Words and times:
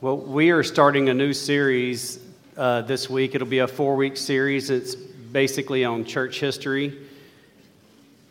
Well, 0.00 0.16
we 0.16 0.50
are 0.50 0.62
starting 0.62 1.08
a 1.08 1.14
new 1.14 1.32
series 1.32 2.20
uh, 2.56 2.82
this 2.82 3.10
week. 3.10 3.34
It'll 3.34 3.48
be 3.48 3.58
a 3.58 3.66
four 3.66 3.96
week 3.96 4.16
series. 4.16 4.70
It's 4.70 4.94
basically 4.94 5.84
on 5.84 6.04
church 6.04 6.38
history. 6.38 6.96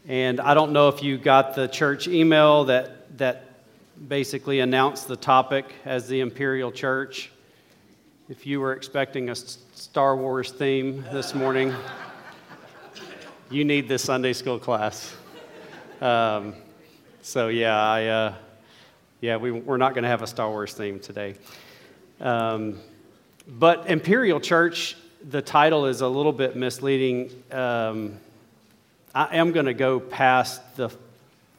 And 0.07 0.39
I 0.39 0.53
don't 0.53 0.71
know 0.71 0.87
if 0.87 1.03
you 1.03 1.17
got 1.17 1.55
the 1.55 1.67
church 1.67 2.07
email 2.07 2.63
that, 2.65 3.17
that 3.17 3.65
basically 4.07 4.61
announced 4.61 5.09
the 5.09 5.17
topic 5.17 5.65
as 5.83 6.07
the 6.07 6.21
Imperial 6.21 6.71
Church. 6.71 7.31
If 8.29 8.47
you 8.47 8.61
were 8.61 8.71
expecting 8.71 9.29
a 9.29 9.35
Star 9.35 10.15
Wars 10.15 10.53
theme 10.53 11.03
this 11.11 11.35
morning, 11.35 11.75
you 13.51 13.65
need 13.65 13.89
this 13.89 14.03
Sunday 14.03 14.31
school 14.31 14.57
class. 14.57 15.13
Um, 15.99 16.53
so, 17.21 17.49
yeah, 17.49 17.77
I. 17.77 18.05
Uh, 18.05 18.35
yeah, 19.19 19.37
we, 19.37 19.51
we're 19.51 19.77
not 19.77 19.93
going 19.93 20.03
to 20.03 20.09
have 20.09 20.21
a 20.21 20.27
Star 20.27 20.49
Wars 20.49 20.73
theme 20.73 20.99
today. 20.99 21.35
Um, 22.21 22.79
but 23.47 23.89
Imperial 23.89 24.39
Church, 24.39 24.95
the 25.29 25.41
title 25.41 25.87
is 25.87 26.01
a 26.01 26.07
little 26.07 26.31
bit 26.31 26.55
misleading. 26.55 27.31
Um, 27.51 28.17
I 29.15 29.37
am 29.37 29.51
going 29.51 29.65
to 29.65 29.73
go 29.73 29.99
past 29.99 30.61
the, 30.75 30.89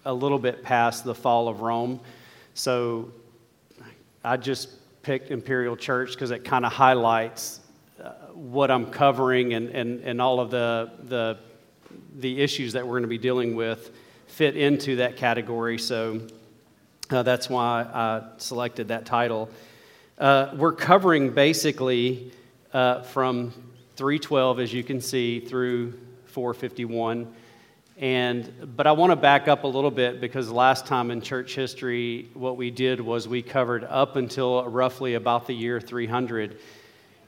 a 0.05 0.15
little 0.15 0.39
bit 0.39 0.63
past 0.63 1.05
the 1.05 1.15
fall 1.15 1.49
of 1.49 1.61
Rome. 1.61 1.99
So 2.55 3.11
I 4.23 4.37
just 4.37 4.69
picked 5.03 5.33
Imperial 5.33 5.77
Church 5.77 6.13
because 6.13 6.31
it 6.31 6.45
kind 6.45 6.65
of 6.65 6.73
highlights 6.73 7.61
uh, 8.01 8.11
what 8.35 8.71
I'm 8.71 8.87
covering 8.91 9.55
and, 9.55 9.71
and, 9.71 10.01
and 10.05 10.23
all 10.23 10.39
of 10.39 10.53
the, 10.53 10.93
the, 11.05 11.39
the 12.19 12.41
issues 12.41 12.75
that 12.75 12.87
we're 12.87 12.93
going 12.93 13.03
to 13.03 13.09
be 13.09 13.19
dealing 13.19 13.57
with 13.57 13.91
fit 14.29 14.57
into 14.57 14.97
that 14.97 15.17
category. 15.17 15.79
So 15.79 16.21
uh, 17.11 17.23
that's 17.23 17.49
why 17.49 17.83
I 17.83 18.23
selected 18.37 18.89
that 18.89 19.07
title. 19.07 19.49
Uh, 20.19 20.55
we're 20.57 20.73
covering 20.73 21.31
basically 21.31 22.33
uh, 22.73 23.03
from 23.03 23.53
312, 23.97 24.61
as 24.61 24.73
you 24.73 24.85
can 24.85 25.01
see, 25.01 25.41
through 25.41 25.93
451. 26.27 27.33
And, 27.97 28.77
but 28.77 28.87
I 28.87 28.93
want 28.93 29.11
to 29.11 29.17
back 29.17 29.49
up 29.49 29.65
a 29.65 29.67
little 29.67 29.91
bit 29.91 30.21
because 30.21 30.51
last 30.51 30.87
time 30.87 31.11
in 31.11 31.21
church 31.21 31.55
history, 31.55 32.29
what 32.35 32.57
we 32.57 32.71
did 32.71 33.01
was 33.01 33.27
we 33.27 33.43
covered 33.43 33.85
up 33.85 34.17
until 34.17 34.65
roughly 34.65 35.15
about 35.15 35.47
the 35.47 35.55
year 35.55 35.81
300. 35.81 36.59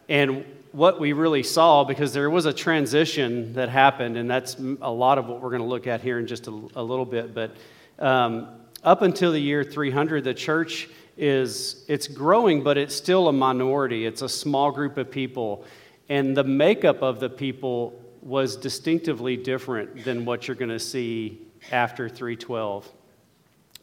And 0.09 0.45
what 0.73 1.01
we 1.01 1.13
really 1.13 1.43
saw, 1.43 1.85
because 1.85 2.13
there 2.13 2.31
was 2.31 2.47
a 2.47 2.53
transition 2.53 3.55
that 3.55 3.69
happened, 3.69 4.17
and 4.17 4.31
that's 4.31 4.57
a 4.83 4.91
lot 4.91 5.19
of 5.19 5.27
what 5.27 5.41
we're 5.41 5.51
going 5.51 5.63
to 5.63 5.69
look 5.69 5.87
at 5.87 6.03
here 6.03 6.19
in 6.19 6.27
just 6.27 6.47
a, 6.47 6.51
a 6.77 6.83
little 6.83 7.07
bit. 7.07 7.35
But 7.35 7.57
um, 7.99 8.60
up 8.83 9.03
until 9.03 9.33
the 9.33 9.41
year 9.41 9.63
300, 9.63 10.25
the 10.25 10.35
church 10.35 10.89
is 11.17 11.85
it's 11.87 12.09
growing, 12.09 12.63
but 12.63 12.79
it's 12.79 12.95
still 12.95 13.29
a 13.29 13.33
minority. 13.33 14.07
It's 14.07 14.23
a 14.23 14.29
small 14.29 14.71
group 14.71 14.97
of 14.97 15.11
people, 15.11 15.65
and 16.09 16.37
the 16.37 16.45
makeup 16.45 17.03
of 17.03 17.21
the 17.21 17.29
people 17.29 18.01
was 18.23 18.57
distinctively 18.57 19.37
different 19.37 20.05
than 20.05 20.25
what 20.25 20.47
you're 20.47 20.55
going 20.55 20.71
to 20.71 20.79
see 20.79 21.41
after 21.73 22.09
312 22.09 22.91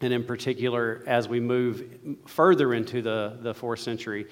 and 0.02 0.14
in 0.14 0.24
particular 0.24 1.04
as 1.08 1.28
we 1.28 1.40
move 1.40 1.84
further 2.28 2.74
into 2.74 3.02
the, 3.02 3.38
the 3.42 3.54
fourth 3.54 3.80
century. 3.80 4.28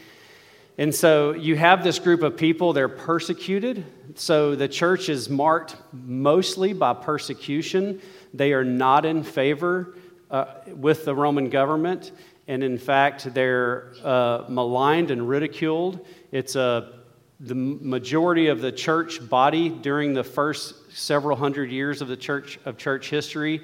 And 0.77 0.93
so 0.93 1.31
you 1.31 1.55
have 1.55 1.83
this 1.83 1.97
group 1.99 2.21
of 2.21 2.37
people, 2.37 2.73
they're 2.73 2.89
persecuted. 2.89 3.85
So 4.15 4.55
the 4.55 4.67
church 4.67 5.09
is 5.09 5.29
marked 5.29 5.75
mostly 5.91 6.73
by 6.73 6.93
persecution. 6.93 8.01
They 8.33 8.53
are 8.53 8.65
not 8.65 9.05
in 9.05 9.23
favor 9.23 9.95
uh, 10.35 10.53
with 10.75 11.05
the 11.05 11.15
Roman 11.15 11.49
government, 11.49 12.11
and 12.49 12.61
in 12.61 12.77
fact, 12.77 13.33
they're 13.33 13.93
uh, 14.03 14.43
maligned 14.49 15.09
and 15.09 15.29
ridiculed. 15.29 16.05
It's 16.33 16.57
a 16.57 16.91
the 17.39 17.55
majority 17.55 18.47
of 18.47 18.59
the 18.59 18.71
church 18.71 19.29
body 19.29 19.69
during 19.69 20.13
the 20.13 20.23
first 20.23 20.91
several 20.91 21.37
hundred 21.37 21.71
years 21.71 22.01
of 22.01 22.09
the 22.09 22.17
church 22.17 22.59
of 22.65 22.77
church 22.77 23.09
history 23.09 23.61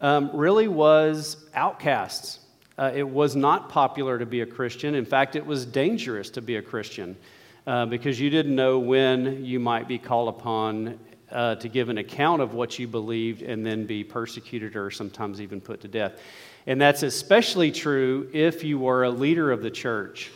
um, 0.00 0.30
really 0.34 0.68
was 0.68 1.48
outcasts. 1.54 2.40
Uh, 2.78 2.90
it 2.94 3.08
was 3.08 3.36
not 3.36 3.68
popular 3.68 4.18
to 4.18 4.26
be 4.26 4.40
a 4.40 4.46
Christian. 4.46 4.94
In 4.94 5.04
fact, 5.04 5.36
it 5.36 5.44
was 5.44 5.66
dangerous 5.66 6.30
to 6.30 6.40
be 6.40 6.56
a 6.56 6.62
Christian 6.62 7.16
uh, 7.66 7.84
because 7.84 8.18
you 8.18 8.30
didn't 8.30 8.56
know 8.56 8.78
when 8.78 9.44
you 9.44 9.60
might 9.60 9.86
be 9.86 9.98
called 9.98 10.28
upon 10.30 10.98
uh, 11.30 11.54
to 11.56 11.68
give 11.68 11.88
an 11.88 11.98
account 11.98 12.42
of 12.42 12.54
what 12.54 12.78
you 12.78 12.88
believed 12.88 13.42
and 13.42 13.64
then 13.64 13.86
be 13.86 14.02
persecuted 14.02 14.76
or 14.76 14.90
sometimes 14.90 15.40
even 15.40 15.60
put 15.60 15.80
to 15.80 15.88
death. 15.88 16.20
And 16.66 16.80
that's 16.80 17.02
especially 17.02 17.72
true 17.72 18.28
if 18.32 18.62
you 18.64 18.78
were 18.78 19.04
a 19.04 19.10
leader 19.10 19.50
of 19.50 19.62
the 19.62 19.70
church. 19.70 20.30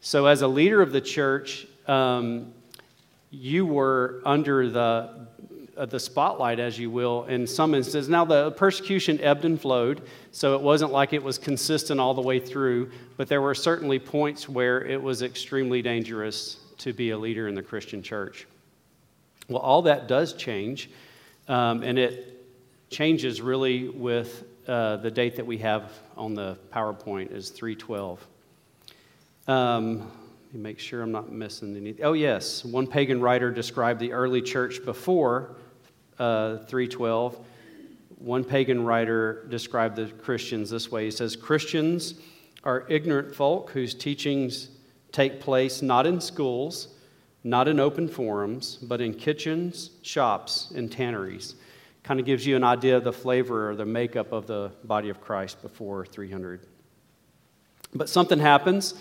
So, 0.00 0.26
as 0.26 0.42
a 0.42 0.48
leader 0.48 0.82
of 0.82 0.92
the 0.92 1.00
church, 1.00 1.66
um, 1.86 2.52
you 3.30 3.66
were 3.66 4.22
under 4.24 4.68
the, 4.68 5.26
uh, 5.76 5.86
the 5.86 5.98
spotlight, 5.98 6.60
as 6.60 6.78
you 6.78 6.90
will, 6.90 7.24
in 7.24 7.46
some 7.46 7.74
instances. 7.74 8.08
Now, 8.08 8.24
the 8.24 8.52
persecution 8.52 9.20
ebbed 9.20 9.44
and 9.44 9.60
flowed, 9.60 10.02
so 10.30 10.54
it 10.54 10.60
wasn't 10.60 10.92
like 10.92 11.12
it 11.12 11.22
was 11.22 11.38
consistent 11.38 12.00
all 12.00 12.14
the 12.14 12.22
way 12.22 12.38
through, 12.38 12.90
but 13.16 13.28
there 13.28 13.40
were 13.40 13.54
certainly 13.54 13.98
points 13.98 14.48
where 14.48 14.84
it 14.84 15.02
was 15.02 15.22
extremely 15.22 15.82
dangerous 15.82 16.58
to 16.78 16.92
be 16.92 17.10
a 17.10 17.18
leader 17.18 17.48
in 17.48 17.54
the 17.54 17.62
Christian 17.62 18.02
church. 18.02 18.46
Well, 19.48 19.60
all 19.60 19.82
that 19.82 20.08
does 20.08 20.32
change, 20.32 20.90
um, 21.48 21.82
and 21.82 21.98
it 21.98 22.46
changes 22.88 23.42
really 23.42 23.88
with 23.88 24.44
uh, 24.66 24.96
the 24.96 25.10
date 25.10 25.36
that 25.36 25.46
we 25.46 25.58
have 25.58 25.92
on 26.16 26.34
the 26.34 26.56
PowerPoint 26.72 27.30
is 27.30 27.50
312. 27.50 28.26
Um, 29.46 29.98
let 29.98 30.54
me 30.54 30.60
make 30.60 30.78
sure 30.78 31.02
I'm 31.02 31.12
not 31.12 31.30
missing 31.30 31.76
anything. 31.76 32.02
Oh, 32.04 32.14
yes, 32.14 32.64
one 32.64 32.86
pagan 32.86 33.20
writer 33.20 33.50
described 33.50 34.00
the 34.00 34.12
early 34.12 34.40
church 34.40 34.82
before 34.84 35.56
uh, 36.18 36.58
312. 36.58 37.38
One 38.18 38.44
pagan 38.44 38.82
writer 38.82 39.44
described 39.50 39.96
the 39.96 40.06
Christians 40.06 40.70
this 40.70 40.90
way. 40.90 41.04
He 41.04 41.10
says, 41.10 41.36
Christians 41.36 42.14
are 42.62 42.86
ignorant 42.88 43.34
folk 43.34 43.70
whose 43.72 43.92
teachings 43.92 44.70
take 45.12 45.40
place 45.40 45.82
not 45.82 46.06
in 46.06 46.20
schools 46.20 46.93
not 47.44 47.68
in 47.68 47.78
open 47.78 48.08
forums, 48.08 48.76
but 48.76 49.02
in 49.02 49.12
kitchens, 49.12 49.90
shops, 50.00 50.72
and 50.74 50.90
tanneries. 50.90 51.54
Kind 52.02 52.18
of 52.18 52.26
gives 52.26 52.46
you 52.46 52.56
an 52.56 52.64
idea 52.64 52.96
of 52.96 53.04
the 53.04 53.12
flavor 53.12 53.70
or 53.70 53.76
the 53.76 53.84
makeup 53.84 54.32
of 54.32 54.46
the 54.46 54.72
body 54.82 55.10
of 55.10 55.20
Christ 55.20 55.60
before 55.60 56.06
300. 56.06 56.66
But 57.94 58.08
something 58.08 58.38
happens, 58.38 58.94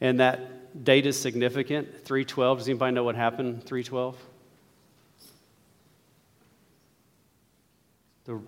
and 0.00 0.18
that 0.20 0.84
date 0.84 1.06
is 1.06 1.18
significant. 1.18 2.04
312. 2.04 2.58
Does 2.58 2.68
anybody 2.68 2.92
know 2.92 3.04
what 3.04 3.14
happened 3.14 3.64
312? 3.64 4.16
The 8.24 8.40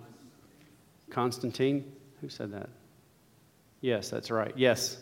Constantine? 1.09 1.91
Who 2.21 2.27
said 2.27 2.51
that? 2.51 2.69
Yes, 3.79 4.09
that's 4.09 4.29
right. 4.29 4.53
Yes. 4.57 4.97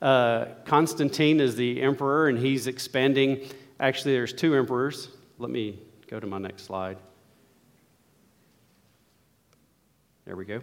Uh, 0.00 0.46
Constantine 0.64 1.40
is 1.40 1.56
the 1.56 1.82
emperor, 1.82 2.28
and 2.28 2.38
he's 2.38 2.68
expanding 2.68 3.50
Actually, 3.80 4.12
there's 4.12 4.34
two 4.34 4.54
emperors. 4.54 5.08
Let 5.38 5.50
me 5.50 5.78
go 6.06 6.20
to 6.20 6.26
my 6.26 6.36
next 6.36 6.64
slide. 6.64 6.98
There 10.26 10.36
we 10.36 10.44
go. 10.44 10.60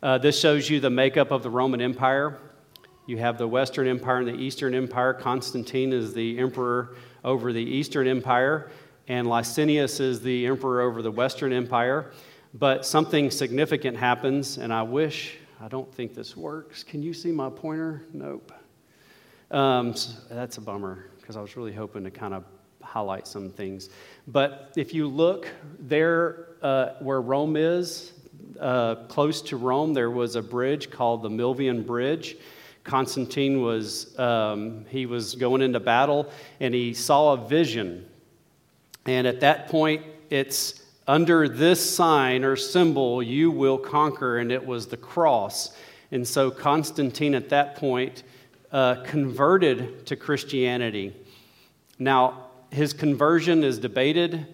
Uh, 0.00 0.18
this 0.18 0.38
shows 0.38 0.70
you 0.70 0.78
the 0.78 0.88
makeup 0.88 1.32
of 1.32 1.42
the 1.42 1.50
Roman 1.50 1.80
Empire. 1.80 2.38
You 3.06 3.18
have 3.18 3.36
the 3.36 3.48
Western 3.48 3.88
Empire 3.88 4.18
and 4.18 4.28
the 4.28 4.40
Eastern 4.40 4.76
Empire. 4.76 5.12
Constantine 5.12 5.92
is 5.92 6.14
the 6.14 6.38
emperor 6.38 6.94
over 7.24 7.52
the 7.52 7.60
Eastern 7.60 8.06
Empire, 8.06 8.70
and 9.08 9.26
Licinius 9.26 9.98
is 9.98 10.20
the 10.20 10.46
emperor 10.46 10.82
over 10.82 11.02
the 11.02 11.10
Western 11.10 11.52
Empire. 11.52 12.12
But 12.54 12.86
something 12.86 13.28
significant 13.32 13.96
happens, 13.96 14.56
and 14.56 14.72
I 14.72 14.82
wish, 14.82 15.36
I 15.60 15.66
don't 15.66 15.92
think 15.92 16.14
this 16.14 16.36
works. 16.36 16.84
Can 16.84 17.02
you 17.02 17.12
see 17.12 17.32
my 17.32 17.50
pointer? 17.50 18.04
Nope. 18.12 18.52
Um, 19.50 19.96
so 19.96 20.12
that's 20.30 20.58
a 20.58 20.60
bummer 20.60 21.06
because 21.26 21.36
I 21.36 21.40
was 21.40 21.56
really 21.56 21.72
hoping 21.72 22.04
to 22.04 22.10
kind 22.12 22.32
of 22.32 22.44
highlight 22.84 23.26
some 23.26 23.50
things. 23.50 23.90
But 24.28 24.72
if 24.76 24.94
you 24.94 25.08
look 25.08 25.48
there 25.80 26.50
uh, 26.62 26.90
where 27.00 27.20
Rome 27.20 27.56
is, 27.56 28.12
uh, 28.60 28.94
close 29.08 29.42
to 29.42 29.56
Rome, 29.56 29.92
there 29.92 30.12
was 30.12 30.36
a 30.36 30.42
bridge 30.42 30.88
called 30.88 31.22
the 31.24 31.28
Milvian 31.28 31.84
Bridge. 31.84 32.36
Constantine 32.84 33.60
was, 33.60 34.16
um, 34.20 34.84
he 34.88 35.04
was 35.04 35.34
going 35.34 35.62
into 35.62 35.80
battle 35.80 36.30
and 36.60 36.72
he 36.72 36.94
saw 36.94 37.32
a 37.32 37.48
vision. 37.48 38.08
And 39.04 39.26
at 39.26 39.40
that 39.40 39.66
point, 39.66 40.04
it's 40.30 40.80
under 41.08 41.48
this 41.48 41.92
sign 41.92 42.44
or 42.44 42.54
symbol, 42.54 43.20
you 43.20 43.50
will 43.50 43.78
conquer, 43.78 44.38
and 44.38 44.52
it 44.52 44.64
was 44.64 44.86
the 44.86 44.96
cross. 44.96 45.76
And 46.12 46.26
so 46.26 46.52
Constantine 46.52 47.34
at 47.34 47.48
that 47.48 47.74
point 47.74 48.22
uh, 48.76 49.02
converted 49.04 50.04
to 50.04 50.16
Christianity. 50.16 51.16
Now, 51.98 52.48
his 52.70 52.92
conversion 52.92 53.64
is 53.64 53.78
debated. 53.78 54.46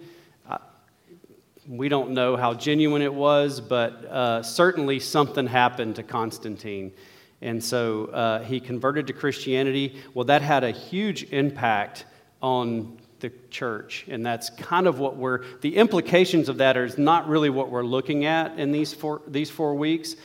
We 1.67 1.89
don't 1.89 2.11
know 2.11 2.37
how 2.37 2.53
genuine 2.53 3.01
it 3.01 3.13
was, 3.13 3.59
but 3.59 4.05
uh, 4.05 4.41
certainly 4.41 5.01
something 5.01 5.45
happened 5.45 5.97
to 5.97 6.03
Constantine. 6.03 6.93
And 7.41 7.61
so 7.61 8.05
uh, 8.05 8.43
he 8.43 8.61
converted 8.61 9.07
to 9.07 9.13
Christianity. 9.13 10.01
Well, 10.13 10.23
that 10.25 10.41
had 10.41 10.63
a 10.63 10.71
huge 10.71 11.23
impact 11.31 12.05
on 12.41 12.97
the 13.19 13.29
church. 13.49 14.05
And 14.07 14.25
that's 14.25 14.49
kind 14.51 14.87
of 14.87 14.99
what 14.99 15.17
we're, 15.17 15.43
the 15.59 15.75
implications 15.75 16.47
of 16.47 16.59
that 16.59 16.77
is 16.77 16.97
not 16.97 17.27
really 17.27 17.49
what 17.49 17.69
we're 17.69 17.83
looking 17.83 18.23
at 18.23 18.57
in 18.57 18.71
these 18.71 18.93
four, 18.93 19.21
these 19.27 19.49
four 19.49 19.75
weeks. 19.75 20.15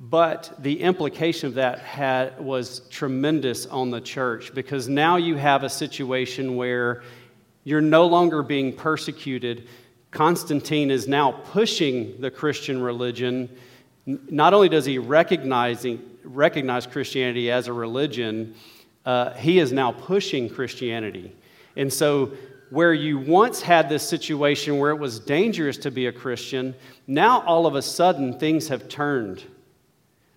But 0.00 0.54
the 0.58 0.80
implication 0.80 1.48
of 1.48 1.54
that 1.54 1.80
had, 1.80 2.40
was 2.40 2.80
tremendous 2.88 3.66
on 3.66 3.90
the 3.90 4.00
church 4.00 4.54
because 4.54 4.88
now 4.88 5.16
you 5.16 5.36
have 5.36 5.62
a 5.62 5.68
situation 5.68 6.56
where 6.56 7.02
you're 7.64 7.82
no 7.82 8.06
longer 8.06 8.42
being 8.42 8.72
persecuted. 8.72 9.68
Constantine 10.10 10.90
is 10.90 11.06
now 11.06 11.32
pushing 11.32 12.18
the 12.18 12.30
Christian 12.30 12.80
religion. 12.80 13.50
Not 14.06 14.54
only 14.54 14.70
does 14.70 14.86
he 14.86 14.98
recognize, 14.98 15.86
recognize 16.24 16.86
Christianity 16.86 17.50
as 17.50 17.68
a 17.68 17.72
religion, 17.74 18.54
uh, 19.04 19.34
he 19.34 19.58
is 19.58 19.70
now 19.70 19.92
pushing 19.92 20.48
Christianity. 20.48 21.36
And 21.76 21.92
so, 21.92 22.32
where 22.70 22.94
you 22.94 23.18
once 23.18 23.60
had 23.60 23.88
this 23.88 24.08
situation 24.08 24.78
where 24.78 24.92
it 24.92 24.98
was 24.98 25.18
dangerous 25.18 25.76
to 25.78 25.90
be 25.90 26.06
a 26.06 26.12
Christian, 26.12 26.74
now 27.06 27.40
all 27.42 27.66
of 27.66 27.74
a 27.74 27.82
sudden 27.82 28.38
things 28.38 28.68
have 28.68 28.88
turned. 28.88 29.42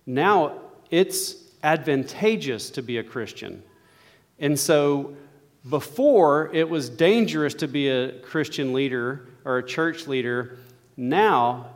Now 0.06 0.60
it's 0.90 1.36
advantageous 1.62 2.70
to 2.70 2.82
be 2.82 2.98
a 2.98 3.02
Christian. 3.02 3.62
And 4.38 4.58
so, 4.58 5.16
before 5.70 6.50
it 6.52 6.68
was 6.68 6.90
dangerous 6.90 7.54
to 7.54 7.68
be 7.68 7.88
a 7.88 8.18
Christian 8.20 8.74
leader 8.74 9.28
or 9.46 9.58
a 9.58 9.66
church 9.66 10.06
leader, 10.06 10.58
now 10.96 11.70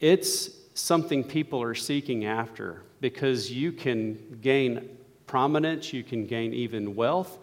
it's 0.00 0.50
something 0.74 1.24
people 1.24 1.62
are 1.62 1.74
seeking 1.74 2.26
after 2.26 2.82
because 3.00 3.50
you 3.50 3.72
can 3.72 4.38
gain 4.42 4.90
prominence, 5.26 5.94
you 5.94 6.02
can 6.02 6.26
gain 6.26 6.52
even 6.52 6.94
wealth, 6.94 7.38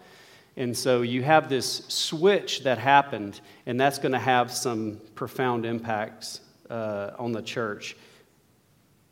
and 0.56 0.76
so 0.76 1.02
you 1.02 1.22
have 1.22 1.48
this 1.48 1.84
switch 1.88 2.62
that 2.62 2.78
happened, 2.78 3.40
and 3.66 3.80
that's 3.80 3.98
going 3.98 4.12
to 4.12 4.18
have 4.18 4.52
some 4.52 5.00
profound 5.16 5.66
impacts 5.66 6.40
uh, 6.70 7.10
on 7.18 7.32
the 7.32 7.42
church. 7.42 7.96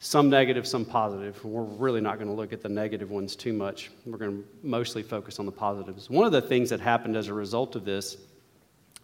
Some 0.05 0.29
negative, 0.29 0.67
some 0.67 0.85
positive. 0.85 1.45
We're 1.45 1.63
really 1.63 2.01
not 2.01 2.17
going 2.17 2.27
to 2.27 2.35
look 2.35 2.53
at 2.53 2.61
the 2.61 2.69
negative 2.69 3.13
ones 3.13 3.37
too 3.37 3.53
much. 3.53 3.93
We're 4.05 4.19
going 4.19 4.43
to 4.43 4.45
mostly 4.61 5.01
focus 5.01 5.39
on 5.39 5.47
the 5.47 5.53
positives. 5.53 6.11
One 6.11 6.27
of 6.27 6.33
the 6.33 6.43
things 6.43 6.71
that 6.71 6.81
happened 6.81 7.17
as 7.17 7.29
a 7.29 7.35
result 7.35 7.77
of 7.77 7.85
this 7.85 8.17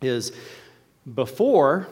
is 0.02 0.32
before 1.14 1.86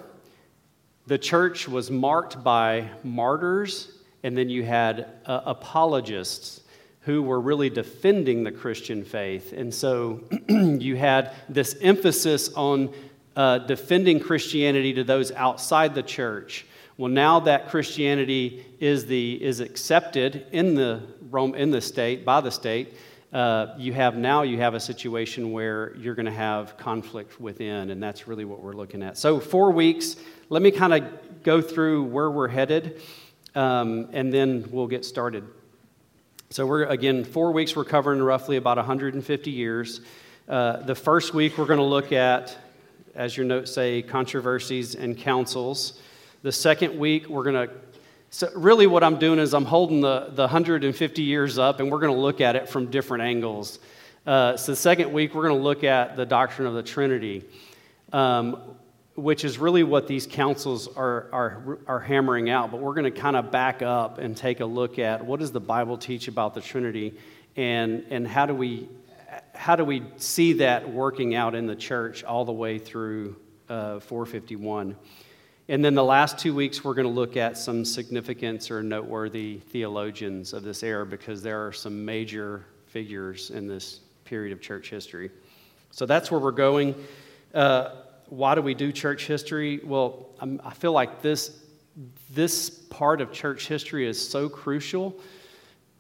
the 1.07 1.19
church 1.19 1.69
was 1.69 1.89
marked 1.89 2.43
by 2.43 2.89
martyrs, 3.05 3.93
and 4.25 4.37
then 4.37 4.51
you 4.51 4.65
had 4.65 5.07
uh, 5.25 5.41
apologists 5.47 6.63
who 7.03 7.23
were 7.23 7.41
really 7.41 7.71
defending 7.71 8.43
the 8.43 8.51
Christian 8.51 9.05
faith. 9.05 9.53
And 9.53 9.73
so 9.73 10.21
you 10.49 10.97
had 10.97 11.33
this 11.49 11.77
emphasis 11.81 12.53
on 12.55 12.93
uh, 13.37 13.59
defending 13.59 14.19
Christianity 14.19 14.95
to 14.95 15.05
those 15.05 15.31
outside 15.31 15.95
the 15.95 16.03
church. 16.03 16.67
Well, 16.99 17.11
now 17.11 17.41
that 17.41 17.69
Christianity 17.69 18.65
is, 18.81 19.05
the, 19.05 19.43
is 19.45 19.61
accepted 19.61 20.47
in 20.51 20.75
the, 20.75 21.03
Rome, 21.29 21.55
in 21.55 21.71
the 21.71 21.83
state, 21.83 22.25
by 22.25 22.41
the 22.41 22.51
state, 22.51 22.95
uh, 23.35 23.75
you 23.77 23.93
have 23.93 24.17
now 24.17 24.43
you 24.43 24.57
have 24.57 24.73
a 24.73 24.81
situation 24.81 25.53
where 25.53 25.95
you're 25.97 26.15
going 26.15 26.25
to 26.25 26.33
have 26.33 26.79
conflict 26.79 27.39
within, 27.39 27.91
and 27.91 28.03
that's 28.03 28.27
really 28.27 28.47
what 28.47 28.63
we're 28.63 28.73
looking 28.73 29.03
at. 29.03 29.19
So, 29.19 29.41
four 29.41 29.73
weeks. 29.73 30.17
Let 30.49 30.63
me 30.63 30.71
kind 30.71 30.95
of 30.95 31.43
go 31.43 31.61
through 31.61 32.05
where 32.05 32.31
we're 32.31 32.49
headed, 32.49 33.03
um, 33.55 34.09
and 34.13 34.33
then 34.33 34.67
we'll 34.71 34.87
get 34.87 35.05
started. 35.05 35.45
So, 36.49 36.65
we're 36.65 36.85
again, 36.85 37.25
four 37.25 37.53
weeks, 37.53 37.77
we're 37.77 37.85
covering 37.85 38.23
roughly 38.23 38.57
about 38.57 38.79
150 38.79 39.51
years. 39.51 40.01
Uh, 40.49 40.79
the 40.79 40.95
first 40.95 41.35
week, 41.35 41.59
we're 41.59 41.67
going 41.67 41.79
to 41.79 41.85
look 41.85 42.13
at, 42.13 42.57
as 43.15 43.37
your 43.37 43.45
notes 43.45 43.75
say, 43.75 44.01
controversies 44.01 44.95
and 44.95 45.19
councils. 45.19 46.01
The 46.47 46.53
second 46.53 46.97
week, 46.97 47.29
we're 47.29 47.43
going 47.43 47.67
to, 47.67 47.75
so 48.31 48.49
really 48.55 48.87
what 48.87 49.03
I'm 49.03 49.19
doing 49.19 49.41
is 49.41 49.53
I'm 49.53 49.65
holding 49.65 50.01
the, 50.01 50.29
the 50.31 50.43
150 50.43 51.23
years 51.23 51.59
up 51.59 51.81
and 51.81 51.91
we're 51.91 51.99
going 51.99 52.15
to 52.15 52.21
look 52.21 52.41
at 52.41 52.55
it 52.55 52.69
from 52.69 52.89
different 52.89 53.25
angles. 53.25 53.81
Uh, 54.25 54.57
so, 54.57 54.71
the 54.71 54.77
second 54.77 55.13
week, 55.13 55.35
we're 55.35 55.49
going 55.49 55.59
to 55.59 55.65
look 55.65 55.83
at 55.83 56.15
the 56.15 56.25
doctrine 56.25 56.69
of 56.69 56.75
the 56.75 56.85
Trinity. 56.85 57.43
Um, 58.13 58.61
which 59.17 59.45
is 59.45 59.59
really 59.59 59.83
what 59.83 60.07
these 60.07 60.25
councils 60.25 60.87
are, 60.97 61.27
are, 61.33 61.79
are 61.89 61.99
hammering 61.99 62.49
out. 62.49 62.71
But 62.71 62.79
we're 62.79 62.95
going 62.95 63.13
to 63.13 63.21
kind 63.21 63.35
of 63.35 63.51
back 63.51 63.83
up 63.83 64.19
and 64.19 64.37
take 64.37 64.61
a 64.61 64.67
look 64.67 65.01
at 65.01 65.27
what 65.27 65.41
does 65.41 65.51
the 65.51 65.59
Bible 65.59 65.99
teach 65.99 66.29
about 66.29 66.55
the 66.55 66.61
Trinity 66.61 67.19
and, 67.57 68.05
and 68.11 68.25
how, 68.25 68.47
do 68.47 68.55
we, 68.55 68.89
how 69.53 69.75
do 69.75 69.85
we 69.85 70.05
see 70.17 70.53
that 70.53 70.89
working 70.89 71.35
out 71.35 71.57
in 71.57 71.67
the 71.67 71.75
church 71.75 72.23
all 72.23 72.45
the 72.45 72.53
way 72.53 72.79
through 72.79 73.35
uh, 73.69 73.99
451. 73.99 74.95
And 75.69 75.85
then 75.85 75.95
the 75.95 76.05
last 76.05 76.39
two 76.39 76.55
weeks, 76.55 76.85
we're 76.85 76.95
going 76.95 77.09
to 77.09 77.13
look 77.13 77.37
at 77.37 77.59
some 77.59 77.85
significance 77.85 78.71
or 78.71 78.85
noteworthy 78.85 79.59
theologians 79.59 80.53
of 80.53 80.63
this 80.63 80.85
era 80.85 81.05
because 81.05 81.43
there 81.43 81.67
are 81.67 81.73
some 81.73 82.05
major 82.05 82.65
figures 82.87 83.51
in 83.51 83.67
this 83.67 83.99
period 84.25 84.53
of 84.53 84.61
church 84.61 84.91
history. 84.91 85.31
So 85.91 86.07
that's 86.07 86.31
where 86.31 86.39
we're 86.39 86.53
going. 86.53 86.95
Uh, 87.53 87.91
why 88.29 88.55
do 88.55 88.63
we 88.63 88.75
do 88.75 88.93
church 88.93 89.27
history? 89.27 89.81
Well, 89.83 90.29
I'm, 90.41 90.61
i 90.65 90.73
feel 90.73 90.93
like 90.93 91.21
this, 91.21 91.59
this 92.31 92.71
part 92.71 93.21
of 93.21 93.33
church 93.33 93.67
history 93.67 94.07
is 94.07 94.29
so 94.29 94.49
crucial 94.49 95.19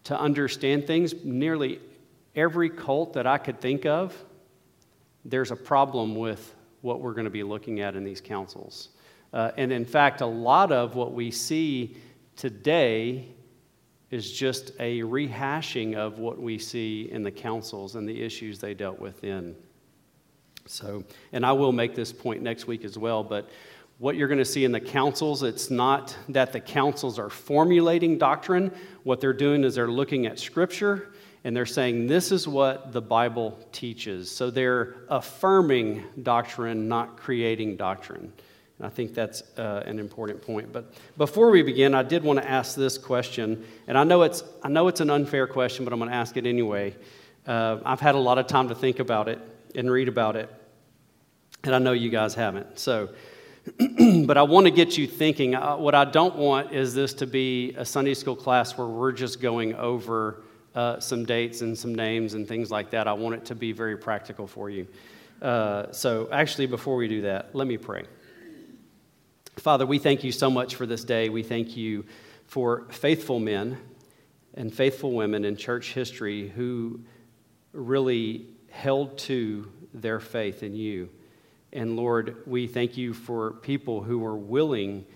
to 0.04 0.18
understand 0.18 0.86
things. 0.86 1.12
Nearly 1.24 1.80
every 2.36 2.70
cult 2.70 3.14
that 3.14 3.26
I 3.26 3.38
could 3.38 3.60
think 3.60 3.84
of, 3.84 4.16
there's 5.24 5.50
a 5.50 5.56
problem 5.56 6.14
with 6.14 6.54
what 6.82 7.00
we're 7.00 7.14
going 7.14 7.24
to 7.24 7.30
be 7.30 7.42
looking 7.42 7.80
at 7.80 7.96
in 7.96 8.04
these 8.04 8.20
councils. 8.20 8.90
Uh, 9.32 9.50
and 9.56 9.72
in 9.72 9.84
fact, 9.84 10.20
a 10.20 10.26
lot 10.26 10.72
of 10.72 10.94
what 10.94 11.12
we 11.12 11.30
see 11.30 11.96
today 12.36 13.28
is 14.10 14.30
just 14.30 14.70
a 14.78 15.00
rehashing 15.00 15.96
of 15.96 16.18
what 16.18 16.40
we 16.40 16.58
see 16.58 17.10
in 17.10 17.22
the 17.22 17.30
councils 17.30 17.96
and 17.96 18.08
the 18.08 18.22
issues 18.22 18.58
they 18.58 18.74
dealt 18.74 18.98
with 18.98 19.20
then. 19.20 19.54
So, 20.66 21.04
and 21.32 21.44
I 21.44 21.52
will 21.52 21.72
make 21.72 21.94
this 21.94 22.12
point 22.12 22.42
next 22.42 22.66
week 22.66 22.84
as 22.84 22.96
well, 22.96 23.22
but 23.22 23.50
what 23.98 24.16
you're 24.16 24.28
going 24.28 24.38
to 24.38 24.44
see 24.44 24.64
in 24.64 24.72
the 24.72 24.80
councils, 24.80 25.42
it's 25.42 25.70
not 25.70 26.16
that 26.28 26.52
the 26.52 26.60
councils 26.60 27.18
are 27.18 27.30
formulating 27.30 28.18
doctrine. 28.18 28.70
What 29.04 29.20
they're 29.20 29.32
doing 29.32 29.64
is 29.64 29.74
they're 29.74 29.90
looking 29.90 30.26
at 30.26 30.38
Scripture 30.38 31.12
and 31.44 31.56
they're 31.56 31.64
saying, 31.64 32.06
this 32.06 32.30
is 32.30 32.46
what 32.46 32.92
the 32.92 33.00
Bible 33.00 33.58
teaches. 33.72 34.30
So 34.30 34.50
they're 34.50 34.96
affirming 35.08 36.04
doctrine, 36.22 36.88
not 36.88 37.16
creating 37.16 37.76
doctrine. 37.76 38.32
And 38.78 38.86
I 38.86 38.90
think 38.90 39.14
that's 39.14 39.42
uh, 39.56 39.82
an 39.86 39.98
important 39.98 40.42
point. 40.42 40.72
But 40.72 40.92
before 41.16 41.50
we 41.50 41.62
begin, 41.62 41.94
I 41.94 42.02
did 42.02 42.22
want 42.22 42.40
to 42.40 42.48
ask 42.48 42.76
this 42.76 42.98
question, 42.98 43.64
and 43.86 43.96
I 43.96 44.04
know 44.04 44.22
it's, 44.22 44.42
I 44.62 44.68
know 44.68 44.88
it's 44.88 45.00
an 45.00 45.10
unfair 45.10 45.46
question, 45.46 45.84
but 45.84 45.92
I'm 45.92 45.98
going 45.98 46.10
to 46.10 46.16
ask 46.16 46.36
it 46.36 46.46
anyway. 46.46 46.94
Uh, 47.46 47.78
I've 47.84 48.00
had 48.00 48.14
a 48.14 48.18
lot 48.18 48.38
of 48.38 48.46
time 48.46 48.68
to 48.68 48.74
think 48.74 48.98
about 48.98 49.28
it 49.28 49.38
and 49.74 49.90
read 49.90 50.08
about 50.08 50.36
it. 50.36 50.52
And 51.64 51.74
I 51.74 51.78
know 51.78 51.92
you 51.92 52.10
guys 52.10 52.34
haven't. 52.34 52.78
So, 52.78 53.08
but 54.26 54.36
I 54.36 54.42
want 54.42 54.66
to 54.66 54.70
get 54.70 54.98
you 54.98 55.06
thinking. 55.06 55.54
Uh, 55.54 55.76
what 55.76 55.94
I 55.94 56.04
don't 56.04 56.36
want 56.36 56.72
is 56.72 56.94
this 56.94 57.14
to 57.14 57.26
be 57.26 57.74
a 57.76 57.84
Sunday 57.84 58.14
school 58.14 58.36
class 58.36 58.76
where 58.76 58.86
we're 58.86 59.12
just 59.12 59.40
going 59.40 59.74
over 59.74 60.42
uh, 60.74 61.00
some 61.00 61.24
dates 61.24 61.62
and 61.62 61.76
some 61.76 61.94
names 61.94 62.34
and 62.34 62.46
things 62.46 62.70
like 62.70 62.90
that. 62.90 63.08
I 63.08 63.14
want 63.14 63.36
it 63.36 63.44
to 63.46 63.54
be 63.54 63.72
very 63.72 63.96
practical 63.96 64.46
for 64.46 64.68
you. 64.68 64.86
Uh, 65.40 65.90
so, 65.92 66.28
actually, 66.30 66.66
before 66.66 66.96
we 66.96 67.08
do 67.08 67.22
that, 67.22 67.54
let 67.54 67.66
me 67.66 67.76
pray. 67.76 68.04
Father, 69.56 69.86
we 69.86 69.98
thank 69.98 70.22
you 70.22 70.32
so 70.32 70.50
much 70.50 70.74
for 70.74 70.84
this 70.84 71.02
day. 71.02 71.30
We 71.30 71.42
thank 71.42 71.76
you 71.76 72.04
for 72.44 72.86
faithful 72.90 73.40
men 73.40 73.78
and 74.54 74.72
faithful 74.72 75.12
women 75.12 75.44
in 75.44 75.56
church 75.56 75.94
history 75.94 76.48
who 76.48 77.00
really 77.72 78.46
held 78.70 79.16
to 79.18 79.72
their 79.94 80.20
faith 80.20 80.62
in 80.62 80.74
you. 80.74 81.08
And 81.72 81.96
Lord, 81.96 82.36
we 82.46 82.66
thank 82.66 82.98
you 82.98 83.14
for 83.14 83.52
people 83.52 84.02
who 84.02 84.24
are 84.26 84.36
willing 84.36 85.06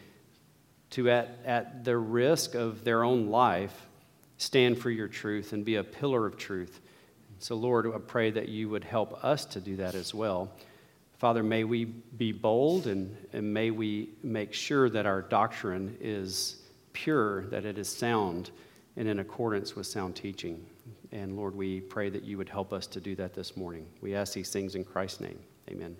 to, 0.90 1.10
at, 1.10 1.38
at 1.44 1.84
the 1.84 1.96
risk 1.98 2.54
of 2.54 2.82
their 2.82 3.04
own 3.04 3.28
life, 3.28 3.88
stand 4.38 4.78
for 4.78 4.90
your 4.90 5.06
truth 5.06 5.52
and 5.52 5.66
be 5.66 5.76
a 5.76 5.84
pillar 5.84 6.26
of 6.26 6.38
truth. 6.38 6.80
So, 7.38 7.56
Lord, 7.56 7.86
I 7.86 7.98
pray 7.98 8.30
that 8.30 8.48
you 8.48 8.70
would 8.70 8.84
help 8.84 9.22
us 9.22 9.44
to 9.46 9.60
do 9.60 9.76
that 9.76 9.94
as 9.94 10.14
well. 10.14 10.50
Father, 11.20 11.42
may 11.42 11.64
we 11.64 11.84
be 11.84 12.32
bold 12.32 12.86
and, 12.86 13.14
and 13.34 13.52
may 13.52 13.70
we 13.70 14.08
make 14.22 14.54
sure 14.54 14.88
that 14.88 15.04
our 15.04 15.20
doctrine 15.20 15.94
is 16.00 16.62
pure, 16.94 17.44
that 17.48 17.66
it 17.66 17.76
is 17.76 17.90
sound, 17.90 18.50
and 18.96 19.06
in 19.06 19.18
accordance 19.18 19.76
with 19.76 19.86
sound 19.86 20.16
teaching. 20.16 20.64
And 21.12 21.36
Lord, 21.36 21.54
we 21.54 21.82
pray 21.82 22.08
that 22.08 22.24
you 22.24 22.38
would 22.38 22.48
help 22.48 22.72
us 22.72 22.86
to 22.86 23.00
do 23.00 23.14
that 23.16 23.34
this 23.34 23.54
morning. 23.54 23.86
We 24.00 24.14
ask 24.14 24.32
these 24.32 24.48
things 24.48 24.74
in 24.76 24.82
Christ's 24.82 25.20
name. 25.20 25.38
Amen. 25.68 25.94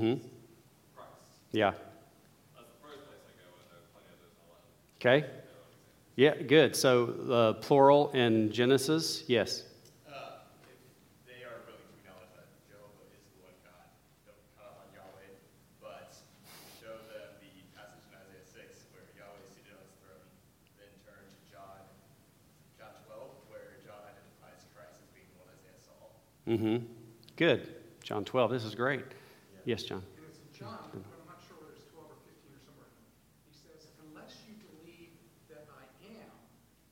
in 0.00 0.20
Yeah. 1.52 1.72
Okay. 4.96 5.26
Yeah, 6.14 6.36
good. 6.36 6.76
So 6.76 7.10
uh, 7.28 7.52
plural 7.54 8.12
in 8.12 8.52
Genesis, 8.52 9.24
yes. 9.26 9.64
Uh, 10.06 10.46
if 10.62 10.78
they 11.26 11.42
are 11.42 11.58
willing 11.66 11.82
to 11.82 11.94
acknowledge 11.98 12.30
that 12.38 12.46
Jehovah 12.70 13.10
is 13.10 13.26
the 13.34 13.42
one 13.42 13.56
God, 13.66 13.90
don't 14.22 14.38
cut 14.54 14.70
off 14.70 14.86
on 14.86 14.88
Yahweh, 14.94 15.34
but 15.82 16.14
show 16.78 16.94
them 17.10 17.34
the 17.42 17.50
passage 17.74 18.06
in 18.06 18.14
Isaiah 18.14 18.46
6 18.46 18.94
where 18.94 19.10
Yahweh 19.18 19.42
is 19.42 19.58
seated 19.58 19.74
on 19.74 19.82
his 19.90 19.98
throne, 19.98 20.22
then 20.78 20.92
turn 21.02 21.26
to 21.26 21.38
John, 21.50 21.82
John 22.78 22.94
12, 23.10 23.50
where 23.50 23.82
John 23.82 24.06
identifies 24.06 24.62
Christ 24.70 25.02
as 25.02 25.10
being 25.10 25.26
the 25.34 25.42
one 25.42 25.50
Isaiah 25.50 25.82
saw. 25.82 25.98
Mm-hmm. 26.46 26.86
Good. 27.42 27.74
John 28.04 28.24
12. 28.24 28.52
This 28.52 28.62
is 28.62 28.76
great. 28.76 29.02
Yes, 29.64 29.82
John. 29.82 29.98
And 29.98 30.54
John, 30.54 30.78
but 30.92 31.02
I'm 31.02 31.26
not 31.26 31.42
sure 31.42 31.58
whether 31.58 31.74
it's 31.74 31.82
12 31.90 32.06
or 32.06 32.14
15 32.22 32.54
or 32.54 32.62
somewhere. 32.62 32.86
He 33.50 33.58
says, 33.58 33.90
unless 34.06 34.46
you 34.46 34.54
believe 34.70 35.10
that 35.50 35.66
I 35.74 35.82
am, 36.06 36.30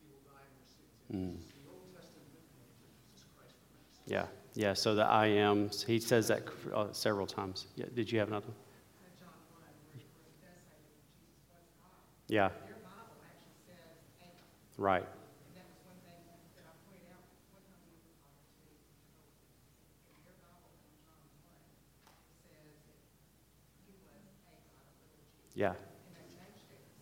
you 0.03 0.11
will 0.11 0.27
die 0.27 0.43
in 0.43 0.51
your 0.59 0.67
sins. 0.67 0.91
And 1.15 1.39
the 1.55 1.71
Old 1.71 1.87
Testament 1.95 2.35
Jesus 3.15 3.31
Christ. 3.39 3.55
Yeah. 4.11 4.27
Yeah. 4.55 4.75
So 4.75 4.97
the 4.97 5.05
I 5.05 5.27
am, 5.29 5.71
he 5.87 6.01
says 6.01 6.27
that 6.27 6.43
uh, 6.75 6.87
several 6.91 7.29
times. 7.29 7.69
Yeah. 7.77 7.87
Did 7.95 8.11
you 8.11 8.19
have 8.19 8.27
another? 8.27 8.51
one? 8.51 8.59
in 9.07 9.15
John 9.23 9.31
1, 9.55 9.63
where 9.63 10.03
where 10.03 10.03
it 10.03 10.43
does 10.43 10.67
say 10.67 10.83
that 10.83 10.99
Jesus 10.99 11.47
was 11.47 11.63
God. 11.79 11.95
Yeah. 12.27 12.51
Your 12.67 12.83
Bible 12.83 13.23
actually 13.23 13.55
says 13.71 14.03
Abel, 14.19 14.43
Right. 14.83 15.07
and 15.07 15.55
that 15.55 15.63
was 15.71 15.79
one 15.87 16.03
thing 16.03 16.19
that 16.59 16.67
I 16.67 16.75
pointed 16.91 17.07
out, 17.15 17.23
what 17.55 17.63
time 17.71 17.87
you 17.87 18.03
were 18.03 18.19
talking 18.19 18.51
to 18.51 18.67
In 20.11 20.19
your 20.27 20.35
Bible 20.43 20.75
in 20.75 20.95
John 21.03 21.23
1, 21.39 21.63
it 22.27 22.39
says 22.43 22.71
that 22.87 22.99
he 23.87 23.95
was 23.99 24.23
a 24.27 24.35
God 24.47 24.59
of 24.83 24.95
little 24.99 25.23
g, 25.50 25.50
Yeah. 25.61 25.75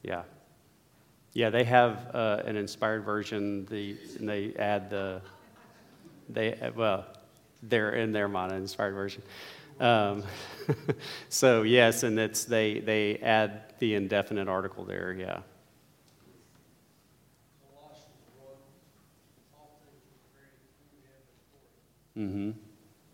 Yeah. 0.02 0.22
Yeah, 1.32 1.50
they 1.50 1.62
have 1.62 2.12
uh, 2.12 2.42
an 2.44 2.56
inspired 2.56 3.04
version. 3.04 3.66
The 3.66 3.96
and 4.18 4.28
they 4.28 4.52
add 4.58 4.90
the 4.90 5.22
they 6.28 6.58
well, 6.74 7.06
they're 7.62 7.92
in 7.92 8.10
their 8.10 8.26
an 8.26 8.50
inspired 8.54 8.94
version. 8.94 9.22
Um, 9.78 10.24
so 11.28 11.62
yes, 11.62 12.02
and 12.02 12.18
it's 12.18 12.46
they 12.46 12.80
they 12.80 13.18
add 13.18 13.74
the 13.78 13.94
indefinite 13.94 14.48
article 14.48 14.84
there. 14.84 15.12
Yeah. 15.12 15.38
Mm-hmm. 22.16 22.50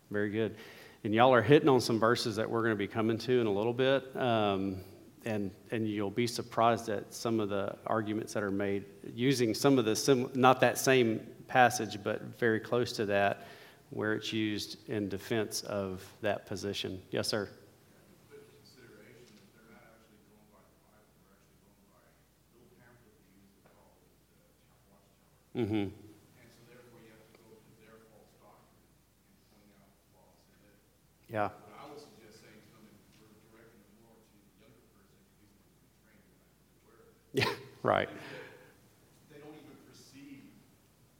Very 0.09 0.31
good. 0.31 0.55
And 1.03 1.13
y'all 1.13 1.31
are 1.31 1.43
hitting 1.43 1.69
on 1.69 1.79
some 1.79 1.99
verses 1.99 2.35
that 2.37 2.49
we're 2.49 2.61
going 2.61 2.73
to 2.73 2.75
be 2.75 2.87
coming 2.87 3.19
to 3.19 3.39
in 3.39 3.45
a 3.45 3.51
little 3.51 3.73
bit. 3.73 4.15
Um, 4.15 4.77
and, 5.25 5.51
and 5.71 5.87
you'll 5.87 6.09
be 6.11 6.27
surprised 6.27 6.89
at 6.89 7.13
some 7.13 7.39
of 7.39 7.49
the 7.49 7.75
arguments 7.87 8.33
that 8.33 8.43
are 8.43 8.51
made 8.51 8.85
using 9.13 9.53
some 9.53 9.79
of 9.79 9.85
the, 9.85 9.95
sim- 9.95 10.29
not 10.35 10.59
that 10.61 10.77
same 10.77 11.25
passage, 11.47 12.03
but 12.03 12.21
very 12.37 12.59
close 12.59 12.91
to 12.93 13.05
that, 13.07 13.47
where 13.89 14.13
it's 14.13 14.31
used 14.31 14.87
in 14.89 15.09
defense 15.09 15.61
of 15.63 16.03
that 16.21 16.45
position. 16.45 17.01
Yes, 17.11 17.27
sir. 17.27 17.49
But 18.29 18.39
consideration 18.49 19.35
Yeah. 37.35 37.45
Right. 37.83 38.09
They 39.29 39.37
don't 39.37 39.53
even 39.53 39.77
perceive 39.85 40.41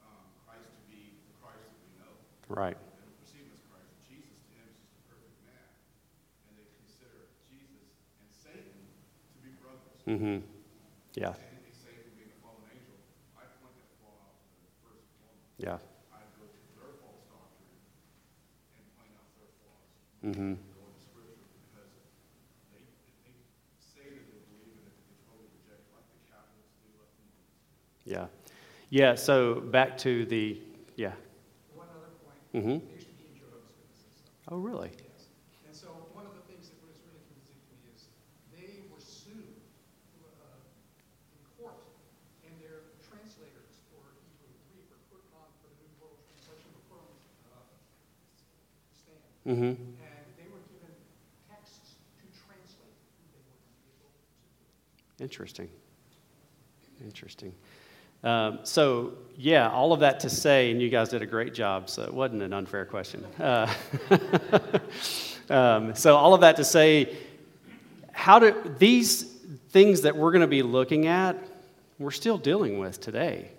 um, 0.02 0.26
Christ 0.50 0.66
to 0.66 0.82
be 0.90 1.14
the 1.30 1.36
Christ 1.38 1.62
that 1.62 1.78
we 1.78 1.94
know. 2.02 2.10
Right. 2.50 2.74
They 2.74 3.06
don't 3.06 3.22
perceive 3.22 3.46
him 3.46 3.54
as 3.54 3.62
Christ. 3.70 3.86
Jesus 4.02 4.34
to 4.50 4.58
him 4.58 4.66
is 4.74 4.82
just 4.82 4.98
a 4.98 5.04
perfect 5.14 5.38
man. 5.46 5.62
And 6.50 6.58
they 6.58 6.66
consider 6.82 7.30
Jesus 7.46 7.86
and 8.18 8.26
Satan 8.34 8.82
to 8.82 9.38
be 9.46 9.54
brothers. 9.62 10.02
Mm-hmm. 10.10 10.42
Yeah. 11.14 11.38
And 11.38 11.62
they 11.62 11.70
say 11.78 11.94
him 12.02 12.10
being 12.18 12.34
a 12.34 12.40
fallen 12.42 12.66
angel. 12.74 12.98
I 13.38 13.46
point 13.62 13.78
that 13.78 13.86
flaw 14.02 14.26
out 14.26 14.42
to 14.42 14.58
the 14.66 14.74
first 14.82 15.06
woman. 15.22 15.38
Yeah. 15.62 15.78
I 16.10 16.26
go 16.42 16.50
to 16.50 16.62
their 16.82 16.98
false 16.98 17.30
doctrine 17.30 17.78
and 18.74 18.82
point 18.98 19.14
out 19.14 19.30
their 19.38 19.54
flaws. 19.62 19.86
Mm-hmm. 20.26 20.58
Go 20.74 20.82
into 20.90 20.98
scripture 20.98 21.46
because 21.62 21.94
they, 22.74 22.90
they 23.22 23.38
say 23.78 24.10
that 24.18 24.26
they 24.34 24.42
believe 24.50 24.82
in 24.82 24.90
it, 24.90 24.98
but 24.98 25.06
they 25.14 25.18
totally 25.30 25.54
reject 25.62 25.86
it, 25.86 25.94
like 25.94 26.10
the 26.10 26.20
Catholics 26.28 26.74
do, 26.82 26.90
like 27.00 27.14
the 27.16 27.26
Mormons 27.32 27.62
do. 27.72 27.95
Yeah. 28.06 28.28
Yeah. 28.90 29.16
So 29.16 29.56
back 29.62 29.98
to 30.00 30.26
the, 30.26 30.62
yeah. 30.96 31.14
One 31.74 31.88
other 31.90 32.14
point, 32.24 32.38
Mm-hmm. 32.54 32.88
I 32.88 32.94
used 32.94 33.10
to 33.10 33.18
be 33.18 33.34
Jehovah's 33.34 33.66
Witnesses. 33.76 34.24
Oh, 34.48 34.58
really? 34.62 34.92
Yes. 34.94 35.28
And 35.66 35.76
so 35.76 35.88
one 36.14 36.24
of 36.30 36.38
the 36.38 36.46
things 36.48 36.70
that 36.70 36.78
was 36.86 36.96
really 37.04 37.20
convincing 37.34 37.66
to 37.68 37.76
me 37.82 37.92
is 37.98 38.08
they 38.54 38.86
were 38.94 39.02
sued 39.02 39.58
uh, 40.22 40.62
in 41.34 41.42
court, 41.58 41.82
and 42.46 42.54
their 42.62 42.94
translators 43.04 43.82
for 43.90 44.06
Hebrew, 44.22 44.54
Greek, 44.70 44.86
were 44.88 45.02
put 45.12 45.26
on, 45.36 45.50
for 45.60 45.68
the 45.74 45.82
New 45.82 45.92
World 45.98 46.22
Translation, 46.30 46.70
put 46.88 47.02
uh, 47.50 47.66
stand. 48.94 49.20
Mm-hmm. 49.50 49.76
And 50.00 50.26
they 50.38 50.48
were 50.54 50.62
given 50.70 50.94
texts 51.50 51.98
to 52.22 52.26
translate 52.46 52.96
they 53.34 53.42
were 53.42 53.44
going 53.50 53.66
to 53.66 53.74
be 53.82 53.92
able 53.98 54.14
to 54.14 54.22
do. 54.22 55.26
Interesting. 55.26 55.68
Interesting. 57.04 57.52
Um, 58.26 58.60
so, 58.64 59.14
yeah, 59.38 59.70
all 59.70 59.94
of 59.94 60.00
that 60.00 60.20
to 60.22 60.32
say, 60.32 60.72
and 60.72 60.82
you 60.82 60.90
guys 60.90 61.10
did 61.10 61.22
a 61.22 61.28
great 61.28 61.54
job, 61.54 61.92
so 61.92 62.02
it 62.02 62.14
wasn't 62.14 62.42
an 62.42 62.54
unfair 62.54 62.84
question. 62.84 63.24
Uh, 63.40 63.72
um, 65.52 65.94
so, 65.94 66.16
all 66.16 66.34
of 66.34 66.42
that 66.42 66.56
to 66.56 66.64
say, 66.64 67.16
how 68.12 68.40
do 68.40 68.74
these 68.80 69.24
things 69.70 70.02
that 70.02 70.16
we're 70.16 70.32
going 70.32 70.42
to 70.42 70.48
be 70.48 70.64
looking 70.64 71.06
at, 71.06 71.38
we're 72.00 72.10
still 72.10 72.40
dealing 72.40 72.80
with 72.80 73.00
today. 73.00 73.52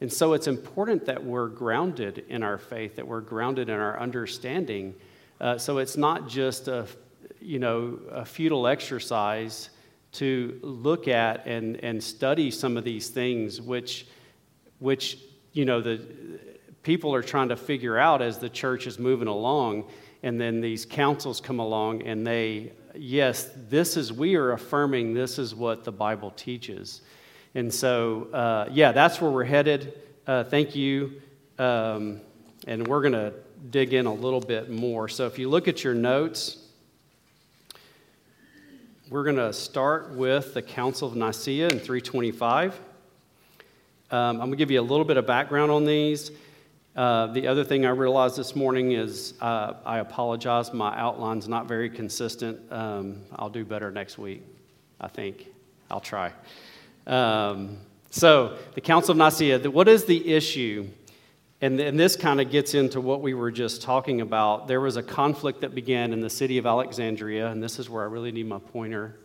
And 0.00 0.12
so, 0.12 0.32
it's 0.32 0.48
important 0.48 1.06
that 1.06 1.22
we're 1.22 1.46
grounded 1.46 2.24
in 2.28 2.42
our 2.42 2.58
faith, 2.58 2.96
that 2.96 3.06
we're 3.06 3.20
grounded 3.20 3.68
in 3.68 3.76
our 3.76 4.00
understanding. 4.00 4.92
Uh, 5.40 5.56
so, 5.56 5.78
it's 5.78 5.96
not 5.96 6.28
just 6.28 6.66
a, 6.66 6.88
you 7.40 7.60
know, 7.60 8.00
a 8.10 8.24
futile 8.24 8.66
exercise 8.66 9.70
to 10.14 10.58
look 10.62 11.08
at 11.08 11.46
and, 11.46 11.76
and 11.84 12.02
study 12.02 12.50
some 12.50 12.76
of 12.76 12.84
these 12.84 13.08
things, 13.08 13.60
which, 13.60 14.06
which 14.78 15.18
you 15.52 15.64
know, 15.64 15.80
the 15.80 16.00
people 16.82 17.14
are 17.14 17.22
trying 17.22 17.48
to 17.48 17.56
figure 17.56 17.98
out 17.98 18.22
as 18.22 18.38
the 18.38 18.48
church 18.48 18.86
is 18.86 18.98
moving 18.98 19.28
along. 19.28 19.84
And 20.22 20.40
then 20.40 20.60
these 20.60 20.86
councils 20.86 21.40
come 21.40 21.58
along 21.58 22.02
and 22.02 22.26
they, 22.26 22.72
yes, 22.94 23.50
this 23.68 23.96
is, 23.96 24.12
we 24.12 24.36
are 24.36 24.52
affirming 24.52 25.14
this 25.14 25.38
is 25.38 25.54
what 25.54 25.84
the 25.84 25.92
Bible 25.92 26.30
teaches. 26.30 27.02
And 27.54 27.72
so, 27.72 28.28
uh, 28.32 28.68
yeah, 28.70 28.92
that's 28.92 29.20
where 29.20 29.30
we're 29.30 29.44
headed. 29.44 30.00
Uh, 30.26 30.44
thank 30.44 30.74
you. 30.74 31.20
Um, 31.58 32.20
and 32.66 32.86
we're 32.86 33.02
going 33.02 33.12
to 33.12 33.32
dig 33.70 33.94
in 33.94 34.06
a 34.06 34.14
little 34.14 34.40
bit 34.40 34.70
more. 34.70 35.08
So 35.08 35.26
if 35.26 35.38
you 35.38 35.48
look 35.48 35.68
at 35.68 35.84
your 35.84 35.94
notes, 35.94 36.63
we're 39.10 39.24
going 39.24 39.36
to 39.36 39.52
start 39.52 40.12
with 40.12 40.54
the 40.54 40.62
Council 40.62 41.06
of 41.06 41.14
Nicaea 41.14 41.64
in 41.64 41.78
325. 41.78 42.74
Um, 42.74 42.80
I'm 44.10 44.36
going 44.38 44.52
to 44.52 44.56
give 44.56 44.70
you 44.70 44.80
a 44.80 44.82
little 44.82 45.04
bit 45.04 45.18
of 45.18 45.26
background 45.26 45.70
on 45.70 45.84
these. 45.84 46.30
Uh, 46.96 47.26
the 47.26 47.46
other 47.46 47.64
thing 47.64 47.84
I 47.84 47.90
realized 47.90 48.36
this 48.36 48.56
morning 48.56 48.92
is 48.92 49.34
uh, 49.42 49.74
I 49.84 49.98
apologize. 49.98 50.72
My 50.72 50.98
outline's 50.98 51.48
not 51.48 51.66
very 51.66 51.90
consistent. 51.90 52.60
Um, 52.72 53.20
I'll 53.36 53.50
do 53.50 53.64
better 53.64 53.90
next 53.90 54.16
week, 54.16 54.42
I 55.00 55.08
think. 55.08 55.48
I'll 55.90 56.00
try. 56.00 56.32
Um, 57.06 57.76
so, 58.10 58.56
the 58.74 58.80
Council 58.80 59.12
of 59.12 59.18
Nicaea, 59.18 59.70
what 59.70 59.88
is 59.88 60.06
the 60.06 60.32
issue? 60.32 60.88
And, 61.64 61.80
and 61.80 61.98
this 61.98 62.14
kind 62.14 62.42
of 62.42 62.50
gets 62.50 62.74
into 62.74 63.00
what 63.00 63.22
we 63.22 63.32
were 63.32 63.50
just 63.50 63.80
talking 63.80 64.20
about. 64.20 64.68
There 64.68 64.82
was 64.82 64.98
a 64.98 65.02
conflict 65.02 65.62
that 65.62 65.74
began 65.74 66.12
in 66.12 66.20
the 66.20 66.28
city 66.28 66.58
of 66.58 66.66
Alexandria, 66.66 67.50
and 67.50 67.62
this 67.62 67.78
is 67.78 67.88
where 67.88 68.02
I 68.02 68.06
really 68.06 68.32
need 68.32 68.46
my 68.46 68.58
pointer. 68.58 69.18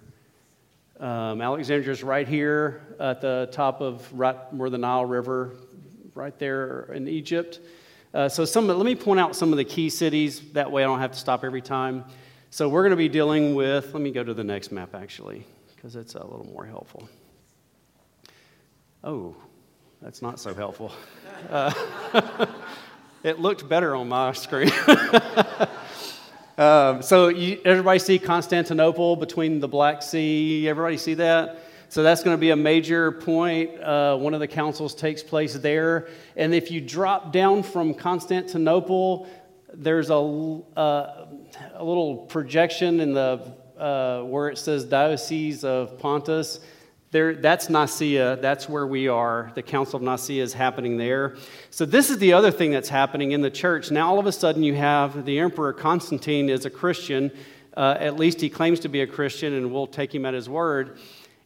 Um, 1.02 1.42
Alexandria 1.42 1.92
is 1.92 2.02
right 2.02 2.26
here 2.26 2.96
at 2.98 3.20
the 3.20 3.50
top 3.52 3.82
of 3.82 4.10
right 4.18 4.38
where 4.54 4.70
the 4.70 4.78
Nile 4.78 5.04
River 5.04 5.58
right 6.16 6.40
there 6.40 6.84
in 6.94 7.10
Egypt. 7.10 7.60
Uh, 8.14 8.30
so 8.30 8.46
some, 8.46 8.70
let 8.70 8.86
me 8.86 8.96
point 8.96 9.20
out 9.20 9.36
some 9.36 9.52
of 9.52 9.58
the 9.58 9.66
key 9.66 9.90
cities. 9.90 10.40
That 10.54 10.72
way 10.72 10.82
I 10.82 10.86
don't 10.86 11.02
have 11.02 11.12
to 11.12 11.20
stop 11.20 11.44
every 11.44 11.62
time. 11.62 12.06
So 12.52 12.70
we're 12.70 12.84
going 12.84 12.92
to 12.92 12.96
be 12.96 13.10
dealing 13.10 13.54
with, 13.54 13.94
let 13.94 14.02
me 14.02 14.12
go 14.12 14.24
to 14.24 14.34
the 14.34 14.46
next 14.46 14.72
map 14.72 14.96
actually, 14.96 15.46
because 15.76 15.98
it's 15.98 16.16
a 16.16 16.24
little 16.24 16.48
more 16.54 16.66
helpful. 16.66 17.10
Oh, 19.04 19.36
that's 20.02 20.22
not 20.22 20.40
so 20.40 20.54
helpful. 20.54 20.94
Uh, 21.50 21.74
it 23.24 23.40
looked 23.40 23.68
better 23.68 23.96
on 23.96 24.08
my 24.08 24.32
screen. 24.32 24.72
um, 26.58 27.02
so 27.02 27.28
you, 27.28 27.60
everybody 27.66 28.00
see 28.00 28.18
Constantinople 28.18 29.18
between 29.18 29.60
the 29.60 29.68
Black 29.68 30.02
Sea? 30.02 30.70
Everybody 30.70 30.98
see 30.98 31.16
that? 31.16 31.64
So 31.90 32.04
that's 32.04 32.24
going 32.24 32.36
to 32.38 32.40
be 32.40 32.52
a 32.52 32.56
major 32.56 33.12
point. 33.12 33.78
Uh, 33.82 34.16
one 34.16 34.34
of 34.34 34.40
the 34.40 34.48
councils 34.48 34.96
takes 34.96 35.22
place 35.22 35.56
there. 35.56 36.08
And 36.38 36.54
if 36.54 36.72
you 36.72 36.80
drop 36.80 37.34
down 37.34 37.64
from 37.64 37.94
Constantinople, 37.94 39.28
there's 39.74 40.10
a, 40.12 40.14
uh, 40.14 41.26
a 41.74 41.84
little 41.84 42.18
projection 42.30 43.00
in 43.00 43.14
the 43.14 43.54
uh, 43.78 44.22
where 44.24 44.50
it 44.50 44.58
says 44.58 44.84
Diocese 44.84 45.64
of 45.64 45.98
Pontus. 45.98 46.60
There, 47.12 47.34
that's 47.34 47.70
Nicaea. 47.70 48.36
That's 48.36 48.70
where 48.70 48.86
we 48.86 49.08
are. 49.08 49.52
The 49.56 49.64
Council 49.64 49.98
of 49.98 50.04
Nicaea 50.04 50.44
is 50.44 50.54
happening 50.54 50.98
there. 50.98 51.38
So, 51.72 51.84
this 51.84 52.12
is 52.12 52.20
the 52.20 52.34
other 52.34 52.52
thing 52.52 52.70
that's 52.70 52.90
happening 52.90 53.32
in 53.32 53.42
the 53.42 53.50
church. 53.50 53.90
Now, 53.90 54.10
all 54.10 54.20
of 54.20 54.28
a 54.28 54.32
sudden, 54.32 54.62
you 54.62 54.76
have 54.76 55.26
the 55.26 55.40
Emperor 55.40 55.74
Constantine 55.74 56.50
is 56.50 56.66
a 56.66 56.70
Christian. 56.70 57.32
Uh, 57.76 57.96
at 58.00 58.16
least 58.18 58.42
he 58.42 58.50
claims 58.50 58.80
to 58.82 58.90
be 58.90 59.02
a 59.02 59.08
Christian, 59.08 59.54
and 59.54 59.72
we'll 59.72 59.88
take 59.88 60.14
him 60.14 60.24
at 60.24 60.36
his 60.36 60.48
word. 60.48 61.00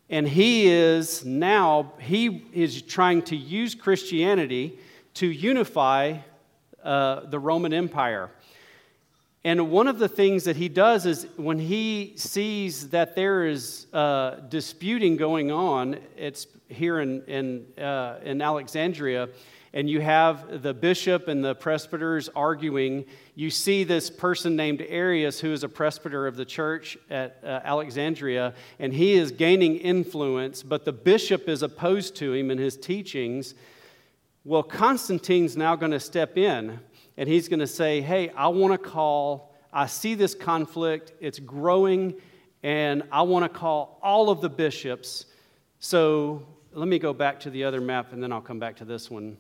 And 0.10 0.27
he 0.27 0.67
is 0.67 1.24
now, 1.24 1.93
he 1.98 2.46
is 2.51 2.82
trying 2.82 3.22
to 3.24 3.36
use 3.38 3.74
Christianity 3.74 4.77
to 5.13 5.27
unify 5.27 6.17
uh, 6.84 7.22
the 7.22 7.39
Roman 7.39 7.72
Empire. 7.72 8.29
And 9.46 9.72
one 9.72 9.88
of 9.88 10.00
the 10.00 10.08
things 10.08 10.46
that 10.46 10.56
he 10.56 10.70
does 10.70 11.06
is 11.06 11.28
when 11.36 11.60
he 11.60 12.14
sees 12.16 12.90
that 12.90 13.14
there 13.14 13.46
is 13.46 13.88
uh, 13.92 14.36
disputing 14.48 15.18
going 15.18 15.52
on, 15.52 15.98
it's 16.16 16.48
here 16.70 17.02
in, 17.02 17.24
in, 17.26 17.84
uh, 17.84 18.20
in 18.24 18.42
Alexandria, 18.42 19.28
and 19.74 19.90
you 19.90 20.00
have 20.00 20.62
the 20.62 20.74
bishop 20.74 21.27
and 21.27 21.44
the 21.44 21.56
presbyters 21.56 22.29
arguing. 22.36 23.03
You 23.36 23.50
see 23.50 23.84
this 23.84 24.10
person 24.10 24.56
named 24.56 24.82
Arius, 24.88 25.42
who 25.42 25.51
is 25.51 25.64
a 25.64 25.70
presbyter 25.70 26.25
of 26.25 26.38
the 26.38 26.46
church 26.46 26.98
at 27.10 27.40
uh, 27.44 27.60
Alexandria, 27.66 28.53
and 28.79 28.94
he 28.94 29.14
is 29.16 29.32
gaining 29.32 29.75
influence, 29.75 30.64
but 30.64 30.86
the 30.86 30.94
bishop 30.94 31.50
is 31.50 31.64
opposed 31.64 32.16
to 32.18 32.34
him 32.34 32.50
in 32.50 32.60
his 32.60 32.77
teachings. 32.77 33.56
Well, 34.46 34.64
Constantine's 34.64 35.58
now 35.58 35.75
going 35.75 35.92
to 35.92 36.00
step 36.00 36.38
in, 36.38 36.79
and 37.18 37.30
he's 37.30 37.48
going 37.48 37.60
to 37.60 37.68
say, 37.68 38.02
Hey, 38.02 38.30
I 38.30 38.48
want 38.48 38.74
to 38.74 38.90
call, 38.90 39.54
I 39.72 39.88
see 39.88 40.16
this 40.16 40.36
conflict, 40.36 41.14
it's 41.20 41.40
growing, 41.40 42.16
and 42.64 43.04
I 43.12 43.24
want 43.24 43.44
to 43.44 43.50
call 43.50 44.00
all 44.02 44.30
of 44.30 44.42
the 44.42 44.50
bishops. 44.50 45.26
So 45.80 46.46
let 46.74 46.88
me 46.88 47.00
go 47.00 47.14
back 47.14 47.40
to 47.42 47.50
the 47.50 47.64
other 47.64 47.82
map, 47.82 48.14
and 48.14 48.22
then 48.22 48.32
I'll 48.32 48.42
come 48.42 48.60
back 48.60 48.78
to 48.78 48.86
this 48.86 49.10
one. 49.10 49.38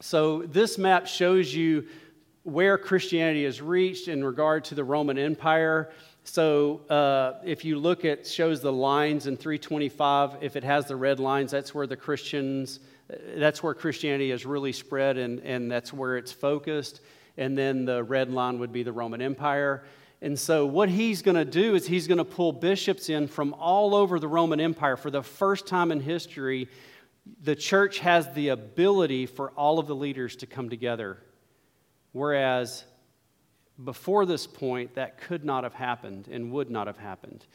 So, 0.00 0.42
this 0.42 0.78
map 0.78 1.06
shows 1.06 1.52
you 1.52 1.86
where 2.44 2.78
Christianity 2.78 3.44
has 3.44 3.60
reached 3.60 4.08
in 4.08 4.24
regard 4.24 4.64
to 4.66 4.74
the 4.74 4.84
Roman 4.84 5.18
Empire. 5.18 5.90
So, 6.24 6.82
uh, 6.88 7.40
if 7.44 7.64
you 7.64 7.78
look 7.78 8.04
at 8.04 8.26
shows 8.26 8.60
the 8.60 8.72
lines 8.72 9.26
in 9.26 9.36
325, 9.36 10.36
if 10.40 10.56
it 10.56 10.64
has 10.64 10.86
the 10.86 10.96
red 10.96 11.18
lines, 11.18 11.50
that's 11.50 11.74
where 11.74 11.86
the 11.86 11.96
Christians, 11.96 12.80
that's 13.36 13.62
where 13.62 13.74
Christianity 13.74 14.30
has 14.30 14.44
really 14.44 14.72
spread, 14.72 15.16
and, 15.16 15.40
and 15.40 15.70
that's 15.70 15.92
where 15.92 16.16
it's 16.16 16.32
focused. 16.32 17.00
And 17.36 17.56
then 17.56 17.84
the 17.84 18.02
red 18.02 18.30
line 18.30 18.58
would 18.58 18.72
be 18.72 18.82
the 18.82 18.92
Roman 18.92 19.22
Empire. 19.22 19.84
And 20.20 20.38
so, 20.38 20.66
what 20.66 20.88
he's 20.88 21.22
going 21.22 21.36
to 21.36 21.44
do 21.44 21.74
is 21.74 21.86
he's 21.86 22.08
going 22.08 22.18
to 22.18 22.24
pull 22.24 22.52
bishops 22.52 23.08
in 23.08 23.28
from 23.28 23.54
all 23.54 23.94
over 23.94 24.18
the 24.18 24.26
Roman 24.26 24.60
Empire 24.60 24.96
for 24.96 25.10
the 25.10 25.22
first 25.22 25.66
time 25.66 25.92
in 25.92 26.00
history 26.00 26.68
the 27.42 27.56
church 27.56 27.98
has 28.00 28.32
the 28.32 28.48
ability 28.48 29.26
for 29.26 29.50
all 29.50 29.78
of 29.78 29.86
the 29.86 29.94
leaders 29.94 30.36
to 30.36 30.46
come 30.46 30.68
together. 30.68 31.18
Whereas 32.12 32.84
before 33.82 34.26
this 34.26 34.46
point, 34.46 34.94
that 34.94 35.20
could 35.20 35.44
not 35.44 35.64
have 35.64 35.74
happened 35.74 36.28
and 36.28 36.50
would 36.52 36.70
not 36.70 36.86
have 36.86 36.98
happened. 36.98 37.46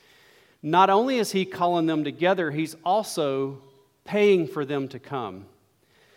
Not 0.61 0.89
only 0.89 1.17
is 1.17 1.31
he 1.31 1.45
calling 1.45 1.85
them 1.85 2.03
together, 2.03 2.51
he's 2.51 2.75
also 2.85 3.61
paying 4.05 4.47
for 4.47 4.65
them 4.65 4.87
to 4.89 4.99
come. 4.99 5.45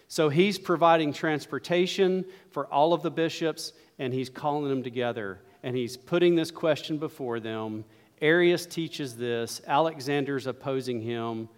So 0.09 0.29
he's 0.29 0.59
providing 0.59 1.13
transportation 1.13 2.25
for 2.51 2.67
all 2.67 2.93
of 2.93 3.03
the 3.03 3.11
bishops, 3.11 3.73
and 3.99 4.13
he's 4.13 4.29
calling 4.29 4.69
them 4.69 4.83
together. 4.83 5.41
And 5.63 5.77
he's 5.77 5.97
putting 5.97 6.37
this 6.37 6.51
question 6.51 6.99
before 6.99 7.41
them. 7.41 7.85
Arius 8.21 8.67
teaches 8.67 9.17
this, 9.17 9.61
Alexander's 9.67 10.47
opposing 10.47 11.01
him 11.01 11.49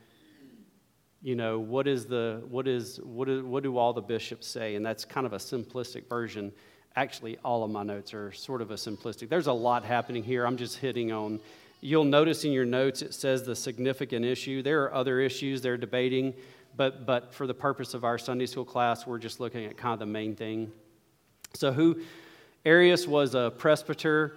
you 1.22 1.34
know 1.34 1.58
what 1.58 1.88
is 1.88 2.06
the 2.06 2.42
what 2.48 2.68
is 2.68 3.00
what 3.02 3.28
is 3.28 3.42
what 3.42 3.62
do 3.62 3.76
all 3.76 3.92
the 3.92 4.00
bishops 4.00 4.46
say 4.46 4.76
and 4.76 4.86
that's 4.86 5.04
kind 5.04 5.26
of 5.26 5.32
a 5.32 5.38
simplistic 5.38 6.08
version 6.08 6.52
actually 6.96 7.36
all 7.44 7.64
of 7.64 7.70
my 7.70 7.82
notes 7.82 8.14
are 8.14 8.30
sort 8.32 8.62
of 8.62 8.70
a 8.70 8.74
simplistic 8.74 9.28
there's 9.28 9.48
a 9.48 9.52
lot 9.52 9.84
happening 9.84 10.22
here 10.22 10.46
i'm 10.46 10.56
just 10.56 10.78
hitting 10.78 11.10
on 11.10 11.40
you'll 11.80 12.04
notice 12.04 12.44
in 12.44 12.52
your 12.52 12.64
notes 12.64 13.02
it 13.02 13.14
says 13.14 13.44
the 13.44 13.54
significant 13.54 14.24
issue. 14.24 14.62
There 14.62 14.82
are 14.84 14.94
other 14.94 15.20
issues 15.20 15.62
they're 15.62 15.76
debating 15.76 16.34
but 16.76 17.04
but 17.04 17.34
for 17.34 17.46
the 17.46 17.54
purpose 17.54 17.92
of 17.92 18.04
our 18.04 18.18
sunday 18.18 18.46
school 18.46 18.64
class 18.64 19.06
we're 19.06 19.18
just 19.18 19.40
looking 19.40 19.64
at 19.64 19.76
kind 19.76 19.92
of 19.92 19.98
the 19.98 20.06
main 20.06 20.34
thing. 20.34 20.70
So 21.54 21.72
who 21.72 22.00
arius 22.64 23.06
was 23.06 23.34
a 23.34 23.52
presbyter 23.56 24.36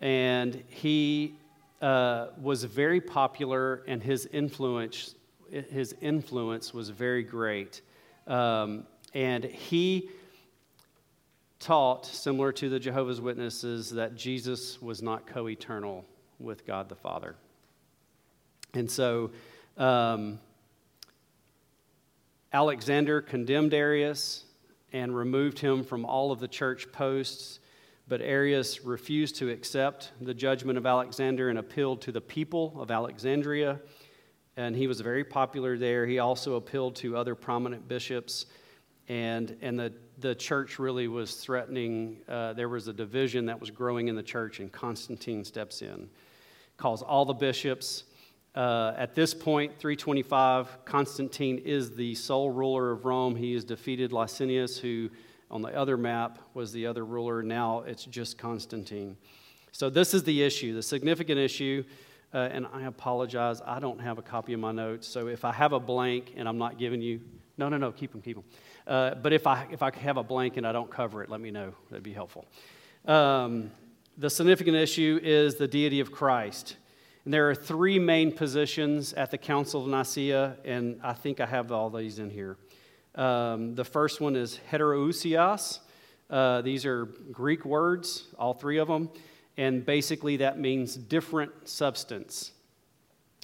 and 0.00 0.62
he 0.68 1.34
uh, 1.80 2.28
was 2.40 2.64
very 2.64 3.00
popular 3.00 3.82
and 3.86 4.02
his 4.02 4.26
influence 4.26 5.14
his 5.50 5.94
influence 6.00 6.74
was 6.74 6.88
very 6.88 7.22
great. 7.22 7.82
Um, 8.26 8.84
and 9.14 9.44
he 9.44 10.10
taught, 11.60 12.04
similar 12.04 12.52
to 12.52 12.68
the 12.68 12.78
Jehovah's 12.78 13.20
Witnesses, 13.20 13.90
that 13.90 14.16
Jesus 14.16 14.82
was 14.82 15.02
not 15.02 15.26
co 15.26 15.48
eternal 15.48 16.04
with 16.38 16.66
God 16.66 16.88
the 16.88 16.94
Father. 16.94 17.36
And 18.74 18.90
so 18.90 19.30
um, 19.76 20.38
Alexander 22.52 23.20
condemned 23.20 23.74
Arius 23.74 24.44
and 24.92 25.14
removed 25.14 25.58
him 25.58 25.84
from 25.84 26.04
all 26.04 26.32
of 26.32 26.40
the 26.40 26.48
church 26.48 26.90
posts. 26.92 27.60
But 28.08 28.20
Arius 28.20 28.84
refused 28.84 29.36
to 29.36 29.50
accept 29.50 30.12
the 30.20 30.34
judgment 30.34 30.78
of 30.78 30.86
Alexander 30.86 31.48
and 31.50 31.58
appealed 31.58 32.02
to 32.02 32.12
the 32.12 32.20
people 32.20 32.80
of 32.80 32.90
Alexandria 32.90 33.80
and 34.56 34.74
he 34.74 34.86
was 34.86 35.00
very 35.00 35.24
popular 35.24 35.76
there. 35.76 36.06
He 36.06 36.18
also 36.18 36.54
appealed 36.54 36.96
to 36.96 37.16
other 37.16 37.34
prominent 37.34 37.86
bishops, 37.86 38.46
and, 39.08 39.56
and 39.60 39.78
the, 39.78 39.92
the 40.18 40.34
church 40.34 40.78
really 40.78 41.08
was 41.08 41.36
threatening. 41.36 42.18
Uh, 42.26 42.54
there 42.54 42.68
was 42.68 42.88
a 42.88 42.92
division 42.92 43.46
that 43.46 43.60
was 43.60 43.70
growing 43.70 44.08
in 44.08 44.16
the 44.16 44.22
church, 44.22 44.60
and 44.60 44.72
Constantine 44.72 45.44
steps 45.44 45.82
in, 45.82 46.08
calls 46.76 47.02
all 47.02 47.24
the 47.24 47.34
bishops. 47.34 48.04
Uh, 48.54 48.94
at 48.96 49.14
this 49.14 49.34
point, 49.34 49.78
325, 49.78 50.84
Constantine 50.84 51.58
is 51.58 51.94
the 51.94 52.14
sole 52.14 52.50
ruler 52.50 52.90
of 52.90 53.04
Rome. 53.04 53.36
He 53.36 53.52
has 53.54 53.64
defeated 53.64 54.12
Licinius, 54.12 54.78
who 54.78 55.10
On 55.50 55.62
the 55.62 55.76
other 55.76 55.96
map 55.96 56.40
was 56.54 56.72
the 56.72 56.86
other 56.86 57.04
ruler. 57.04 57.42
Now 57.42 57.80
it's 57.80 58.04
just 58.04 58.36
Constantine. 58.36 59.16
So 59.70 59.90
this 59.90 60.14
is 60.14 60.24
the 60.24 60.42
issue, 60.42 60.74
the 60.74 60.82
significant 60.82 61.38
issue. 61.38 61.84
Uh, 62.34 62.48
and 62.50 62.66
I 62.72 62.82
apologize, 62.82 63.62
I 63.64 63.78
don't 63.78 64.00
have 64.00 64.18
a 64.18 64.22
copy 64.22 64.52
of 64.54 64.60
my 64.60 64.72
notes. 64.72 65.06
So 65.06 65.28
if 65.28 65.44
I 65.44 65.52
have 65.52 65.72
a 65.72 65.78
blank 65.78 66.32
and 66.36 66.48
I'm 66.48 66.58
not 66.58 66.78
giving 66.78 67.00
you, 67.00 67.20
no, 67.56 67.68
no, 67.68 67.76
no, 67.76 67.92
keep 67.92 68.10
them, 68.10 68.20
keep 68.20 68.36
them. 68.36 68.44
Uh, 68.86 69.14
but 69.14 69.32
if 69.32 69.46
I, 69.46 69.66
if 69.70 69.82
I 69.82 69.94
have 69.96 70.16
a 70.16 70.22
blank 70.24 70.56
and 70.56 70.66
I 70.66 70.72
don't 70.72 70.90
cover 70.90 71.22
it, 71.22 71.30
let 71.30 71.40
me 71.40 71.50
know. 71.50 71.74
That'd 71.90 72.02
be 72.02 72.12
helpful. 72.12 72.46
Um, 73.06 73.70
the 74.18 74.30
significant 74.30 74.76
issue 74.76 75.20
is 75.22 75.56
the 75.56 75.68
deity 75.68 76.00
of 76.00 76.10
Christ. 76.10 76.76
And 77.24 77.34
there 77.34 77.50
are 77.50 77.54
three 77.54 77.98
main 77.98 78.32
positions 78.32 79.12
at 79.12 79.30
the 79.30 79.38
Council 79.38 79.82
of 79.82 79.88
Nicaea, 79.88 80.56
and 80.64 81.00
I 81.02 81.12
think 81.12 81.40
I 81.40 81.46
have 81.46 81.70
all 81.72 81.90
these 81.90 82.18
in 82.18 82.30
here. 82.30 82.56
Um, 83.14 83.74
the 83.74 83.84
first 83.84 84.20
one 84.20 84.36
is 84.36 84.60
heteroousios. 84.70 85.80
Uh, 86.30 86.62
these 86.62 86.86
are 86.86 87.06
Greek 87.32 87.64
words, 87.64 88.28
all 88.38 88.54
three 88.54 88.78
of 88.78 88.88
them, 88.88 89.10
and 89.56 89.84
basically 89.84 90.38
that 90.38 90.58
means 90.58 90.96
different 90.96 91.68
substance. 91.68 92.52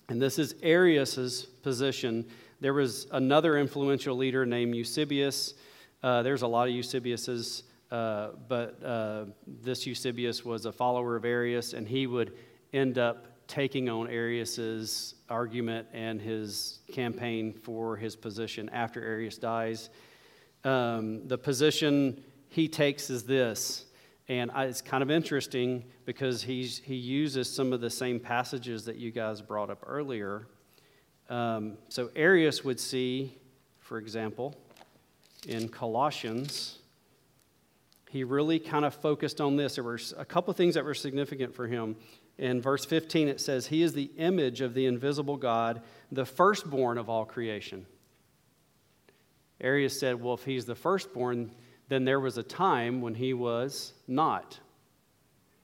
And 0.09 0.21
this 0.21 0.39
is 0.39 0.55
Arius's 0.63 1.45
position. 1.45 2.27
There 2.61 2.75
was 2.75 3.07
another 3.13 3.59
influential 3.59 4.17
leader 4.17 4.47
named 4.47 4.75
Eusebius. 4.75 5.55
Uh, 6.03 6.23
there's 6.23 6.43
a 6.43 6.47
lot 6.47 6.69
of 6.69 6.75
Eusebiuses, 6.75 7.63
uh, 7.92 8.31
but 8.48 8.83
uh, 8.83 9.26
this 9.46 9.87
Eusebius 9.87 10.46
was 10.46 10.64
a 10.64 10.72
follower 10.72 11.14
of 11.14 11.26
Arius, 11.26 11.74
and 11.74 11.87
he 11.87 12.07
would 12.07 12.33
end 12.72 12.96
up 12.96 13.26
taking 13.46 13.90
on 13.90 14.09
Arius's 14.09 15.16
argument 15.28 15.87
and 15.92 16.18
his 16.18 16.78
campaign 16.90 17.52
for 17.52 17.98
his 17.98 18.16
position 18.16 18.70
after 18.70 19.02
Arius 19.02 19.37
dies. 19.37 19.90
Um, 20.64 21.28
the 21.28 21.37
position 21.37 22.24
he 22.48 22.66
takes 22.66 23.11
is 23.11 23.24
this, 23.24 23.85
and 24.26 24.50
I, 24.52 24.64
it's 24.64 24.81
kind 24.81 25.02
of 25.02 25.11
interesting 25.11 25.85
because 26.07 26.42
he's, 26.42 26.78
he 26.78 26.94
uses 26.94 27.55
some 27.55 27.74
of 27.74 27.83
the 27.83 27.90
same 27.90 28.18
passages 28.18 28.87
that 28.87 28.96
you 28.96 29.11
guys 29.11 29.42
brought 29.42 29.68
up 29.68 29.85
earlier. 29.87 30.46
Um, 31.28 31.76
so 31.90 32.09
Arius 32.16 32.64
would 32.64 32.81
see, 32.81 33.37
for 33.81 33.98
example, 33.98 34.57
in 35.46 35.68
Colossians, 35.68 36.78
he 38.12 38.25
really 38.25 38.59
kind 38.59 38.85
of 38.85 38.92
focused 38.92 39.40
on 39.40 39.57
this. 39.57 39.77
There 39.77 39.85
were 39.85 39.98
a 40.18 40.25
couple 40.27 40.51
of 40.51 40.57
things 40.59 40.75
that 40.75 40.85
were 40.85 40.92
significant 40.92 41.55
for 41.55 41.66
him. 41.66 41.96
In 42.37 42.61
verse 42.61 42.85
15, 42.85 43.27
it 43.27 43.40
says, 43.40 43.68
He 43.68 43.83
is 43.83 43.94
the 43.94 44.11
image 44.18 44.61
of 44.61 44.75
the 44.75 44.85
invisible 44.85 45.38
God, 45.38 45.81
the 46.11 46.27
firstborn 46.27 46.98
of 46.98 47.09
all 47.09 47.25
creation. 47.25 47.87
Arius 49.62 49.98
said, 49.98 50.20
Well, 50.20 50.35
if 50.35 50.44
he's 50.44 50.66
the 50.66 50.75
firstborn, 50.75 51.53
then 51.88 52.05
there 52.05 52.20
was 52.20 52.37
a 52.37 52.42
time 52.42 53.01
when 53.01 53.14
he 53.14 53.33
was 53.33 53.94
not. 54.07 54.61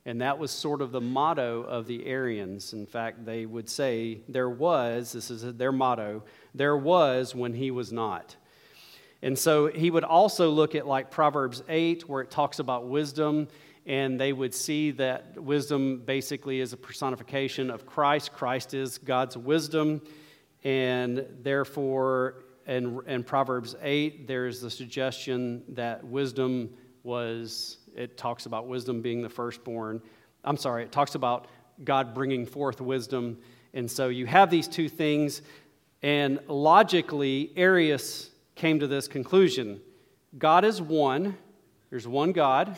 And 0.06 0.22
that 0.22 0.38
was 0.38 0.50
sort 0.50 0.80
of 0.80 0.90
the 0.90 1.02
motto 1.02 1.64
of 1.64 1.86
the 1.86 2.06
Arians. 2.06 2.72
In 2.72 2.86
fact, 2.86 3.26
they 3.26 3.44
would 3.44 3.68
say, 3.68 4.22
There 4.26 4.48
was, 4.48 5.12
this 5.12 5.30
is 5.30 5.42
their 5.56 5.70
motto, 5.72 6.24
there 6.54 6.78
was 6.78 7.34
when 7.34 7.52
he 7.52 7.70
was 7.70 7.92
not. 7.92 8.36
And 9.22 9.36
so 9.38 9.66
he 9.66 9.90
would 9.90 10.04
also 10.04 10.50
look 10.50 10.74
at 10.74 10.86
like 10.86 11.10
Proverbs 11.10 11.62
8, 11.68 12.08
where 12.08 12.22
it 12.22 12.30
talks 12.30 12.60
about 12.60 12.86
wisdom, 12.86 13.48
and 13.84 14.20
they 14.20 14.32
would 14.32 14.54
see 14.54 14.92
that 14.92 15.40
wisdom 15.42 16.02
basically 16.04 16.60
is 16.60 16.72
a 16.72 16.76
personification 16.76 17.70
of 17.70 17.86
Christ. 17.86 18.32
Christ 18.32 18.74
is 18.74 18.98
God's 18.98 19.36
wisdom, 19.36 20.02
and 20.62 21.26
therefore, 21.42 22.44
in, 22.66 23.00
in 23.06 23.24
Proverbs 23.24 23.74
8, 23.82 24.28
there's 24.28 24.60
the 24.60 24.70
suggestion 24.70 25.64
that 25.70 26.04
wisdom 26.04 26.70
was, 27.02 27.78
it 27.96 28.16
talks 28.16 28.46
about 28.46 28.68
wisdom 28.68 29.00
being 29.00 29.22
the 29.22 29.28
firstborn. 29.28 30.00
I'm 30.44 30.56
sorry, 30.56 30.84
it 30.84 30.92
talks 30.92 31.14
about 31.14 31.48
God 31.82 32.14
bringing 32.14 32.46
forth 32.46 32.80
wisdom. 32.80 33.38
And 33.74 33.90
so 33.90 34.08
you 34.08 34.26
have 34.26 34.50
these 34.50 34.68
two 34.68 34.88
things, 34.88 35.42
and 36.02 36.38
logically, 36.46 37.52
Arius 37.56 38.30
came 38.58 38.80
to 38.80 38.88
this 38.88 39.08
conclusion 39.08 39.80
God 40.36 40.64
is 40.64 40.82
one, 40.82 41.38
there's 41.88 42.06
one 42.06 42.32
God. 42.32 42.76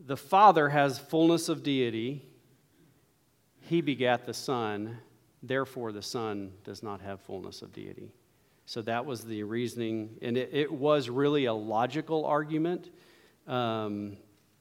The 0.00 0.16
Father 0.16 0.68
has 0.68 0.98
fullness 0.98 1.48
of 1.48 1.62
deity. 1.62 2.24
He 3.60 3.80
begat 3.80 4.26
the 4.26 4.34
Son, 4.34 4.98
therefore, 5.42 5.92
the 5.92 6.02
Son 6.02 6.52
does 6.64 6.82
not 6.82 7.00
have 7.00 7.20
fullness 7.20 7.62
of 7.62 7.72
deity. 7.72 8.12
So 8.66 8.82
that 8.82 9.06
was 9.06 9.22
the 9.22 9.42
reasoning, 9.44 10.16
and 10.22 10.36
it, 10.36 10.50
it 10.52 10.72
was 10.72 11.08
really 11.08 11.44
a 11.44 11.54
logical 11.54 12.24
argument. 12.24 12.90
Um, 13.46 14.16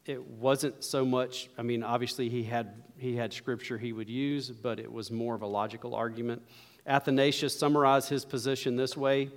it 0.05 0.23
wasn't 0.23 0.83
so 0.83 1.03
much, 1.03 1.49
I 1.57 1.63
mean, 1.63 1.81
obviously 1.81 2.29
he 2.29 2.43
had, 2.43 2.83
he 2.97 3.15
had 3.15 3.33
scripture 3.33 3.77
he 3.77 3.93
would 3.93 4.09
use, 4.09 4.49
but 4.49 4.79
it 4.79 4.91
was 4.91 5.11
more 5.11 5.33
of 5.33 5.41
a 5.41 5.47
logical 5.47 5.95
argument. 5.95 6.43
Athanasius 6.87 7.57
summarized 7.57 8.09
his 8.09 8.25
position 8.25 8.75
this 8.75 8.95
way. 8.95 9.29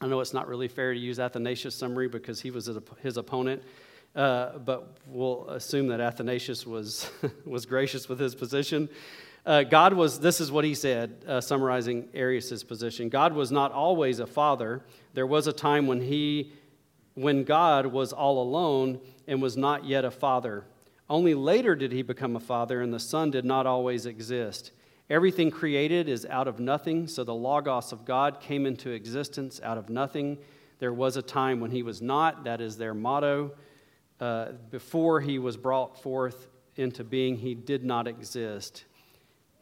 I 0.00 0.06
know 0.06 0.20
it's 0.20 0.34
not 0.34 0.46
really 0.46 0.68
fair 0.68 0.94
to 0.94 0.98
use 0.98 1.18
Athanasius' 1.18 1.74
summary 1.74 2.08
because 2.08 2.40
he 2.40 2.52
was 2.52 2.70
his 3.02 3.16
opponent, 3.16 3.62
uh, 4.14 4.58
but 4.58 4.96
we'll 5.08 5.48
assume 5.48 5.88
that 5.88 6.00
Athanasius 6.00 6.64
was, 6.64 7.10
was 7.44 7.66
gracious 7.66 8.08
with 8.08 8.20
his 8.20 8.34
position. 8.36 8.88
Uh, 9.44 9.64
God 9.64 9.94
was, 9.94 10.20
this 10.20 10.40
is 10.40 10.52
what 10.52 10.64
he 10.64 10.74
said, 10.74 11.24
uh, 11.26 11.40
summarizing 11.40 12.08
Arius' 12.14 12.62
position 12.62 13.08
God 13.08 13.32
was 13.32 13.50
not 13.50 13.72
always 13.72 14.20
a 14.20 14.26
father. 14.26 14.82
There 15.14 15.26
was 15.26 15.46
a 15.46 15.52
time 15.52 15.86
when 15.86 16.00
he, 16.00 16.52
when 17.14 17.42
God 17.42 17.86
was 17.86 18.12
all 18.12 18.40
alone 18.40 19.00
and 19.26 19.42
was 19.42 19.56
not 19.56 19.84
yet 19.84 20.04
a 20.04 20.10
father. 20.10 20.64
Only 21.10 21.34
later 21.34 21.74
did 21.74 21.90
he 21.90 22.02
become 22.02 22.36
a 22.36 22.40
father, 22.40 22.82
and 22.82 22.92
the 22.92 23.00
son 23.00 23.30
did 23.30 23.44
not 23.44 23.66
always 23.66 24.06
exist. 24.06 24.70
Everything 25.10 25.50
created 25.50 26.08
is 26.08 26.26
out 26.26 26.48
of 26.48 26.60
nothing, 26.60 27.06
so 27.06 27.24
the 27.24 27.34
Logos 27.34 27.92
of 27.92 28.04
God 28.04 28.40
came 28.40 28.66
into 28.66 28.90
existence 28.90 29.58
out 29.62 29.78
of 29.78 29.88
nothing. 29.88 30.36
There 30.80 30.92
was 30.92 31.16
a 31.16 31.22
time 31.22 31.60
when 31.60 31.70
he 31.70 31.82
was 31.82 32.02
not, 32.02 32.44
that 32.44 32.60
is 32.60 32.76
their 32.76 32.92
motto. 32.92 33.52
Uh, 34.20 34.52
before 34.70 35.20
he 35.20 35.38
was 35.38 35.56
brought 35.56 36.02
forth 36.02 36.48
into 36.76 37.04
being, 37.04 37.36
he 37.36 37.54
did 37.54 37.84
not 37.84 38.06
exist. 38.06 38.84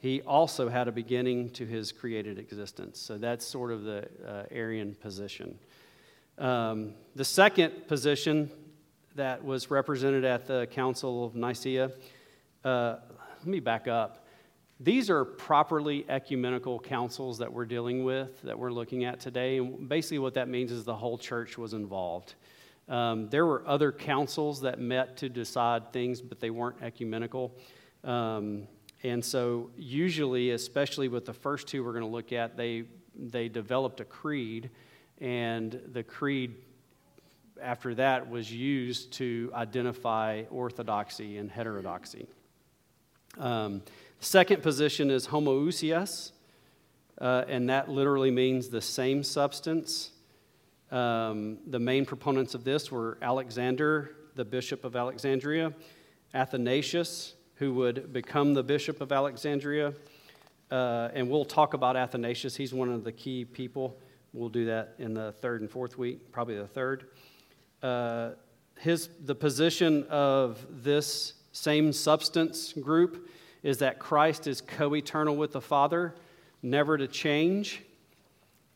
He 0.01 0.21
also 0.23 0.69
had 0.69 0.89
a 0.89 0.93
beginning 0.93 1.51
to 1.51 1.65
his 1.65 1.93
created 1.93 2.39
existence. 2.39 3.01
So 3.01 3.17
that's 3.17 3.47
sort 3.47 3.71
of 3.71 3.85
the 3.85 4.09
uh, 4.27 4.43
Arian 4.51 4.95
position. 4.97 5.59
Um, 6.39 6.95
the 7.15 7.25
second 7.25 7.87
position 7.87 8.51
that 9.15 9.43
was 9.45 9.71
represented 9.71 10.25
at 10.25 10.47
the 10.47 10.67
Council 10.67 11.25
of 11.25 11.35
Nicaea, 11.35 11.91
uh, 12.65 12.97
let 13.39 13.47
me 13.47 13.61
back 13.61 13.89
up. 13.89 14.26
These 14.79 15.09
are 15.09 15.25
properly 15.25 16.05
ecumenical 16.09 16.79
councils 16.79 17.39
that 17.39 17.51
we're 17.51 17.65
dealing 17.65 18.05
with, 18.05 18.43
that 18.43 18.59
we're 18.59 18.71
looking 18.71 19.05
at 19.05 19.21
today. 19.21 19.57
And 19.57 19.89
basically, 19.89 20.19
what 20.19 20.35
that 20.35 20.49
means 20.49 20.71
is 20.71 20.85
the 20.85 20.95
whole 20.95 21.17
church 21.17 21.57
was 21.57 21.73
involved. 21.73 22.35
Um, 22.89 23.29
there 23.31 23.47
were 23.47 23.67
other 23.67 23.91
councils 23.91 24.61
that 24.61 24.79
met 24.79 25.17
to 25.19 25.29
decide 25.31 25.93
things, 25.93 26.21
but 26.21 26.41
they 26.41 26.51
weren't 26.51 26.83
ecumenical. 26.83 27.55
Um, 28.05 28.69
and 29.03 29.25
so, 29.25 29.71
usually, 29.77 30.51
especially 30.51 31.09
with 31.09 31.25
the 31.25 31.33
first 31.33 31.69
two 31.69 31.83
we're 31.83 31.93
going 31.93 32.05
to 32.05 32.11
look 32.11 32.33
at, 32.33 32.57
they, 32.57 32.85
they 33.19 33.49
developed 33.49 34.01
a 34.01 34.05
creed, 34.05 34.71
and 35.21 35.81
the 35.93 36.03
creed 36.03 36.55
after 37.63 37.95
that 37.95 38.29
was 38.29 38.53
used 38.53 39.13
to 39.15 39.51
identify 39.55 40.43
orthodoxy 40.51 41.39
and 41.39 41.51
heterodoxy. 41.51 42.27
Um, 43.39 43.83
second 44.27 44.61
position 44.63 45.09
is 45.09 45.29
homoousios, 45.29 46.33
uh, 47.21 47.45
and 47.47 47.71
that 47.71 47.89
literally 47.89 48.31
means 48.31 48.69
the 48.69 48.83
same 48.83 49.23
substance. 49.23 50.11
Um, 50.91 51.59
the 51.69 51.79
main 51.79 52.05
proponents 52.05 52.55
of 52.55 52.65
this 52.65 52.91
were 52.91 53.19
Alexander, 53.23 54.17
the 54.35 54.45
bishop 54.45 54.85
of 54.85 54.97
Alexandria, 54.97 55.73
Athanasius, 56.35 57.35
who 57.55 57.73
would 57.75 58.13
become 58.13 58.53
the 58.53 58.63
bishop 58.63 59.01
of 59.01 59.13
Alexandria. 59.13 59.95
Uh, 60.71 61.09
and 61.15 61.31
we'll 61.31 61.45
talk 61.45 61.75
about 61.75 61.97
Athanasius. 61.97 62.57
He's 62.57 62.75
one 62.75 62.91
of 62.91 63.05
the 63.05 63.13
key 63.13 63.45
people. 63.45 63.97
We'll 64.33 64.49
do 64.49 64.67
that 64.67 64.95
in 64.99 65.15
the 65.15 65.33
third 65.33 65.61
and 65.61 65.71
fourth 65.71 65.97
week, 65.97 66.33
probably 66.33 66.59
the 66.59 66.67
third. 66.67 67.07
Uh, 67.81 68.31
his, 68.79 69.09
the 69.25 69.37
position 69.37 70.05
of 70.11 70.67
this 70.69 71.35
same 71.53 71.93
substance 71.93 72.73
group 72.73 73.29
is 73.67 73.79
that 73.79 73.99
Christ 73.99 74.47
is 74.47 74.61
co 74.61 74.95
eternal 74.95 75.35
with 75.35 75.51
the 75.51 75.61
Father, 75.61 76.15
never 76.63 76.97
to 76.97 77.09
change, 77.09 77.83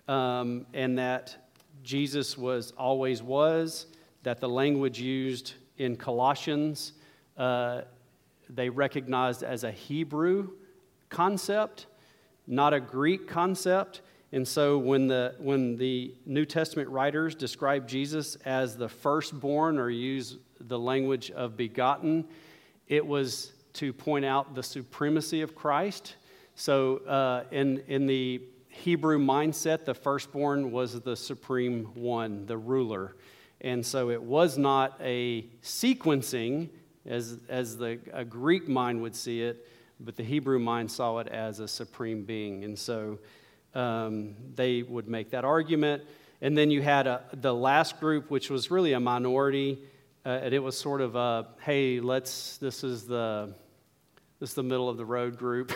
um, 0.08 0.66
and 0.74 0.98
that 0.98 1.52
Jesus 1.84 2.36
was 2.36 2.72
always 2.72 3.22
was, 3.22 3.86
that 4.24 4.40
the 4.40 4.48
language 4.48 5.00
used 5.00 5.54
in 5.78 5.94
Colossians 5.94 6.94
uh, 7.36 7.82
they 8.48 8.68
recognized 8.68 9.44
as 9.44 9.62
a 9.62 9.70
Hebrew 9.70 10.50
concept, 11.08 11.86
not 12.48 12.74
a 12.74 12.80
Greek 12.80 13.28
concept, 13.28 14.00
And 14.32 14.46
so 14.46 14.76
when 14.76 15.06
the, 15.06 15.36
when 15.38 15.76
the 15.76 16.14
New 16.26 16.44
Testament 16.44 16.88
writers 16.88 17.36
describe 17.36 17.86
Jesus 17.86 18.34
as 18.44 18.76
the 18.76 18.88
firstborn 18.88 19.78
or 19.78 19.88
use 19.88 20.38
the 20.60 20.78
language 20.78 21.30
of 21.30 21.56
begotten, 21.56 22.24
it 22.88 23.06
was 23.06 23.52
to 23.74 23.92
point 23.92 24.24
out 24.24 24.54
the 24.54 24.62
supremacy 24.62 25.42
of 25.42 25.54
Christ. 25.54 26.16
So 26.54 26.98
uh, 26.98 27.44
in, 27.50 27.82
in 27.88 28.06
the 28.06 28.42
Hebrew 28.68 29.18
mindset, 29.18 29.84
the 29.84 29.94
firstborn 29.94 30.70
was 30.70 31.00
the 31.00 31.16
supreme 31.16 31.84
one, 31.94 32.46
the 32.46 32.56
ruler. 32.56 33.16
And 33.60 33.84
so 33.84 34.10
it 34.10 34.22
was 34.22 34.56
not 34.56 34.98
a 35.02 35.42
sequencing 35.62 36.70
as, 37.06 37.38
as 37.48 37.76
the, 37.76 37.98
a 38.12 38.24
Greek 38.24 38.68
mind 38.68 39.02
would 39.02 39.14
see 39.14 39.42
it, 39.42 39.68
but 40.00 40.16
the 40.16 40.22
Hebrew 40.22 40.58
mind 40.58 40.90
saw 40.90 41.18
it 41.18 41.28
as 41.28 41.60
a 41.60 41.68
supreme 41.68 42.24
being. 42.24 42.64
And 42.64 42.78
so 42.78 43.18
um, 43.74 44.34
they 44.54 44.82
would 44.82 45.08
make 45.08 45.30
that 45.30 45.44
argument. 45.44 46.02
And 46.40 46.56
then 46.56 46.70
you 46.70 46.80
had 46.80 47.06
a, 47.06 47.24
the 47.34 47.54
last 47.54 48.00
group, 48.00 48.30
which 48.30 48.48
was 48.48 48.70
really 48.70 48.94
a 48.94 49.00
minority, 49.00 49.78
uh, 50.24 50.28
and 50.28 50.52
it 50.54 50.58
was 50.58 50.78
sort 50.78 51.00
of 51.00 51.16
a, 51.16 51.48
hey, 51.60 52.00
let's, 52.00 52.58
this 52.58 52.84
is 52.84 53.06
the, 53.06 53.54
this 54.38 54.50
is 54.50 54.54
the 54.54 54.62
middle 54.62 54.88
of 54.88 54.96
the 54.96 55.04
road 55.04 55.38
group. 55.38 55.72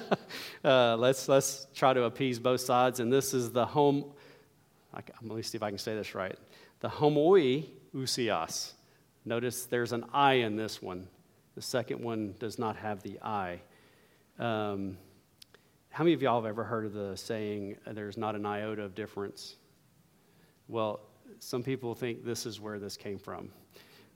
uh, 0.64 0.96
let's, 0.96 1.28
let's 1.28 1.66
try 1.74 1.92
to 1.92 2.04
appease 2.04 2.38
both 2.38 2.60
sides. 2.60 3.00
And 3.00 3.12
this 3.12 3.34
is 3.34 3.50
the 3.50 3.66
home, 3.66 4.04
I, 4.94 5.00
let 5.22 5.36
me 5.36 5.42
see 5.42 5.56
if 5.56 5.62
I 5.62 5.70
can 5.70 5.78
say 5.78 5.94
this 5.94 6.14
right. 6.14 6.38
The 6.80 6.88
homoi 6.88 7.66
usias. 7.94 8.72
Notice 9.24 9.66
there's 9.66 9.92
an 9.92 10.04
I 10.12 10.34
in 10.34 10.56
this 10.56 10.80
one. 10.80 11.08
The 11.54 11.62
second 11.62 12.00
one 12.02 12.34
does 12.38 12.58
not 12.58 12.76
have 12.76 13.02
the 13.02 13.18
I. 13.20 13.60
Um, 14.38 14.96
how 15.90 16.04
many 16.04 16.14
of 16.14 16.22
y'all 16.22 16.40
have 16.40 16.48
ever 16.48 16.64
heard 16.64 16.86
of 16.86 16.92
the 16.92 17.16
saying, 17.16 17.76
there's 17.86 18.16
not 18.16 18.34
an 18.34 18.46
iota 18.46 18.82
of 18.82 18.94
difference? 18.94 19.56
Well, 20.68 21.00
some 21.38 21.62
people 21.62 21.94
think 21.94 22.24
this 22.24 22.46
is 22.46 22.60
where 22.60 22.78
this 22.78 22.96
came 22.96 23.18
from. 23.18 23.50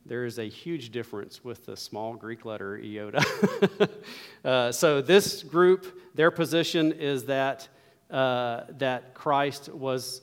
There 0.06 0.24
is 0.24 0.38
a 0.38 0.48
huge 0.48 0.90
difference 0.90 1.42
with 1.42 1.66
the 1.66 1.76
small 1.76 2.14
Greek 2.14 2.44
letter 2.44 2.80
iota. 2.82 3.90
uh, 4.44 4.72
so, 4.72 5.02
this 5.02 5.42
group, 5.42 6.00
their 6.14 6.30
position 6.30 6.92
is 6.92 7.24
that, 7.24 7.68
uh, 8.10 8.62
that 8.78 9.14
Christ 9.14 9.68
was, 9.68 10.22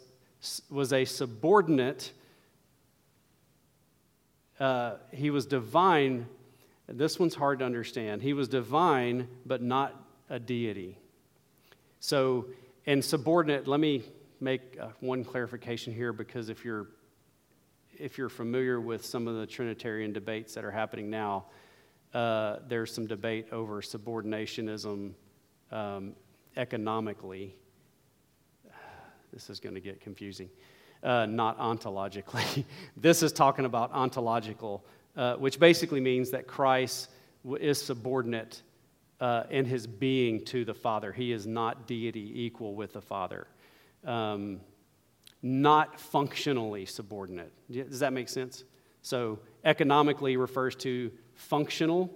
was 0.70 0.94
a 0.94 1.06
subordinate 1.06 2.14
uh, 4.60 4.96
he 5.12 5.30
was 5.30 5.46
divine. 5.46 6.26
This 6.88 7.20
one's 7.20 7.36
hard 7.36 7.60
to 7.60 7.66
understand. 7.66 8.22
He 8.22 8.34
was 8.34 8.48
divine, 8.48 9.28
but 9.46 9.62
not 9.62 9.94
a 10.30 10.40
deity. 10.40 10.98
So, 12.00 12.46
and 12.86 13.04
subordinate, 13.04 13.68
let 13.68 13.80
me 13.80 14.04
make 14.40 14.78
uh, 14.80 14.90
one 15.00 15.24
clarification 15.24 15.94
here 15.94 16.14
because 16.14 16.50
if 16.50 16.64
you're 16.64 16.88
if 18.00 18.18
you're 18.18 18.30
familiar 18.30 18.80
with 18.80 19.06
some 19.06 19.28
of 19.28 19.36
the 19.36 19.46
Trinitarian 19.46 20.14
debates 20.14 20.54
that 20.54 20.66
are 20.66 20.72
happening 20.72 21.10
now, 21.10 21.46
uh, 22.14 22.58
there's 22.68 22.94
some 22.94 23.08
debate 23.08 23.48
over 23.52 23.82
subordinationism 23.82 25.14
um, 25.72 26.14
economically. 26.56 27.56
This 29.32 29.50
is 29.50 29.60
going 29.60 29.76
to 29.76 29.82
get 29.82 30.00
confusing 30.00 30.50
uh, 31.04 31.26
not 31.26 31.60
ontologically. 31.60 32.66
this 32.98 33.24
is 33.24 33.32
talking 33.32 33.66
about 33.66 33.92
ontological, 33.92 34.86
uh, 35.16 35.36
which 35.36 35.60
basically 35.60 36.00
means 36.00 36.32
that 36.32 36.48
Christ 36.48 37.10
is 37.60 37.82
subordinate 37.82 38.62
uh, 39.20 39.44
in 39.50 39.66
his 39.66 39.86
being 39.86 40.44
to 40.46 40.66
the 40.66 40.74
Father. 40.74 41.12
He 41.12 41.32
is 41.32 41.46
not 41.46 41.88
deity 41.88 42.32
equal 42.34 42.76
with 42.76 42.94
the 42.94 43.02
Father. 43.02 43.48
Um, 44.06 44.62
not 45.44 46.00
functionally 46.00 46.86
subordinate. 46.86 47.52
Does 47.70 48.00
that 48.00 48.14
make 48.14 48.30
sense? 48.30 48.64
So, 49.02 49.40
economically 49.66 50.38
refers 50.38 50.76
to 50.78 51.12
functional. 51.36 52.10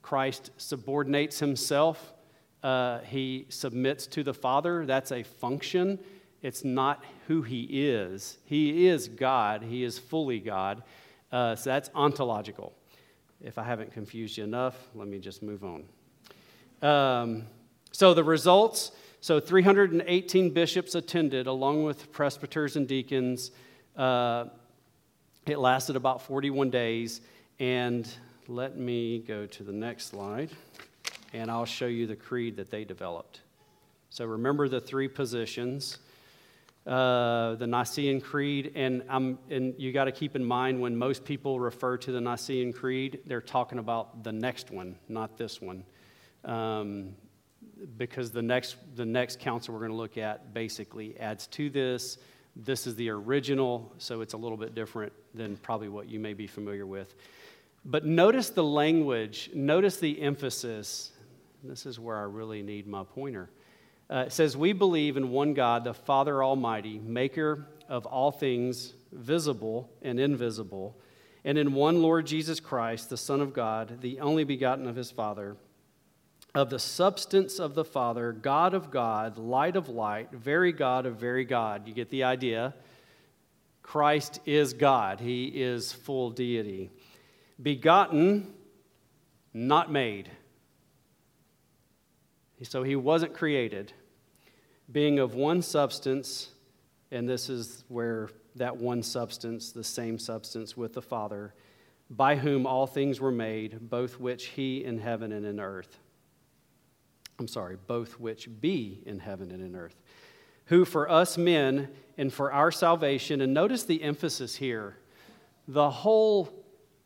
Christ 0.00 0.50
subordinates 0.56 1.40
himself. 1.40 2.14
Uh, 2.62 3.00
he 3.00 3.46
submits 3.48 4.06
to 4.06 4.22
the 4.22 4.32
Father. 4.32 4.86
That's 4.86 5.10
a 5.10 5.24
function. 5.24 5.98
It's 6.42 6.64
not 6.64 7.04
who 7.26 7.42
he 7.42 7.62
is. 7.64 8.38
He 8.44 8.86
is 8.86 9.08
God, 9.08 9.62
he 9.62 9.82
is 9.82 9.98
fully 9.98 10.38
God. 10.38 10.82
Uh, 11.32 11.54
so 11.56 11.70
that's 11.70 11.90
ontological. 11.94 12.72
If 13.42 13.58
I 13.58 13.64
haven't 13.64 13.92
confused 13.92 14.36
you 14.36 14.44
enough, 14.44 14.76
let 14.94 15.08
me 15.08 15.18
just 15.18 15.42
move 15.42 15.64
on. 15.64 15.84
Um, 16.82 17.46
so 17.92 18.14
the 18.14 18.24
results 18.24 18.92
so 19.20 19.40
318 19.40 20.50
bishops 20.50 20.94
attended, 20.94 21.46
along 21.46 21.84
with 21.84 22.12
presbyters 22.12 22.76
and 22.76 22.88
deacons. 22.88 23.50
Uh, 23.96 24.46
it 25.46 25.58
lasted 25.58 25.96
about 25.96 26.22
41 26.22 26.70
days. 26.70 27.20
And 27.58 28.08
let 28.48 28.78
me 28.78 29.18
go 29.20 29.46
to 29.46 29.62
the 29.62 29.72
next 29.72 30.06
slide, 30.06 30.50
and 31.32 31.50
I'll 31.50 31.66
show 31.66 31.86
you 31.86 32.06
the 32.06 32.16
creed 32.16 32.56
that 32.56 32.70
they 32.70 32.84
developed. 32.84 33.42
So 34.08 34.24
remember 34.24 34.68
the 34.68 34.80
three 34.80 35.08
positions 35.08 35.98
uh, 36.86 37.56
the 37.56 37.66
Nicene 37.66 38.20
Creed, 38.20 38.72
and, 38.74 39.02
I'm, 39.08 39.38
and 39.50 39.74
you 39.78 39.92
got 39.92 40.04
to 40.04 40.12
keep 40.12 40.34
in 40.34 40.44
mind 40.44 40.80
when 40.80 40.96
most 40.96 41.24
people 41.24 41.60
refer 41.60 41.98
to 41.98 42.10
the 42.10 42.20
Nicene 42.20 42.72
Creed, 42.72 43.20
they're 43.26 43.42
talking 43.42 43.78
about 43.78 44.24
the 44.24 44.32
next 44.32 44.70
one, 44.70 44.96
not 45.08 45.36
this 45.36 45.60
one. 45.60 45.84
Um, 46.44 47.14
because 47.96 48.30
the 48.30 48.42
next, 48.42 48.76
the 48.96 49.04
next 49.04 49.40
council 49.40 49.74
we're 49.74 49.80
going 49.80 49.92
to 49.92 49.96
look 49.96 50.18
at 50.18 50.52
basically 50.52 51.18
adds 51.18 51.46
to 51.48 51.70
this. 51.70 52.18
This 52.56 52.86
is 52.86 52.94
the 52.96 53.10
original, 53.10 53.92
so 53.98 54.20
it's 54.20 54.34
a 54.34 54.36
little 54.36 54.56
bit 54.56 54.74
different 54.74 55.12
than 55.34 55.56
probably 55.56 55.88
what 55.88 56.08
you 56.08 56.18
may 56.18 56.34
be 56.34 56.46
familiar 56.46 56.86
with. 56.86 57.14
But 57.84 58.04
notice 58.04 58.50
the 58.50 58.64
language, 58.64 59.50
notice 59.54 59.96
the 59.98 60.20
emphasis. 60.20 61.12
This 61.62 61.86
is 61.86 61.98
where 61.98 62.16
I 62.16 62.22
really 62.22 62.62
need 62.62 62.86
my 62.86 63.04
pointer. 63.04 63.50
Uh, 64.10 64.24
it 64.26 64.32
says, 64.32 64.56
We 64.56 64.72
believe 64.72 65.16
in 65.16 65.30
one 65.30 65.54
God, 65.54 65.84
the 65.84 65.94
Father 65.94 66.42
Almighty, 66.42 66.98
maker 66.98 67.66
of 67.88 68.06
all 68.06 68.30
things 68.30 68.94
visible 69.12 69.90
and 70.02 70.20
invisible, 70.20 70.96
and 71.44 71.56
in 71.56 71.72
one 71.72 72.02
Lord 72.02 72.26
Jesus 72.26 72.60
Christ, 72.60 73.08
the 73.08 73.16
Son 73.16 73.40
of 73.40 73.54
God, 73.54 74.00
the 74.02 74.20
only 74.20 74.44
begotten 74.44 74.86
of 74.86 74.96
his 74.96 75.10
Father, 75.10 75.56
of 76.54 76.70
the 76.70 76.78
substance 76.78 77.58
of 77.58 77.74
the 77.74 77.84
Father, 77.84 78.32
God 78.32 78.74
of 78.74 78.90
God, 78.90 79.38
light 79.38 79.76
of 79.76 79.88
light, 79.88 80.32
very 80.32 80.72
God 80.72 81.06
of 81.06 81.16
very 81.16 81.44
God. 81.44 81.86
You 81.86 81.94
get 81.94 82.10
the 82.10 82.24
idea. 82.24 82.74
Christ 83.82 84.40
is 84.46 84.72
God, 84.72 85.20
he 85.20 85.46
is 85.46 85.92
full 85.92 86.30
deity. 86.30 86.90
Begotten, 87.60 88.52
not 89.52 89.90
made. 89.90 90.30
So 92.62 92.82
he 92.82 92.94
wasn't 92.96 93.34
created 93.34 93.92
being 94.92 95.18
of 95.18 95.34
one 95.34 95.62
substance, 95.62 96.50
and 97.10 97.28
this 97.28 97.48
is 97.48 97.84
where 97.88 98.28
that 98.56 98.76
one 98.76 99.02
substance, 99.02 99.72
the 99.72 99.84
same 99.84 100.18
substance 100.18 100.76
with 100.76 100.94
the 100.94 101.02
Father, 101.02 101.54
by 102.10 102.34
whom 102.34 102.66
all 102.66 102.86
things 102.86 103.20
were 103.20 103.30
made, 103.30 103.88
both 103.88 104.18
which 104.18 104.46
he 104.46 104.84
in 104.84 104.98
heaven 104.98 105.32
and 105.32 105.46
in 105.46 105.60
earth. 105.60 105.98
I'm 107.40 107.48
sorry, 107.48 107.78
both 107.86 108.20
which 108.20 108.50
be 108.60 109.00
in 109.06 109.18
heaven 109.18 109.50
and 109.50 109.62
in 109.62 109.74
earth. 109.74 109.96
Who 110.66 110.84
for 110.84 111.10
us 111.10 111.38
men 111.38 111.88
and 112.18 112.30
for 112.30 112.52
our 112.52 112.70
salvation, 112.70 113.40
and 113.40 113.54
notice 113.54 113.84
the 113.84 114.02
emphasis 114.02 114.54
here, 114.54 114.98
the 115.66 115.88
whole 115.88 116.52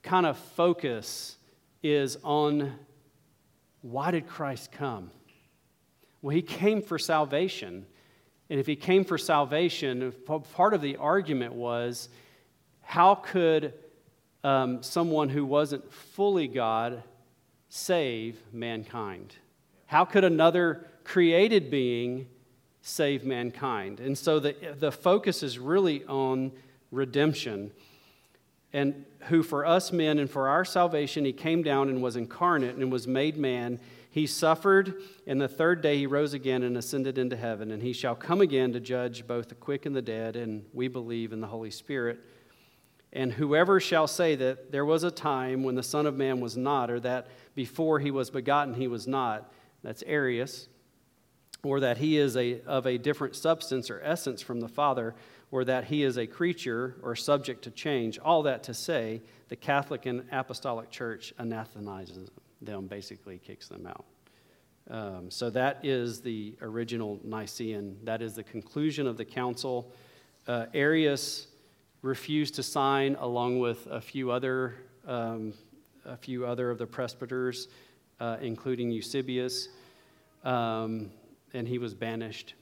kind 0.03 0.27
of 0.27 0.37
focus 0.37 1.37
is 1.85 2.19
on 2.25 2.75
why 3.83 4.11
did 4.11 4.27
Christ 4.27 4.73
come? 4.73 5.13
Well, 6.21 6.35
he 6.35 6.43
came 6.43 6.83
for 6.83 6.99
salvation. 6.99 7.87
And 8.51 8.59
if 8.59 8.67
he 8.67 8.75
came 8.75 9.05
for 9.05 9.19
salvation, 9.19 10.13
part 10.53 10.75
of 10.75 10.81
the 10.81 10.97
argument 10.97 11.53
was 11.53 12.09
how 12.83 13.15
could 13.15 13.73
um, 14.43 14.83
someone 14.83 15.29
who 15.29 15.47
wasn't 15.47 15.93
fully 15.93 16.49
God 16.49 17.05
save 17.69 18.37
mankind? 18.53 19.37
How 19.95 20.05
could 20.05 20.25
another 20.25 20.85
created 21.05 21.71
being 21.71 22.27
save 22.83 23.25
mankind? 23.25 24.01
And 24.01 24.19
so 24.19 24.41
the, 24.41 24.57
the 24.77 24.91
focus 24.91 25.41
is 25.45 25.57
really 25.57 26.05
on 26.07 26.51
redemption. 26.91 27.71
And 28.73 29.05
who 29.29 29.45
for 29.45 29.65
us 29.65 29.93
men 29.93 30.19
and 30.19 30.29
for 30.29 30.49
our 30.49 30.65
salvation, 30.65 31.25
he 31.25 31.33
came 31.33 31.63
down 31.63 31.89
and 31.89 32.03
was 32.03 32.17
incarnate 32.17 32.75
and 32.75 32.91
was 32.91 33.07
made 33.07 33.37
man 33.37 33.79
he 34.11 34.27
suffered, 34.27 35.01
and 35.29 35.41
the 35.41 35.47
third 35.47 35.81
day 35.81 35.99
he 35.99 36.07
rose 36.09 36.35
again 36.35 36.65
and 36.65 36.77
ascended 36.77 37.17
into 37.17 37.37
heaven, 37.37 37.71
and 37.71 37.81
he 37.81 37.93
shall 37.93 38.17
come 38.17 38.41
again 38.41 38.73
to 38.73 38.81
judge 38.81 39.29
both 39.29 39.49
the 39.49 39.55
quick 39.55 39.87
and 39.87 39.95
the 39.95 40.03
dead, 40.03 40.35
and 40.35 40.65
we 40.73 40.89
believe 40.89 41.33
in 41.33 41.41
the 41.41 41.47
Holy 41.47 41.71
Spirit. 41.71 42.19
And 43.13 43.33
whoever 43.33 43.79
shall 43.79 44.09
say 44.09 44.35
that 44.35 44.73
there 44.73 44.85
was 44.85 45.05
a 45.05 45.11
time 45.13 45.63
when 45.63 45.77
the 45.77 45.85
Son 45.85 46.07
of 46.07 46.17
Man 46.17 46.41
was 46.41 46.57
not, 46.57 46.91
or 46.91 46.99
that 47.01 47.29
before 47.55 48.01
he 48.01 48.11
was 48.11 48.31
begotten 48.31 48.75
he 48.75 48.89
was 48.89 49.07
not, 49.07 49.53
that's 49.85 50.03
Arius. 50.07 50.67
or 51.65 51.81
that 51.81 51.99
he 51.99 52.19
is 52.19 52.37
a, 52.37 52.61
of 52.63 52.87
a 52.87 52.99
different 52.99 53.35
substance 53.35 53.91
or 53.91 54.01
essence 54.05 54.43
from 54.43 54.61
the 54.61 54.69
Father, 54.69 55.15
or 55.51 55.65
that 55.65 55.85
he 55.85 56.03
is 56.03 56.19
a 56.19 56.27
creature 56.27 56.97
or 57.03 57.17
subject 57.17 57.63
to 57.65 57.71
change. 57.71 58.19
All 58.19 58.43
that 58.43 58.63
to 58.65 58.75
say, 58.75 59.23
the 59.49 59.57
Catholic 59.57 60.07
and 60.07 60.25
Apostolic 60.31 60.91
Church 60.91 61.33
anathematizes 61.39 62.31
them, 62.61 62.87
basically 62.87 63.39
kicks 63.39 63.69
them 63.69 63.87
out. 63.87 64.05
Um, 64.91 65.31
so 65.31 65.49
that 65.51 65.81
is 65.83 66.21
the 66.21 66.55
original 66.61 67.19
Nicene. 67.25 67.97
That 68.05 68.21
is 68.21 68.35
the 68.35 68.43
conclusion 68.43 69.07
of 69.07 69.17
the 69.17 69.25
council. 69.25 69.91
Uh, 70.47 70.67
Arius 70.75 71.47
refused 72.03 72.57
to 72.57 72.63
sign, 72.63 73.17
along 73.19 73.61
with 73.61 73.87
a 73.87 74.01
few 74.01 74.31
other, 74.31 74.75
um, 75.07 75.55
a 76.05 76.19
few 76.19 76.45
other 76.45 76.71
of 76.71 76.77
the 76.77 76.87
presbyters, 76.87 77.69
uh, 78.21 78.37
including 78.41 78.91
Eusebius, 78.91 79.69
um, 80.45 81.11
and 81.53 81.67
he 81.67 81.79
was 81.79 81.95
banished. 81.95 82.55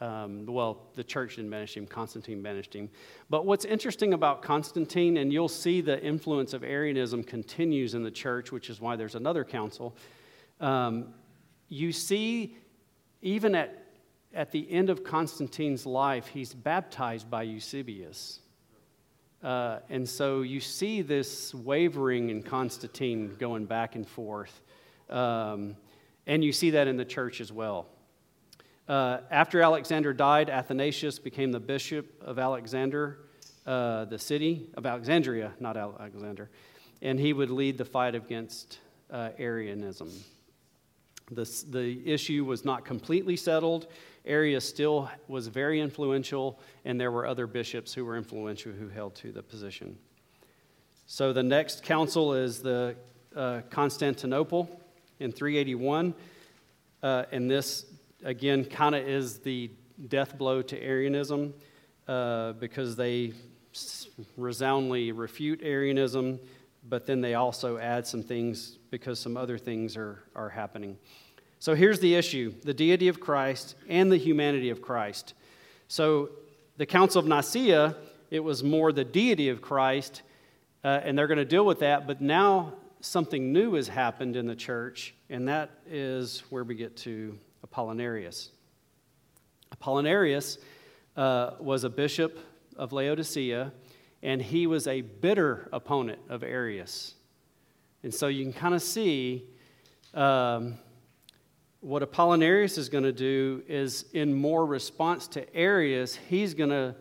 Um, 0.00 0.44
well, 0.44 0.82
the 0.94 1.04
church 1.04 1.36
didn't 1.36 1.50
banish 1.50 1.76
him, 1.76 1.86
Constantine 1.86 2.42
banished 2.42 2.74
him. 2.74 2.90
But 3.30 3.46
what's 3.46 3.64
interesting 3.64 4.12
about 4.12 4.42
Constantine, 4.42 5.16
and 5.16 5.32
you'll 5.32 5.48
see 5.48 5.80
the 5.80 6.02
influence 6.02 6.52
of 6.52 6.62
Arianism 6.62 7.24
continues 7.24 7.94
in 7.94 8.02
the 8.02 8.10
church, 8.10 8.52
which 8.52 8.68
is 8.68 8.80
why 8.80 8.96
there's 8.96 9.14
another 9.14 9.42
council. 9.42 9.96
Um, 10.60 11.14
you 11.68 11.92
see, 11.92 12.56
even 13.22 13.54
at, 13.54 13.86
at 14.34 14.50
the 14.52 14.70
end 14.70 14.90
of 14.90 15.02
Constantine's 15.02 15.86
life, 15.86 16.26
he's 16.26 16.52
baptized 16.52 17.30
by 17.30 17.44
Eusebius. 17.44 18.40
Uh, 19.42 19.78
and 19.88 20.06
so 20.08 20.42
you 20.42 20.60
see 20.60 21.02
this 21.02 21.54
wavering 21.54 22.30
in 22.30 22.42
Constantine 22.42 23.34
going 23.38 23.64
back 23.64 23.94
and 23.94 24.06
forth. 24.06 24.60
Um, 25.08 25.76
and 26.26 26.44
you 26.44 26.52
see 26.52 26.70
that 26.70 26.88
in 26.88 26.96
the 26.96 27.04
church 27.04 27.40
as 27.40 27.52
well. 27.52 27.86
Uh, 28.88 29.18
after 29.30 29.62
Alexander 29.62 30.12
died, 30.12 30.48
Athanasius 30.48 31.18
became 31.18 31.50
the 31.50 31.60
bishop 31.60 32.22
of 32.22 32.38
Alexander, 32.38 33.18
uh, 33.66 34.04
the 34.04 34.18
city 34.18 34.70
of 34.74 34.86
Alexandria, 34.86 35.52
not 35.58 35.76
Alexander, 35.76 36.50
and 37.02 37.18
he 37.18 37.32
would 37.32 37.50
lead 37.50 37.78
the 37.78 37.84
fight 37.84 38.14
against 38.14 38.78
uh, 39.10 39.30
Arianism. 39.38 40.10
The, 41.32 41.64
the 41.70 42.00
issue 42.06 42.44
was 42.44 42.64
not 42.64 42.84
completely 42.84 43.36
settled. 43.36 43.88
Arius 44.24 44.68
still 44.68 45.10
was 45.26 45.48
very 45.48 45.80
influential, 45.80 46.60
and 46.84 47.00
there 47.00 47.10
were 47.10 47.26
other 47.26 47.48
bishops 47.48 47.92
who 47.92 48.04
were 48.04 48.16
influential 48.16 48.72
who 48.72 48.88
held 48.88 49.16
to 49.16 49.32
the 49.32 49.42
position. 49.42 49.98
So 51.06 51.32
the 51.32 51.42
next 51.42 51.82
council 51.82 52.34
is 52.34 52.62
the 52.62 52.94
uh, 53.34 53.62
Constantinople 53.70 54.80
in 55.18 55.32
381, 55.32 56.14
uh, 57.02 57.24
and 57.32 57.50
this 57.50 57.86
again 58.24 58.64
kind 58.64 58.94
of 58.94 59.06
is 59.06 59.38
the 59.38 59.70
death 60.08 60.36
blow 60.36 60.62
to 60.62 60.82
Arianism 60.82 61.54
uh, 62.08 62.52
because 62.52 62.96
they 62.96 63.32
resoundly 64.36 65.12
refute 65.12 65.60
Arianism 65.62 66.40
but 66.88 67.06
then 67.06 67.20
they 67.20 67.34
also 67.34 67.78
add 67.78 68.06
some 68.06 68.22
things 68.22 68.78
because 68.90 69.18
some 69.18 69.36
other 69.36 69.58
things 69.58 69.96
are, 69.96 70.22
are 70.34 70.48
happening. 70.48 70.96
So 71.58 71.74
here's 71.74 72.00
the 72.00 72.14
issue 72.14 72.54
the 72.62 72.74
deity 72.74 73.08
of 73.08 73.20
Christ 73.20 73.74
and 73.88 74.10
the 74.10 74.16
humanity 74.16 74.70
of 74.70 74.82
Christ. 74.82 75.34
So 75.88 76.30
the 76.76 76.86
Council 76.86 77.18
of 77.18 77.26
Nicaea, 77.26 77.96
it 78.30 78.40
was 78.40 78.62
more 78.62 78.92
the 78.92 79.04
deity 79.04 79.48
of 79.48 79.60
Christ, 79.60 80.22
uh, 80.84 81.00
and 81.02 81.18
they're 81.18 81.26
going 81.26 81.38
to 81.38 81.44
deal 81.44 81.64
with 81.64 81.80
that, 81.80 82.06
but 82.06 82.20
now 82.20 82.74
something 83.06 83.52
new 83.52 83.74
has 83.74 83.88
happened 83.88 84.36
in 84.36 84.46
the 84.46 84.56
church, 84.56 85.14
and 85.30 85.48
that 85.48 85.70
is 85.88 86.42
where 86.50 86.64
we 86.64 86.74
get 86.74 86.96
to 86.96 87.38
Apollinarius. 87.66 88.48
Apollinarius 89.74 90.58
uh, 91.16 91.52
was 91.60 91.84
a 91.84 91.90
bishop 91.90 92.38
of 92.76 92.92
Laodicea 92.92 93.72
and 94.22 94.40
he 94.42 94.66
was 94.66 94.86
a 94.86 95.02
bitter 95.02 95.68
opponent 95.72 96.18
of 96.28 96.42
Arius. 96.42 97.14
And 98.02 98.12
so 98.12 98.28
you 98.28 98.44
can 98.44 98.52
kind 98.52 98.74
of 98.74 98.82
see 98.82 99.44
um, 100.14 100.78
what 101.80 102.02
Apollinarius 102.02 102.78
is 102.78 102.88
going 102.88 103.04
to 103.04 103.12
do 103.12 103.62
is, 103.68 104.06
in 104.12 104.34
more 104.34 104.64
response 104.64 105.28
to 105.28 105.54
Arius, 105.54 106.16
he's 106.28 106.54
going 106.54 106.70
to 106.70 106.94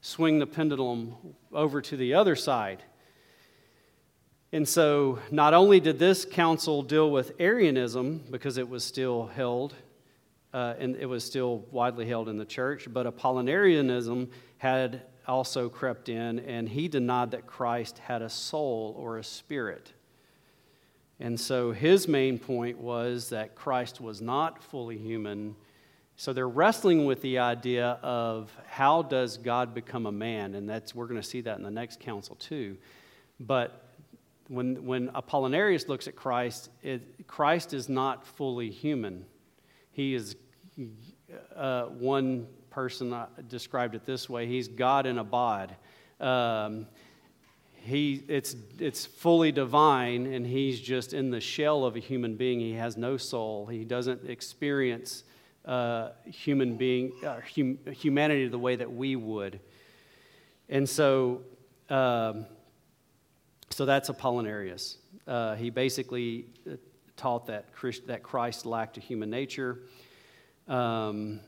swing 0.00 0.38
the 0.38 0.46
pendulum 0.46 1.14
over 1.52 1.80
to 1.82 1.96
the 1.96 2.14
other 2.14 2.34
side. 2.34 2.82
And 4.54 4.68
so, 4.68 5.18
not 5.30 5.54
only 5.54 5.80
did 5.80 5.98
this 5.98 6.26
council 6.26 6.82
deal 6.82 7.10
with 7.10 7.32
Arianism 7.38 8.22
because 8.30 8.58
it 8.58 8.68
was 8.68 8.84
still 8.84 9.28
held, 9.28 9.74
uh, 10.52 10.74
and 10.78 10.94
it 10.96 11.06
was 11.06 11.24
still 11.24 11.64
widely 11.70 12.06
held 12.06 12.28
in 12.28 12.36
the 12.36 12.44
church, 12.44 12.86
but 12.92 13.06
Apollinarianism 13.06 14.28
had 14.58 15.02
also 15.26 15.70
crept 15.70 16.10
in, 16.10 16.40
and 16.40 16.68
he 16.68 16.86
denied 16.86 17.30
that 17.30 17.46
Christ 17.46 17.96
had 17.98 18.20
a 18.20 18.28
soul 18.28 18.94
or 18.98 19.16
a 19.16 19.24
spirit. 19.24 19.94
And 21.18 21.40
so 21.40 21.70
his 21.70 22.06
main 22.06 22.38
point 22.38 22.76
was 22.76 23.30
that 23.30 23.54
Christ 23.54 24.02
was 24.02 24.20
not 24.20 24.62
fully 24.62 24.98
human. 24.98 25.56
So 26.16 26.34
they're 26.34 26.48
wrestling 26.48 27.06
with 27.06 27.22
the 27.22 27.38
idea 27.38 27.98
of 28.02 28.54
how 28.66 29.00
does 29.02 29.38
God 29.38 29.72
become 29.72 30.04
a 30.04 30.12
man? 30.12 30.54
And 30.54 30.68
that's 30.68 30.94
we're 30.94 31.06
going 31.06 31.20
to 31.20 31.26
see 31.26 31.40
that 31.42 31.56
in 31.56 31.62
the 31.62 31.70
next 31.70 32.00
council 32.00 32.34
too. 32.34 32.76
But 33.40 33.91
when, 34.52 34.84
when 34.84 35.08
Apollinarius 35.08 35.88
looks 35.88 36.06
at 36.06 36.14
Christ, 36.14 36.68
it, 36.82 37.26
Christ 37.26 37.72
is 37.72 37.88
not 37.88 38.26
fully 38.26 38.70
human. 38.70 39.24
He 39.92 40.14
is 40.14 40.36
uh, 41.56 41.84
one 41.84 42.46
person 42.68 43.14
described 43.48 43.94
it 43.94 44.04
this 44.04 44.28
way 44.28 44.46
He's 44.46 44.68
God 44.68 45.06
in 45.06 45.18
a 45.18 45.24
bod. 45.24 45.74
Um, 46.20 46.86
he, 47.74 48.22
it's, 48.28 48.54
it's 48.78 49.06
fully 49.06 49.50
divine, 49.50 50.26
and 50.26 50.46
he's 50.46 50.80
just 50.80 51.14
in 51.14 51.30
the 51.30 51.40
shell 51.40 51.84
of 51.84 51.96
a 51.96 51.98
human 51.98 52.36
being. 52.36 52.60
He 52.60 52.74
has 52.74 52.96
no 52.96 53.16
soul. 53.16 53.66
He 53.66 53.84
doesn't 53.84 54.28
experience 54.28 55.24
uh, 55.64 56.10
human 56.24 56.76
being, 56.76 57.12
uh, 57.26 57.40
hum, 57.56 57.78
humanity 57.90 58.46
the 58.46 58.58
way 58.58 58.76
that 58.76 58.92
we 58.92 59.16
would. 59.16 59.58
And 60.68 60.88
so, 60.88 61.40
um, 61.90 62.46
so 63.72 63.86
that's 63.86 64.10
Apollinarius. 64.10 64.96
Uh, 65.26 65.54
he 65.54 65.70
basically 65.70 66.46
uh, 66.70 66.76
taught 67.16 67.46
that, 67.46 67.72
Christ, 67.72 68.06
that 68.06 68.22
Christ 68.22 68.66
lacked 68.66 68.98
a 68.98 69.00
human 69.00 69.30
nature. 69.30 69.80
Um, 70.68 71.40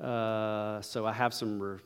uh, 0.00 0.80
so 0.82 1.06
I 1.06 1.12
have 1.12 1.32
some 1.32 1.60
re- 1.60 1.78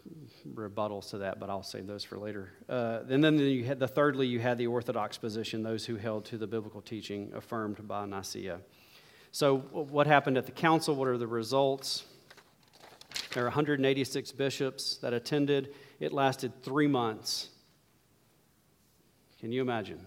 rebuttals 0.54 1.10
to 1.10 1.18
that, 1.18 1.38
but 1.38 1.50
I'll 1.50 1.62
save 1.62 1.86
those 1.86 2.02
for 2.02 2.16
later. 2.16 2.52
Uh, 2.68 3.00
and 3.08 3.22
then 3.22 3.38
you 3.38 3.64
had 3.64 3.78
the 3.78 3.88
thirdly, 3.88 4.26
you 4.26 4.40
had 4.40 4.56
the 4.56 4.66
Orthodox 4.66 5.18
position, 5.18 5.62
those 5.62 5.84
who 5.84 5.96
held 5.96 6.24
to 6.26 6.38
the 6.38 6.46
biblical 6.46 6.80
teaching 6.80 7.30
affirmed 7.34 7.86
by 7.86 8.06
Nicaea. 8.06 8.60
So 9.32 9.58
what 9.58 10.06
happened 10.06 10.38
at 10.38 10.46
the 10.46 10.52
council? 10.52 10.94
What 10.94 11.08
are 11.08 11.18
the 11.18 11.26
results? 11.26 12.04
There 13.34 13.42
are 13.42 13.48
186 13.48 14.32
bishops 14.32 14.96
that 14.96 15.12
attended. 15.12 15.74
It 16.00 16.12
lasted 16.12 16.62
three 16.62 16.86
months. 16.86 17.48
Can 19.40 19.52
you 19.52 19.62
imagine? 19.62 20.06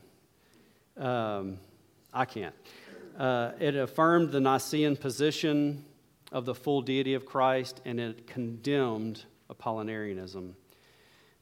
Um, 0.98 1.58
I 2.14 2.26
can't. 2.26 2.56
Uh, 3.18 3.52
it 3.60 3.76
affirmed 3.76 4.32
the 4.32 4.40
Nicene 4.40 4.96
position 4.96 5.86
of 6.32 6.46
the 6.46 6.56
full 6.56 6.82
deity 6.82 7.14
of 7.14 7.26
Christ, 7.26 7.82
and 7.86 8.00
it 8.00 8.26
condemned 8.26 9.26
Apollinarianism. 9.50 10.54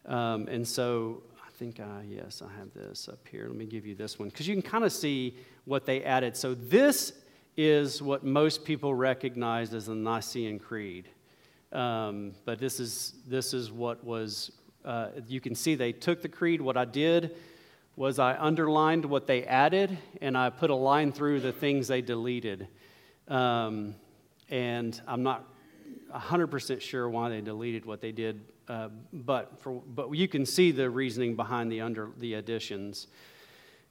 Um, 0.05 0.47
and 0.47 0.67
so 0.67 1.23
I 1.45 1.51
think, 1.51 1.79
yes, 2.07 2.41
I 2.41 2.51
have 2.57 2.73
this 2.73 3.07
up 3.07 3.27
here. 3.27 3.47
Let 3.47 3.55
me 3.55 3.65
give 3.65 3.85
you 3.85 3.93
this 3.93 4.17
one 4.17 4.29
because 4.29 4.47
you 4.47 4.55
can 4.55 4.63
kind 4.63 4.83
of 4.83 4.91
see 4.91 5.35
what 5.65 5.85
they 5.85 6.03
added. 6.03 6.35
So 6.35 6.55
this 6.55 7.13
is 7.55 8.01
what 8.01 8.23
most 8.23 8.65
people 8.65 8.95
recognize 8.95 9.73
as 9.73 9.87
the 9.87 9.95
Nicene 9.95 10.57
Creed. 10.57 11.09
Um, 11.71 12.33
but 12.45 12.59
this 12.59 12.79
is, 12.79 13.13
this 13.27 13.53
is 13.53 13.71
what 13.71 14.03
was, 14.03 14.51
uh, 14.83 15.09
you 15.27 15.39
can 15.39 15.53
see 15.55 15.75
they 15.75 15.91
took 15.91 16.21
the 16.21 16.29
creed. 16.29 16.61
What 16.61 16.77
I 16.77 16.85
did 16.85 17.35
was 17.95 18.17
I 18.17 18.37
underlined 18.39 19.05
what 19.05 19.27
they 19.27 19.43
added 19.43 19.97
and 20.21 20.37
I 20.37 20.49
put 20.49 20.69
a 20.69 20.75
line 20.75 21.11
through 21.11 21.41
the 21.41 21.51
things 21.51 21.87
they 21.87 22.01
deleted. 22.01 22.67
Um, 23.27 23.95
and 24.49 24.99
I'm 25.07 25.21
not 25.21 25.45
100% 26.13 26.81
sure 26.81 27.09
why 27.09 27.29
they 27.29 27.41
deleted 27.41 27.85
what 27.85 28.01
they 28.01 28.11
did, 28.11 28.41
uh, 28.67 28.89
but, 29.13 29.59
for, 29.61 29.73
but 29.73 30.11
you 30.11 30.27
can 30.27 30.45
see 30.45 30.71
the 30.71 30.89
reasoning 30.89 31.35
behind 31.35 31.71
the, 31.71 31.81
under, 31.81 32.09
the 32.17 32.35
additions. 32.35 33.07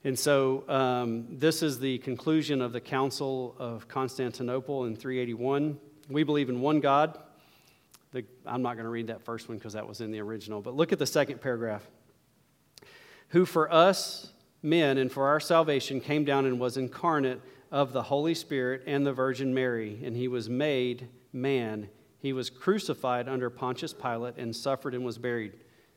And 0.04 0.18
so 0.18 0.64
um, 0.68 1.26
this 1.30 1.62
is 1.62 1.78
the 1.78 1.98
conclusion 1.98 2.62
of 2.62 2.72
the 2.72 2.80
Council 2.80 3.54
of 3.58 3.88
Constantinople 3.88 4.86
in 4.86 4.96
381. 4.96 5.78
We 6.08 6.22
believe 6.22 6.48
in 6.48 6.60
one 6.60 6.80
God. 6.80 7.18
The, 8.12 8.24
I'm 8.46 8.62
not 8.62 8.74
going 8.74 8.84
to 8.84 8.90
read 8.90 9.08
that 9.08 9.22
first 9.22 9.48
one 9.48 9.58
because 9.58 9.74
that 9.74 9.86
was 9.86 10.00
in 10.00 10.10
the 10.10 10.20
original, 10.20 10.62
but 10.62 10.74
look 10.74 10.92
at 10.92 10.98
the 10.98 11.06
second 11.06 11.40
paragraph. 11.40 11.86
Who 13.28 13.44
for 13.44 13.72
us 13.72 14.32
men 14.62 14.98
and 14.98 15.12
for 15.12 15.26
our 15.26 15.40
salvation 15.40 16.00
came 16.00 16.24
down 16.24 16.46
and 16.46 16.58
was 16.58 16.76
incarnate 16.76 17.40
of 17.70 17.92
the 17.92 18.02
Holy 18.02 18.34
Spirit 18.34 18.82
and 18.86 19.06
the 19.06 19.12
Virgin 19.12 19.52
Mary, 19.52 20.00
and 20.02 20.16
he 20.16 20.28
was 20.28 20.48
made 20.48 21.08
man. 21.32 21.88
He 22.18 22.32
was 22.32 22.50
crucified 22.50 23.28
under 23.28 23.50
Pontius 23.50 23.92
Pilate 23.92 24.36
and 24.38 24.54
suffered 24.54 24.94
and 24.94 25.04
was 25.04 25.18
buried. 25.18 25.52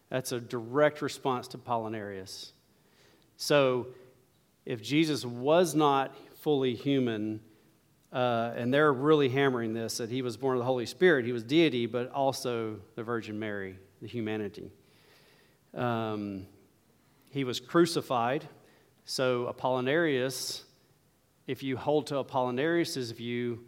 That's 0.09 0.33
a 0.33 0.41
direct 0.41 1.01
response 1.01 1.47
to 1.49 1.57
Apollinarius. 1.57 2.51
So, 3.37 3.87
if 4.65 4.83
Jesus 4.83 5.25
was 5.25 5.73
not 5.73 6.15
fully 6.35 6.75
human, 6.75 7.39
uh, 8.11 8.51
and 8.55 8.73
they're 8.73 8.91
really 8.91 9.29
hammering 9.29 9.73
this 9.73 9.97
that 9.97 10.09
he 10.09 10.21
was 10.21 10.37
born 10.37 10.57
of 10.57 10.59
the 10.59 10.65
Holy 10.65 10.85
Spirit, 10.85 11.25
he 11.25 11.31
was 11.31 11.43
deity, 11.43 11.85
but 11.85 12.11
also 12.11 12.77
the 12.95 13.03
Virgin 13.03 13.39
Mary, 13.39 13.77
the 14.01 14.07
humanity. 14.07 14.71
Um, 15.73 16.45
he 17.29 17.43
was 17.43 17.59
crucified. 17.59 18.47
So, 19.05 19.51
Apollinarius, 19.53 20.63
if 21.47 21.63
you 21.63 21.77
hold 21.77 22.07
to 22.07 22.15
Apollinarius' 22.15 23.13
view, 23.13 23.63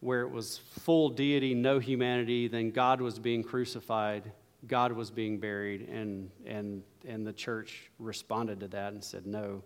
where 0.00 0.22
it 0.22 0.30
was 0.30 0.58
full 0.80 1.10
deity, 1.10 1.54
no 1.54 1.78
humanity, 1.78 2.48
then 2.48 2.70
God 2.70 3.00
was 3.00 3.18
being 3.18 3.44
crucified, 3.44 4.32
God 4.66 4.92
was 4.92 5.10
being 5.10 5.38
buried, 5.38 5.88
and, 5.88 6.30
and, 6.44 6.82
and 7.06 7.26
the 7.26 7.32
church 7.32 7.90
responded 7.98 8.60
to 8.60 8.68
that 8.68 8.94
and 8.94 9.02
said, 9.04 9.26
no. 9.26 9.62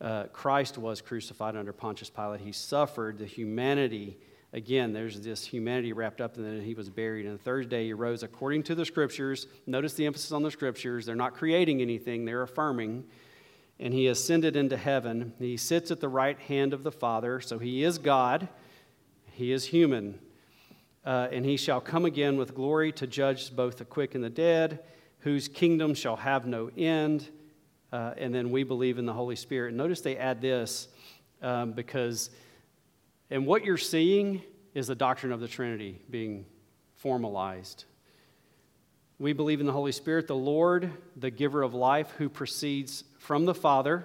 Uh, 0.00 0.24
Christ 0.24 0.76
was 0.76 1.00
crucified 1.00 1.56
under 1.56 1.72
Pontius 1.72 2.10
Pilate. 2.10 2.40
He 2.40 2.52
suffered 2.52 3.18
the 3.18 3.26
humanity. 3.26 4.18
Again, 4.52 4.92
there's 4.92 5.20
this 5.20 5.44
humanity 5.44 5.92
wrapped 5.92 6.20
up, 6.20 6.36
and 6.36 6.44
then 6.44 6.60
he 6.60 6.74
was 6.74 6.88
buried. 6.90 7.26
And 7.26 7.38
the 7.38 7.42
third 7.42 7.68
day 7.68 7.86
he 7.86 7.92
rose 7.92 8.22
according 8.22 8.64
to 8.64 8.74
the 8.74 8.84
scriptures. 8.84 9.46
Notice 9.66 9.94
the 9.94 10.06
emphasis 10.06 10.32
on 10.32 10.42
the 10.42 10.50
scriptures. 10.50 11.06
They're 11.06 11.14
not 11.14 11.34
creating 11.34 11.80
anything, 11.80 12.24
they're 12.24 12.42
affirming. 12.42 13.04
And 13.80 13.92
he 13.92 14.06
ascended 14.06 14.54
into 14.54 14.76
heaven. 14.76 15.32
He 15.38 15.56
sits 15.56 15.90
at 15.90 16.00
the 16.00 16.08
right 16.08 16.38
hand 16.38 16.72
of 16.72 16.84
the 16.84 16.92
Father, 16.92 17.40
so 17.40 17.58
he 17.58 17.82
is 17.82 17.98
God. 17.98 18.48
He 19.32 19.50
is 19.50 19.66
human. 19.66 20.20
Uh, 21.04 21.28
and 21.32 21.44
he 21.44 21.56
shall 21.56 21.80
come 21.80 22.04
again 22.04 22.36
with 22.36 22.54
glory 22.54 22.92
to 22.92 23.06
judge 23.06 23.54
both 23.54 23.78
the 23.78 23.84
quick 23.84 24.14
and 24.14 24.22
the 24.22 24.30
dead, 24.30 24.80
whose 25.20 25.48
kingdom 25.48 25.94
shall 25.94 26.16
have 26.16 26.46
no 26.46 26.70
end. 26.76 27.30
Uh, 27.94 28.12
and 28.16 28.34
then 28.34 28.50
we 28.50 28.64
believe 28.64 28.98
in 28.98 29.06
the 29.06 29.12
Holy 29.12 29.36
Spirit. 29.36 29.72
Notice 29.72 30.00
they 30.00 30.16
add 30.16 30.40
this 30.40 30.88
um, 31.40 31.70
because, 31.70 32.30
and 33.30 33.46
what 33.46 33.64
you're 33.64 33.76
seeing 33.76 34.42
is 34.74 34.88
the 34.88 34.96
doctrine 34.96 35.30
of 35.30 35.38
the 35.38 35.46
Trinity 35.46 36.00
being 36.10 36.44
formalized. 36.96 37.84
We 39.20 39.32
believe 39.32 39.60
in 39.60 39.66
the 39.66 39.72
Holy 39.72 39.92
Spirit, 39.92 40.26
the 40.26 40.34
Lord, 40.34 40.90
the 41.14 41.30
giver 41.30 41.62
of 41.62 41.72
life, 41.72 42.10
who 42.18 42.28
proceeds 42.28 43.04
from 43.20 43.44
the 43.44 43.54
Father. 43.54 44.04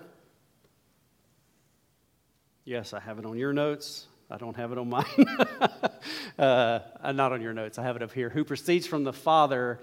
Yes, 2.65 2.93
I 2.93 2.99
have 2.99 3.17
it 3.17 3.25
on 3.25 3.39
your 3.39 3.53
notes. 3.53 4.05
I 4.29 4.37
don't 4.37 4.55
have 4.55 4.71
it 4.71 4.77
on 4.77 4.87
mine. 4.87 5.25
uh, 6.37 6.79
not 7.11 7.31
on 7.31 7.41
your 7.41 7.53
notes. 7.53 7.79
I 7.79 7.83
have 7.85 7.95
it 7.95 8.03
up 8.03 8.13
here. 8.13 8.29
Who 8.29 8.43
proceeds 8.43 8.85
from 8.85 9.03
the 9.03 9.13
Father 9.13 9.79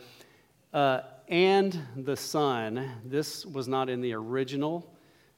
uh, 0.72 1.00
and 1.28 1.78
the 1.96 2.16
Son. 2.16 2.90
This 3.04 3.44
was 3.44 3.68
not 3.68 3.88
in 3.88 4.00
the 4.00 4.12
original 4.12 4.92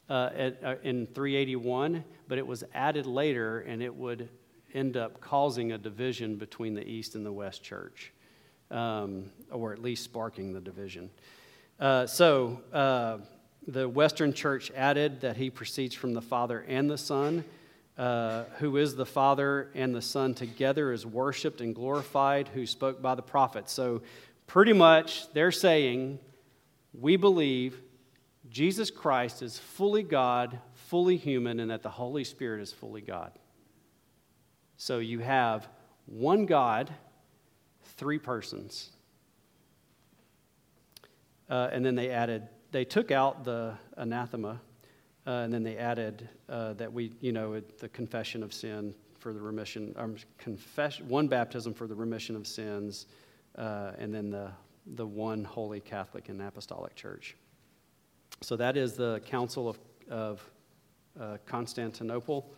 uh, 0.08 0.30
at, 0.34 0.64
uh, 0.64 0.74
in 0.82 1.06
381, 1.06 2.04
but 2.26 2.38
it 2.38 2.46
was 2.46 2.64
added 2.74 3.06
later, 3.06 3.60
and 3.60 3.82
it 3.82 3.94
would 3.94 4.28
end 4.74 4.96
up 4.96 5.20
causing 5.20 5.72
a 5.72 5.78
division 5.78 6.36
between 6.36 6.74
the 6.74 6.86
East 6.86 7.14
and 7.14 7.24
the 7.24 7.32
West 7.32 7.62
Church, 7.62 8.12
um, 8.70 9.30
or 9.50 9.72
at 9.72 9.80
least 9.80 10.04
sparking 10.04 10.52
the 10.52 10.60
division. 10.60 11.10
Uh, 11.80 12.06
so 12.06 12.60
uh, 12.72 13.18
the 13.66 13.88
Western 13.88 14.32
Church 14.32 14.70
added 14.72 15.20
that 15.22 15.36
he 15.36 15.48
proceeds 15.50 15.94
from 15.94 16.12
the 16.12 16.22
Father 16.22 16.64
and 16.68 16.90
the 16.90 16.98
Son. 16.98 17.44
Uh, 17.96 18.44
who 18.58 18.76
is 18.76 18.94
the 18.94 19.04
Father 19.04 19.72
and 19.74 19.92
the 19.92 20.00
Son 20.00 20.32
together, 20.32 20.92
is 20.92 21.04
worshiped 21.04 21.60
and 21.60 21.74
glorified, 21.74 22.46
who 22.46 22.64
spoke 22.64 23.02
by 23.02 23.16
the 23.16 23.22
prophets. 23.22 23.72
So, 23.72 24.02
pretty 24.48 24.72
much, 24.72 25.32
they're 25.32 25.52
saying, 25.52 26.18
We 26.92 27.14
believe 27.16 27.80
Jesus 28.50 28.90
Christ 28.90 29.42
is 29.42 29.56
fully 29.56 30.02
God, 30.02 30.58
fully 30.74 31.16
human, 31.16 31.60
and 31.60 31.70
that 31.70 31.84
the 31.84 31.90
Holy 31.90 32.24
Spirit 32.24 32.60
is 32.60 32.72
fully 32.72 33.02
God. 33.02 33.30
So, 34.76 34.98
you 34.98 35.20
have 35.20 35.68
one 36.06 36.46
God, 36.46 36.92
three 37.96 38.18
persons. 38.18 38.90
Uh, 41.48 41.68
and 41.72 41.84
then 41.84 41.94
they 41.94 42.10
added, 42.10 42.48
they 42.72 42.84
took 42.84 43.10
out 43.10 43.44
the 43.44 43.74
anathema 43.96 44.60
uh, 45.28 45.42
and 45.42 45.52
then 45.52 45.62
they 45.62 45.76
added 45.76 46.26
uh, 46.48 46.72
that 46.74 46.90
we, 46.90 47.12
you 47.20 47.32
know, 47.32 47.60
the 47.78 47.88
confession 47.90 48.42
of 48.42 48.52
sin 48.52 48.94
for 49.18 49.34
the 49.34 49.40
remission, 49.40 49.94
um, 49.98 50.16
confession, 50.38 51.06
one 51.06 51.28
baptism 51.28 51.74
for 51.74 51.86
the 51.86 51.94
remission 51.94 52.34
of 52.34 52.46
sins, 52.46 53.06
uh, 53.56 53.92
and 53.98 54.14
then 54.14 54.30
the, 54.30 54.50
the 54.86 55.06
one 55.06 55.44
holy 55.44 55.80
Catholic 55.80 56.28
and 56.28 56.40
Apostolic 56.40 56.94
Church. 56.94 57.36
So 58.40 58.56
that 58.56 58.76
is 58.76 58.94
the 58.94 59.20
Council 59.26 59.68
of, 59.68 59.78
of 60.08 60.50
uh, 61.20 61.38
Constantinople. 61.46 62.52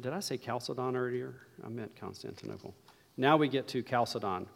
Did 0.00 0.12
I 0.12 0.20
say 0.20 0.36
Chalcedon 0.36 0.96
earlier? 0.96 1.34
I 1.64 1.68
meant 1.68 1.94
Constantinople. 1.96 2.74
Now 3.16 3.36
we 3.36 3.48
get 3.48 3.68
to 3.68 3.82
Chalcedon. 3.82 4.46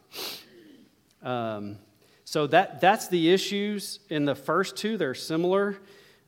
Um, 1.22 1.78
so 2.24 2.46
that, 2.48 2.80
that's 2.80 3.08
the 3.08 3.32
issues 3.32 4.00
in 4.08 4.24
the 4.24 4.34
first 4.34 4.76
two. 4.76 4.96
They're 4.96 5.14
similar. 5.14 5.78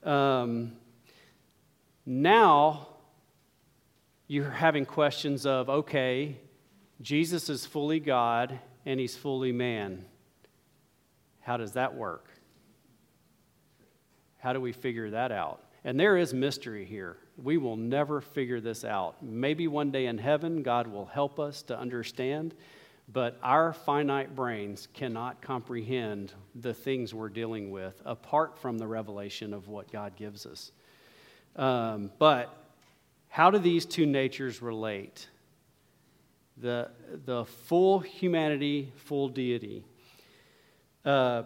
Um, 0.02 0.72
now, 2.06 2.88
you're 4.26 4.50
having 4.50 4.86
questions 4.86 5.44
of 5.44 5.68
okay, 5.68 6.38
Jesus 7.02 7.48
is 7.48 7.66
fully 7.66 8.00
God 8.00 8.58
and 8.86 8.98
he's 9.00 9.16
fully 9.16 9.52
man. 9.52 10.04
How 11.40 11.56
does 11.56 11.72
that 11.72 11.94
work? 11.94 12.28
How 14.38 14.52
do 14.52 14.60
we 14.60 14.72
figure 14.72 15.10
that 15.10 15.32
out? 15.32 15.62
And 15.84 15.98
there 15.98 16.16
is 16.16 16.34
mystery 16.34 16.84
here. 16.84 17.16
We 17.42 17.56
will 17.56 17.76
never 17.76 18.20
figure 18.20 18.60
this 18.60 18.84
out. 18.84 19.22
Maybe 19.22 19.66
one 19.66 19.90
day 19.90 20.06
in 20.06 20.18
heaven, 20.18 20.62
God 20.62 20.86
will 20.86 21.06
help 21.06 21.40
us 21.40 21.62
to 21.64 21.78
understand, 21.78 22.54
but 23.12 23.38
our 23.42 23.72
finite 23.72 24.36
brains 24.36 24.88
cannot 24.92 25.40
comprehend 25.40 26.34
the 26.54 26.74
things 26.74 27.14
we're 27.14 27.30
dealing 27.30 27.70
with 27.70 28.00
apart 28.04 28.58
from 28.58 28.78
the 28.78 28.86
revelation 28.86 29.54
of 29.54 29.68
what 29.68 29.90
God 29.90 30.16
gives 30.16 30.44
us. 30.44 30.72
Um, 31.56 32.10
but 32.18 32.54
how 33.28 33.50
do 33.50 33.58
these 33.58 33.86
two 33.86 34.06
natures 34.06 34.60
relate? 34.60 35.28
The, 36.60 36.90
the 37.24 37.46
full 37.46 38.00
humanity, 38.00 38.92
full 38.96 39.28
deity. 39.28 39.84
Uh, 41.04 41.44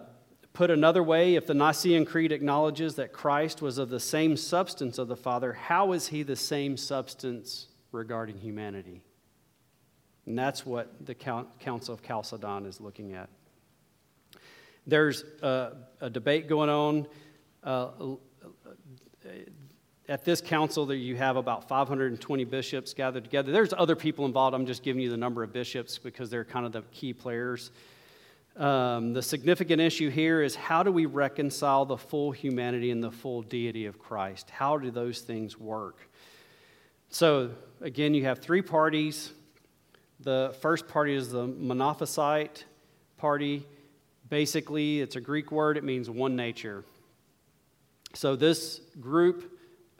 put 0.51 0.69
another 0.69 1.01
way, 1.01 1.35
if 1.35 1.47
the 1.47 1.53
Nicene 1.53 2.05
Creed 2.05 2.33
acknowledges 2.33 2.95
that 2.95 3.13
Christ 3.13 3.61
was 3.61 3.77
of 3.77 3.89
the 3.89 3.99
same 3.99 4.35
substance 4.35 4.97
of 4.97 5.07
the 5.07 5.15
Father, 5.15 5.53
how 5.53 5.93
is 5.93 6.07
he 6.07 6.23
the 6.23 6.35
same 6.35 6.75
substance 6.75 7.67
regarding 7.93 8.37
humanity? 8.37 9.03
And 10.25 10.37
that's 10.37 10.65
what 10.65 11.05
the 11.05 11.15
Council 11.15 11.93
of 11.93 12.01
Chalcedon 12.01 12.65
is 12.65 12.81
looking 12.81 13.13
at. 13.13 13.29
There's 14.85 15.23
a, 15.41 15.77
a 16.01 16.09
debate 16.09 16.49
going 16.49 16.69
on. 16.69 17.07
Uh, 17.63 18.15
at 20.07 20.23
this 20.23 20.41
council 20.41 20.85
that 20.87 20.97
you 20.97 21.15
have 21.15 21.35
about 21.35 21.67
520 21.67 22.43
bishops 22.45 22.93
gathered 22.93 23.23
together 23.23 23.51
there's 23.51 23.73
other 23.73 23.95
people 23.95 24.25
involved. 24.25 24.53
I'm 24.53 24.65
just 24.65 24.83
giving 24.83 25.01
you 25.01 25.09
the 25.09 25.17
number 25.17 25.43
of 25.43 25.51
bishops 25.51 25.97
because 25.97 26.29
they're 26.29 26.45
kind 26.45 26.65
of 26.65 26.71
the 26.71 26.81
key 26.91 27.13
players. 27.13 27.71
Um, 28.55 29.13
the 29.13 29.21
significant 29.21 29.81
issue 29.81 30.09
here 30.09 30.41
is 30.41 30.55
how 30.55 30.83
do 30.83 30.91
we 30.91 31.05
reconcile 31.05 31.85
the 31.85 31.97
full 31.97 32.31
humanity 32.31 32.91
and 32.91 33.03
the 33.03 33.11
full 33.11 33.41
deity 33.41 33.85
of 33.85 33.99
christ? 33.99 34.49
How 34.49 34.77
do 34.77 34.91
those 34.91 35.21
things 35.21 35.59
work? 35.59 36.09
So 37.09 37.51
again 37.81 38.13
you 38.13 38.25
have 38.25 38.39
three 38.39 38.61
parties. 38.61 39.31
The 40.21 40.55
first 40.61 40.87
party 40.87 41.15
is 41.15 41.31
the 41.31 41.47
monophysite 41.47 42.63
party. 43.17 43.65
Basically 44.29 45.01
it's 45.01 45.15
a 45.15 45.21
greek 45.21 45.51
word. 45.51 45.77
It 45.77 45.83
means 45.83 46.09
one 46.09 46.35
nature. 46.35 46.85
So 48.13 48.37
this 48.37 48.79
group 49.01 49.54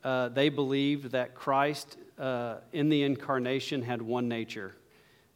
uh, 0.05 0.29
they 0.29 0.49
believed 0.49 1.11
that 1.11 1.33
Christ 1.33 1.97
uh, 2.19 2.57
in 2.71 2.89
the 2.89 3.01
incarnation 3.01 3.81
had 3.81 4.03
one 4.03 4.29
nature, 4.29 4.75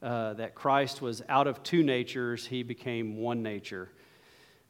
uh, 0.04 0.34
that 0.36 0.54
Christ 0.54 1.02
was 1.02 1.24
out 1.28 1.48
of 1.48 1.64
two 1.64 1.82
natures, 1.82 2.46
he 2.46 2.62
became 2.62 3.18
one 3.18 3.42
nature. 3.42 3.90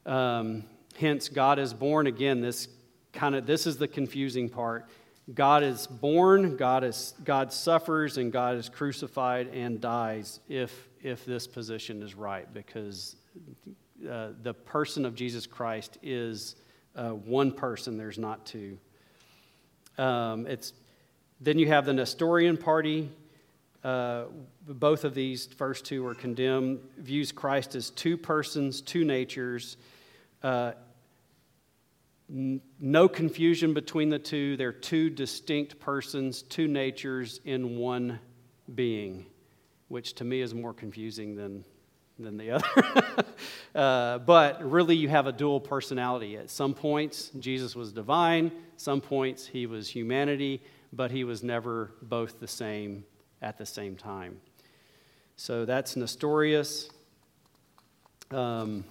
Um, 0.05 0.63
hence, 0.97 1.27
God 1.27 1.59
is 1.59 1.73
born 1.73 2.07
again. 2.07 2.39
This 2.39 2.69
kind 3.11 3.35
of 3.35 3.45
this 3.45 3.67
is 3.67 3.75
the 3.75 3.89
confusing 3.89 4.47
part. 4.47 4.87
God 5.33 5.63
is 5.63 5.85
born, 5.85 6.55
God 6.55 6.85
is 6.85 7.13
God 7.25 7.51
suffers, 7.51 8.17
and 8.17 8.31
God 8.31 8.55
is 8.55 8.69
crucified 8.69 9.49
and 9.49 9.81
dies 9.81 10.39
if 10.47 10.87
if 11.03 11.25
this 11.25 11.45
position 11.45 12.01
is 12.01 12.15
right, 12.15 12.51
because 12.53 13.17
uh, 14.09 14.29
the 14.43 14.53
person 14.53 15.05
of 15.05 15.13
Jesus 15.13 15.45
Christ 15.45 15.97
is 16.01 16.55
uh, 16.95 17.09
one 17.09 17.51
person. 17.51 17.97
There's 17.97 18.17
not 18.17 18.45
two. 18.45 18.77
Um, 19.99 20.47
it's 20.47 20.73
Then 21.41 21.59
you 21.59 21.67
have 21.67 21.85
the 21.85 21.93
Nestorian 21.93 22.57
party. 22.57 23.11
Uh, 23.83 24.25
both 24.67 25.03
of 25.03 25.13
these 25.13 25.45
first 25.45 25.85
two 25.85 26.05
are 26.05 26.15
condemned, 26.15 26.79
views 26.97 27.31
Christ 27.31 27.75
as 27.75 27.89
two 27.89 28.17
persons, 28.17 28.81
two 28.81 29.05
natures. 29.05 29.77
Uh, 30.43 30.73
n- 32.29 32.61
no 32.79 33.07
confusion 33.07 33.73
between 33.73 34.09
the 34.09 34.19
two. 34.19 34.57
They're 34.57 34.73
two 34.73 35.09
distinct 35.09 35.79
persons, 35.79 36.41
two 36.41 36.67
natures 36.67 37.39
in 37.45 37.77
one 37.77 38.19
being, 38.75 39.25
which 39.87 40.13
to 40.15 40.23
me 40.23 40.41
is 40.41 40.53
more 40.53 40.73
confusing 40.73 41.35
than, 41.35 41.63
than 42.20 42.38
the 42.38 42.51
other. 42.51 43.26
uh, 43.76 44.20
but 44.20 44.70
really, 44.70 44.95
you 44.95 45.09
have 45.09 45.28
a 45.28 45.32
dual 45.32 45.59
personality. 45.59 46.38
At 46.38 46.49
some 46.49 46.74
points, 46.74 47.32
Jesus 47.39 47.76
was 47.76 47.91
divine, 47.91 48.51
some 48.78 49.01
points, 49.01 49.47
he 49.47 49.65
was 49.65 49.89
humanity, 49.89 50.61
but 50.93 51.11
he 51.11 51.24
was 51.24 51.43
never 51.43 51.91
both 52.01 52.39
the 52.39 52.47
same 52.47 53.03
at 53.41 53.57
the 53.57 53.65
same 53.65 53.95
time. 53.95 54.39
So 55.36 55.65
that's 55.65 55.95
Nestorius. 55.95 56.89
Um, 58.32 58.84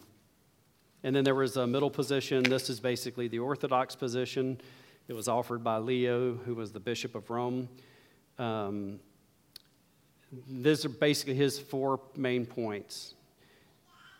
and 1.04 1.14
then 1.14 1.24
there 1.24 1.34
was 1.34 1.56
a 1.56 1.66
middle 1.66 1.90
position. 1.90 2.42
This 2.42 2.70
is 2.70 2.80
basically 2.80 3.28
the 3.28 3.38
Orthodox 3.38 3.94
position. 3.94 4.60
It 5.06 5.12
was 5.12 5.28
offered 5.28 5.62
by 5.62 5.78
Leo, 5.78 6.34
who 6.34 6.54
was 6.54 6.72
the 6.72 6.80
Bishop 6.80 7.14
of 7.14 7.30
Rome. 7.30 7.68
Um, 8.38 9.00
these 10.50 10.84
are 10.84 10.90
basically 10.90 11.34
his 11.34 11.58
four 11.58 12.00
main 12.16 12.44
points. 12.44 13.14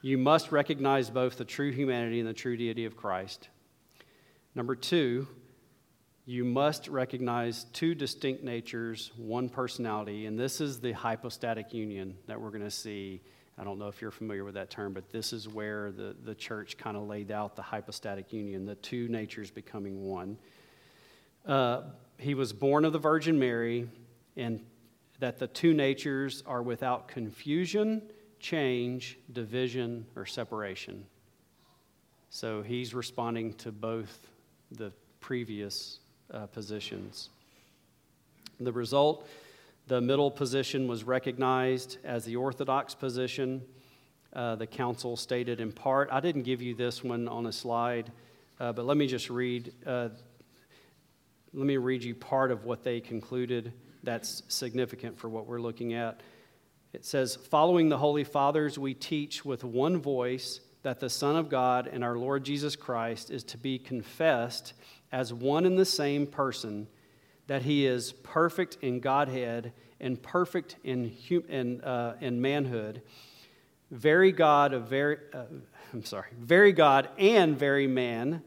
You 0.01 0.17
must 0.17 0.53
recognize 0.53 1.11
both 1.11 1.39
the 1.39 1.45
true 1.45 1.73
humanity 1.73 2.21
and 2.21 2.29
the 2.29 2.33
true 2.33 2.57
deity 2.57 2.85
of 2.85 2.97
Christ. 2.97 3.49
Number 4.55 4.77
two, 4.77 5.27
you 6.25 6.45
must 6.45 6.87
recognize 6.87 7.65
two 7.73 7.97
distinct 7.97 8.45
natures, 8.45 9.11
one 9.17 9.49
personality, 9.49 10.27
and 10.27 10.39
this 10.39 10.61
is 10.61 10.79
the 10.79 10.93
hypostatic 10.93 11.75
union 11.75 12.17
that 12.27 12.41
we're 12.41 12.51
going 12.51 12.63
to 12.63 12.71
see. 12.71 13.21
I 13.59 13.65
don't 13.65 13.81
know 13.81 13.89
if 13.89 14.01
you're 14.01 14.13
familiar 14.13 14.45
with 14.45 14.55
that 14.55 14.71
term, 14.71 14.93
but 14.93 15.11
this 15.11 15.33
is 15.33 15.49
where 15.49 15.91
the, 15.91 16.15
the 16.23 16.35
church 16.35 16.79
kind 16.79 16.97
of 16.97 17.09
laid 17.09 17.33
out 17.33 17.57
the 17.57 17.63
hypostatic 17.63 18.33
union, 18.33 18.67
the 18.67 18.77
two 18.77 19.09
natures 19.09 19.51
becoming 19.51 20.07
one. 20.07 20.39
Uh, 21.45 21.83
he 22.19 22.35
was 22.35 22.53
born 22.53 22.85
of 22.85 22.93
the 22.93 23.01
Virgin 23.01 23.37
Mary, 23.37 23.89
and 24.37 24.65
that 25.19 25.41
the 25.41 25.49
two 25.49 25.75
natures 25.75 26.45
are 26.47 26.63
without 26.63 27.09
confusion, 27.09 28.03
change, 28.41 29.19
division, 29.33 30.07
or 30.17 30.27
separation. 30.27 31.05
So 32.31 32.63
he's 32.63 32.95
responding 32.95 33.55
to 33.55 33.73
both 33.73 34.29
the 34.71 34.93
previous 35.21 36.01
uh, 36.33 36.47
positions. 36.47 37.31
The 38.61 38.73
result, 38.73 39.27
the 39.87 40.01
middle 40.01 40.31
position 40.31 40.89
was 40.89 41.05
recognized 41.05 41.99
as 42.05 42.25
the 42.25 42.37
orthodox 42.37 42.95
position. 42.95 43.63
Uh, 44.33 44.57
the 44.57 44.67
council 44.67 45.17
stated 45.17 45.61
in 45.61 45.73
part, 45.73 46.09
I 46.13 46.21
didn't 46.21 46.43
give 46.43 46.61
you 46.61 46.75
this 46.75 47.03
one 47.03 47.29
on 47.29 47.47
a 47.47 47.53
slide, 47.53 48.13
uh, 48.61 48.73
but 48.73 48.85
let 48.85 48.97
me 48.97 49.07
just 49.07 49.31
read. 49.31 49.73
Uh, 49.87 50.11
let 51.55 51.67
me 51.67 51.79
read 51.79 52.05
you 52.05 52.15
part 52.15 52.51
of 52.51 52.65
what 52.65 52.85
they 52.85 53.01
concluded 53.01 53.73
that's 54.03 54.43
significant 54.49 55.19
for 55.19 55.29
what 55.29 55.47
we're 55.47 55.61
looking 55.61 55.95
at. 55.95 56.21
It 56.93 57.05
says, 57.05 57.37
Following 57.37 57.89
the 57.89 57.99
Holy 57.99 58.25
Fathers, 58.25 58.79
we 58.79 58.95
teach 58.95 59.45
with 59.45 59.65
one 59.65 59.99
voice 59.99 60.61
that 60.83 61.01
the 61.01 61.11
Son 61.11 61.37
of 61.37 61.49
God 61.49 61.87
and 61.87 62.03
our 62.03 62.17
Lord 62.17 62.45
Jesus 62.45 62.77
Christ 62.77 63.31
is 63.31 63.45
to 63.45 63.59
be 63.59 63.79
confessed 63.79 64.73
as 65.13 65.33
one 65.33 65.67
and 65.67 65.79
the 65.79 65.85
same 65.85 66.27
person, 66.27 66.87
that 67.47 67.63
he 67.63 67.87
is 67.87 68.13
perfect 68.13 68.79
in 68.83 69.01
Godhead 69.01 69.73
and 70.01 70.23
perfect 70.23 70.77
in, 70.85 71.15
hum- 71.29 71.45
in, 71.49 71.81
uh, 71.83 72.17
in 72.21 72.41
manhood, 72.41 73.03
very 73.91 74.33
God 74.33 74.73
of 74.73 74.89
very, 74.89 75.19
uh, 75.35 75.45
I'm 75.93 76.05
sorry, 76.05 76.29
very 76.39 76.73
God 76.73 77.09
and 77.19 77.59
very 77.59 77.87
man 77.87 78.43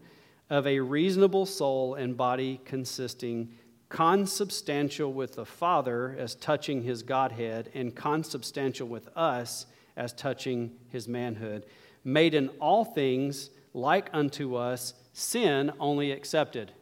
of 0.50 0.66
a 0.66 0.80
reasonable 0.80 1.46
soul 1.46 1.94
and 1.94 2.16
body 2.16 2.60
consisting 2.64 3.52
consubstantial 3.92 5.12
with 5.12 5.34
the 5.34 5.44
Father 5.44 6.16
as 6.18 6.34
touching 6.34 6.82
his 6.82 7.02
Godhead, 7.02 7.70
and 7.74 7.94
consubstantial 7.94 8.88
with 8.88 9.06
us 9.14 9.66
as 9.98 10.14
touching 10.14 10.72
his 10.88 11.06
manhood, 11.06 11.66
made 12.02 12.32
in 12.32 12.48
all 12.58 12.86
things 12.86 13.50
like 13.74 14.08
unto 14.14 14.56
us, 14.56 14.94
sin 15.12 15.70
only 15.78 16.10
accepted. 16.10 16.72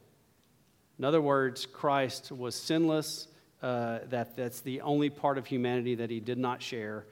In 1.01 1.05
other 1.05 1.21
words, 1.21 1.67
Christ 1.67 2.31
was 2.31 2.55
sinless. 2.55 3.27
Uh, 3.61 3.99
that, 4.09 4.37
that's 4.37 4.61
the 4.61 4.81
only 4.81 5.11
part 5.11 5.37
of 5.37 5.47
humanity 5.47 5.97
that 5.97 6.11
he 6.11 6.21
did 6.21 6.39
not 6.39 6.63
share. 6.63 7.07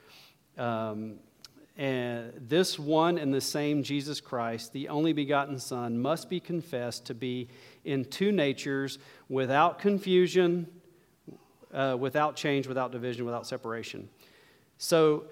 Um, 0.57 1.17
and 1.79 2.33
this 2.37 2.77
one 2.77 3.19
and 3.19 3.33
the 3.33 3.41
same 3.41 3.85
Jesus 3.85 4.21
Christ, 4.21 4.73
the 4.73 4.89
only 4.89 5.13
begotten 5.13 5.61
Son, 5.61 5.97
must 5.97 6.29
be 6.29 6.41
confessed 6.41 7.07
to 7.07 7.15
be 7.15 7.49
in 7.85 8.05
two 8.05 8.33
natures 8.33 8.99
without 9.29 9.79
confusion, 9.79 10.67
uh, 11.73 11.97
without 11.99 12.35
change, 12.35 12.67
without 12.67 12.91
division, 12.91 13.25
without 13.25 13.47
separation. 13.47 14.09
So, 14.77 15.27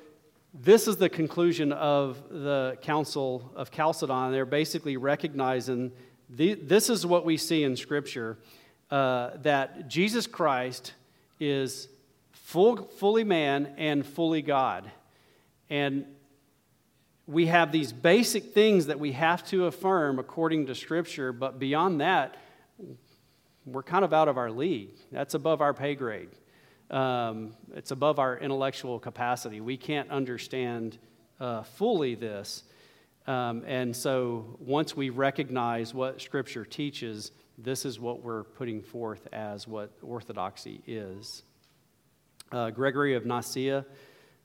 this 0.54 0.88
is 0.88 0.96
the 0.96 1.08
conclusion 1.08 1.72
of 1.72 2.22
the 2.30 2.78
Council 2.80 3.52
of 3.54 3.70
Chalcedon. 3.70 4.32
They're 4.32 4.46
basically 4.46 4.96
recognizing 4.96 5.92
the, 6.30 6.54
this 6.54 6.88
is 6.88 7.04
what 7.04 7.26
we 7.26 7.36
see 7.36 7.62
in 7.64 7.76
Scripture 7.76 8.38
uh, 8.90 9.30
that 9.42 9.88
Jesus 9.88 10.26
Christ 10.26 10.94
is 11.40 11.88
full, 12.32 12.76
fully 12.76 13.24
man 13.24 13.74
and 13.76 14.06
fully 14.06 14.40
God. 14.40 14.90
And 15.68 16.06
we 17.26 17.46
have 17.46 17.72
these 17.72 17.92
basic 17.92 18.54
things 18.54 18.86
that 18.86 19.00
we 19.00 19.12
have 19.12 19.44
to 19.48 19.66
affirm 19.66 20.18
according 20.18 20.66
to 20.66 20.74
Scripture, 20.74 21.32
but 21.32 21.58
beyond 21.58 22.00
that, 22.00 22.36
we're 23.64 23.82
kind 23.82 24.04
of 24.04 24.12
out 24.12 24.28
of 24.28 24.38
our 24.38 24.50
league. 24.50 24.90
That's 25.10 25.34
above 25.34 25.60
our 25.60 25.74
pay 25.74 25.96
grade. 25.96 26.28
Um, 26.88 27.54
it's 27.74 27.90
above 27.90 28.20
our 28.20 28.38
intellectual 28.38 29.00
capacity. 29.00 29.60
We 29.60 29.76
can't 29.76 30.08
understand 30.10 30.98
uh, 31.40 31.64
fully 31.64 32.14
this. 32.14 32.62
Um, 33.26 33.64
and 33.66 33.94
so 33.94 34.56
once 34.60 34.96
we 34.96 35.10
recognize 35.10 35.92
what 35.92 36.20
Scripture 36.20 36.64
teaches, 36.64 37.32
this 37.58 37.84
is 37.84 37.98
what 37.98 38.22
we're 38.22 38.44
putting 38.44 38.82
forth 38.82 39.26
as 39.32 39.66
what 39.66 39.90
orthodoxy 40.00 40.80
is. 40.86 41.42
Uh, 42.52 42.70
Gregory 42.70 43.14
of 43.14 43.26
Nyssa, 43.26 43.84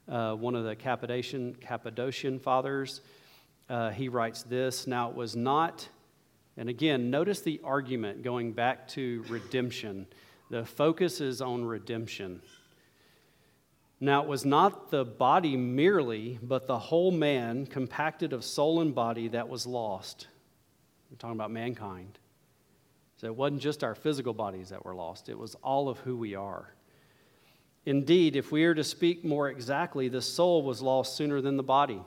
uh, 0.07 0.33
one 0.33 0.55
of 0.55 0.63
the 0.63 0.75
Cappadocian, 0.75 1.55
Cappadocian 1.55 2.39
fathers, 2.39 3.01
uh, 3.69 3.89
he 3.89 4.09
writes 4.09 4.43
this 4.43 4.87
Now 4.87 5.09
it 5.09 5.15
was 5.15 5.35
not, 5.35 5.87
and 6.57 6.69
again, 6.69 7.09
notice 7.09 7.41
the 7.41 7.61
argument 7.63 8.23
going 8.23 8.53
back 8.53 8.87
to 8.89 9.23
redemption. 9.29 10.07
The 10.49 10.65
focus 10.65 11.21
is 11.21 11.41
on 11.41 11.63
redemption. 11.63 12.41
Now, 14.03 14.23
it 14.23 14.27
was 14.27 14.45
not 14.45 14.89
the 14.89 15.05
body 15.05 15.55
merely, 15.55 16.39
but 16.41 16.65
the 16.65 16.79
whole 16.79 17.11
man, 17.11 17.67
compacted 17.67 18.33
of 18.33 18.43
soul 18.43 18.81
and 18.81 18.95
body, 18.95 19.27
that 19.27 19.47
was 19.47 19.67
lost. 19.67 20.27
We're 21.11 21.17
talking 21.17 21.37
about 21.37 21.51
mankind. 21.51 22.17
So 23.17 23.27
it 23.27 23.35
wasn't 23.35 23.61
just 23.61 23.83
our 23.83 23.93
physical 23.93 24.33
bodies 24.33 24.69
that 24.69 24.83
were 24.83 24.95
lost, 24.95 25.29
it 25.29 25.37
was 25.37 25.53
all 25.63 25.87
of 25.87 25.99
who 25.99 26.17
we 26.17 26.33
are. 26.33 26.73
Indeed, 27.85 28.35
if 28.35 28.51
we 28.51 28.63
are 28.65 28.75
to 28.75 28.83
speak 28.83 29.23
more 29.23 29.49
exactly, 29.49 30.07
the 30.07 30.21
soul 30.21 30.61
was 30.61 30.81
lost 30.81 31.15
sooner 31.15 31.41
than 31.41 31.57
the 31.57 31.63
body. 31.63 32.01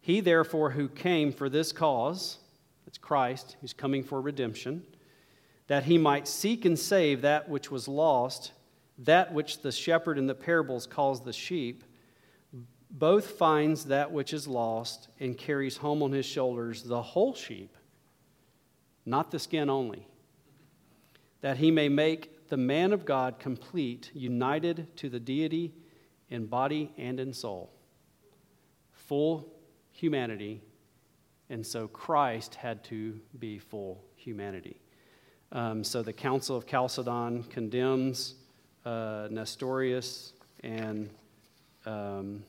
He, 0.00 0.20
therefore, 0.20 0.70
who 0.70 0.88
came 0.88 1.32
for 1.32 1.48
this 1.48 1.72
cause, 1.72 2.38
it's 2.86 2.98
Christ, 2.98 3.56
who's 3.60 3.72
coming 3.72 4.02
for 4.02 4.20
redemption 4.20 4.82
that 5.68 5.84
he 5.84 5.98
might 5.98 6.26
seek 6.26 6.64
and 6.64 6.78
save 6.78 7.20
that 7.22 7.48
which 7.48 7.70
was 7.70 7.86
lost, 7.86 8.52
that 8.98 9.32
which 9.32 9.60
the 9.60 9.70
shepherd 9.70 10.18
in 10.18 10.26
the 10.26 10.34
parables 10.34 10.86
calls 10.86 11.20
the 11.20 11.32
sheep, 11.32 11.84
both 12.90 13.32
finds 13.32 13.84
that 13.84 14.10
which 14.10 14.32
is 14.32 14.48
lost 14.48 15.08
and 15.20 15.36
carries 15.36 15.76
home 15.76 16.02
on 16.02 16.10
his 16.10 16.24
shoulders 16.24 16.82
the 16.82 17.02
whole 17.02 17.34
sheep, 17.34 17.76
not 19.04 19.30
the 19.30 19.38
skin 19.38 19.68
only, 19.68 20.06
that 21.42 21.58
he 21.58 21.70
may 21.70 21.90
make 21.90 22.32
the 22.48 22.56
man 22.56 22.92
of 22.92 23.04
God 23.04 23.38
complete, 23.38 24.10
united 24.14 24.96
to 24.96 25.08
the 25.08 25.20
deity 25.20 25.74
in 26.30 26.46
body 26.46 26.92
and 26.96 27.18
in 27.20 27.32
soul, 27.32 27.70
full 28.92 29.52
humanity, 29.90 30.60
and 31.50 31.66
so 31.66 31.88
Christ 31.88 32.54
had 32.54 32.84
to 32.84 33.18
be 33.38 33.58
full 33.58 34.04
humanity. 34.16 34.80
Um, 35.50 35.82
so 35.82 36.02
the 36.02 36.12
Council 36.12 36.56
of 36.56 36.66
Chalcedon 36.66 37.44
condemns 37.44 38.34
uh, 38.84 39.28
Nestorius 39.30 40.34
and 40.62 41.08
um, 41.86 42.42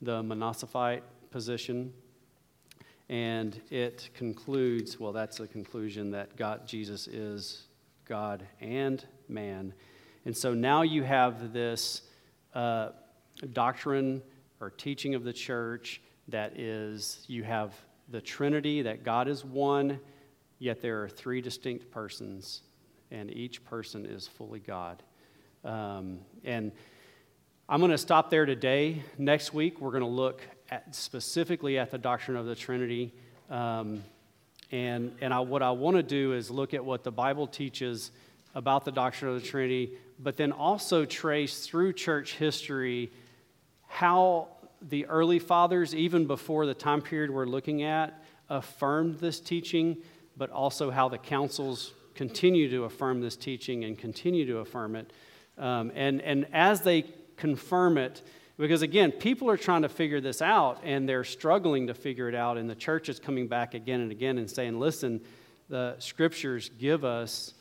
the 0.00 0.22
monosophite 0.22 1.02
position. 1.30 1.92
And 3.10 3.60
it 3.70 4.10
concludes 4.14 4.98
well, 4.98 5.12
that's 5.12 5.38
the 5.38 5.46
conclusion 5.46 6.10
that 6.12 6.36
God, 6.36 6.66
Jesus 6.66 7.06
is 7.06 7.67
God 8.08 8.46
and 8.60 9.04
man. 9.28 9.74
And 10.24 10.36
so 10.36 10.54
now 10.54 10.82
you 10.82 11.02
have 11.02 11.52
this 11.52 12.02
uh, 12.54 12.90
doctrine 13.52 14.22
or 14.60 14.70
teaching 14.70 15.14
of 15.14 15.24
the 15.24 15.32
church 15.32 16.00
that 16.28 16.58
is, 16.58 17.24
you 17.28 17.44
have 17.44 17.74
the 18.08 18.20
Trinity, 18.20 18.82
that 18.82 19.04
God 19.04 19.28
is 19.28 19.44
one, 19.44 20.00
yet 20.58 20.82
there 20.82 21.02
are 21.02 21.08
three 21.08 21.40
distinct 21.40 21.90
persons, 21.90 22.62
and 23.10 23.30
each 23.30 23.64
person 23.64 24.04
is 24.04 24.26
fully 24.26 24.60
God. 24.60 25.02
Um, 25.64 26.20
and 26.44 26.72
I'm 27.68 27.80
going 27.80 27.90
to 27.90 27.98
stop 27.98 28.30
there 28.30 28.46
today. 28.46 29.02
Next 29.18 29.52
week, 29.52 29.80
we're 29.80 29.90
going 29.90 30.02
to 30.02 30.08
look 30.08 30.42
at 30.70 30.94
specifically 30.94 31.78
at 31.78 31.90
the 31.90 31.98
doctrine 31.98 32.36
of 32.36 32.46
the 32.46 32.54
Trinity. 32.54 33.14
Um, 33.50 34.02
and 34.70 35.14
and 35.20 35.32
I, 35.32 35.40
what 35.40 35.62
I 35.62 35.70
want 35.70 35.96
to 35.96 36.02
do 36.02 36.34
is 36.34 36.50
look 36.50 36.74
at 36.74 36.84
what 36.84 37.04
the 37.04 37.10
Bible 37.12 37.46
teaches 37.46 38.10
about 38.54 38.84
the 38.84 38.92
doctrine 38.92 39.34
of 39.34 39.40
the 39.40 39.46
Trinity, 39.46 39.92
but 40.18 40.36
then 40.36 40.52
also 40.52 41.04
trace 41.04 41.66
through 41.66 41.92
church 41.92 42.34
history 42.34 43.10
how 43.86 44.48
the 44.82 45.06
early 45.06 45.38
fathers, 45.38 45.94
even 45.94 46.26
before 46.26 46.66
the 46.66 46.74
time 46.74 47.02
period 47.02 47.30
we're 47.30 47.46
looking 47.46 47.82
at, 47.82 48.22
affirmed 48.48 49.18
this 49.18 49.40
teaching, 49.40 49.96
but 50.36 50.50
also 50.50 50.90
how 50.90 51.08
the 51.08 51.18
councils 51.18 51.92
continue 52.14 52.70
to 52.70 52.84
affirm 52.84 53.20
this 53.20 53.36
teaching 53.36 53.84
and 53.84 53.98
continue 53.98 54.46
to 54.46 54.58
affirm 54.58 54.96
it. 54.96 55.12
Um, 55.56 55.92
and, 55.94 56.20
and 56.22 56.46
as 56.52 56.82
they 56.82 57.04
confirm 57.36 57.98
it, 57.98 58.22
because 58.58 58.82
again, 58.82 59.12
people 59.12 59.48
are 59.48 59.56
trying 59.56 59.82
to 59.82 59.88
figure 59.88 60.20
this 60.20 60.42
out 60.42 60.80
and 60.84 61.08
they're 61.08 61.24
struggling 61.24 61.86
to 61.86 61.94
figure 61.94 62.28
it 62.28 62.34
out, 62.34 62.58
and 62.58 62.68
the 62.68 62.74
church 62.74 63.08
is 63.08 63.18
coming 63.18 63.48
back 63.48 63.74
again 63.74 64.00
and 64.00 64.10
again 64.10 64.38
and 64.38 64.50
saying, 64.50 64.78
listen, 64.78 65.20
the 65.68 65.96
scriptures 65.98 66.70
give 66.78 67.04
us 67.04 67.54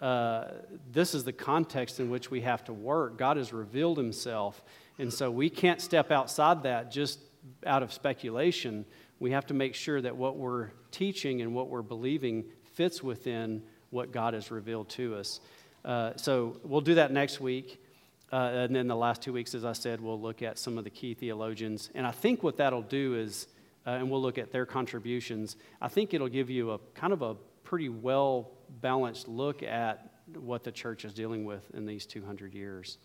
uh, 0.00 0.52
this 0.92 1.12
is 1.12 1.24
the 1.24 1.32
context 1.32 1.98
in 1.98 2.08
which 2.08 2.30
we 2.30 2.40
have 2.40 2.62
to 2.64 2.72
work. 2.72 3.18
God 3.18 3.36
has 3.36 3.52
revealed 3.52 3.98
himself, 3.98 4.64
and 4.98 5.12
so 5.12 5.30
we 5.30 5.50
can't 5.50 5.80
step 5.80 6.10
outside 6.10 6.62
that 6.62 6.90
just 6.90 7.18
out 7.66 7.82
of 7.82 7.92
speculation. 7.92 8.84
We 9.18 9.32
have 9.32 9.46
to 9.46 9.54
make 9.54 9.74
sure 9.74 10.00
that 10.00 10.16
what 10.16 10.36
we're 10.36 10.70
teaching 10.92 11.40
and 11.42 11.52
what 11.52 11.68
we're 11.68 11.82
believing 11.82 12.44
fits 12.74 13.02
within 13.02 13.62
what 13.90 14.12
God 14.12 14.34
has 14.34 14.50
revealed 14.50 14.88
to 14.90 15.16
us. 15.16 15.40
Uh, 15.84 16.12
so 16.16 16.58
we'll 16.62 16.80
do 16.80 16.94
that 16.94 17.10
next 17.10 17.40
week. 17.40 17.82
Uh, 18.30 18.36
and 18.36 18.76
then 18.76 18.86
the 18.86 18.96
last 18.96 19.22
two 19.22 19.32
weeks, 19.32 19.54
as 19.54 19.64
I 19.64 19.72
said, 19.72 20.00
we'll 20.00 20.20
look 20.20 20.42
at 20.42 20.58
some 20.58 20.76
of 20.76 20.84
the 20.84 20.90
key 20.90 21.14
theologians. 21.14 21.90
And 21.94 22.06
I 22.06 22.10
think 22.10 22.42
what 22.42 22.58
that'll 22.58 22.82
do 22.82 23.14
is, 23.14 23.46
uh, 23.86 23.90
and 23.90 24.10
we'll 24.10 24.20
look 24.20 24.36
at 24.36 24.52
their 24.52 24.66
contributions, 24.66 25.56
I 25.80 25.88
think 25.88 26.12
it'll 26.12 26.28
give 26.28 26.50
you 26.50 26.72
a 26.72 26.78
kind 26.94 27.12
of 27.12 27.22
a 27.22 27.36
pretty 27.64 27.88
well 27.88 28.50
balanced 28.80 29.28
look 29.28 29.62
at 29.62 30.12
what 30.34 30.62
the 30.62 30.72
church 30.72 31.06
is 31.06 31.14
dealing 31.14 31.44
with 31.46 31.70
in 31.74 31.86
these 31.86 32.04
200 32.04 32.52
years. 32.52 32.98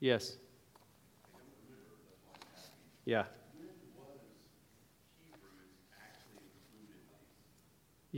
Yes. 0.00 0.36
Yeah. 3.04 3.24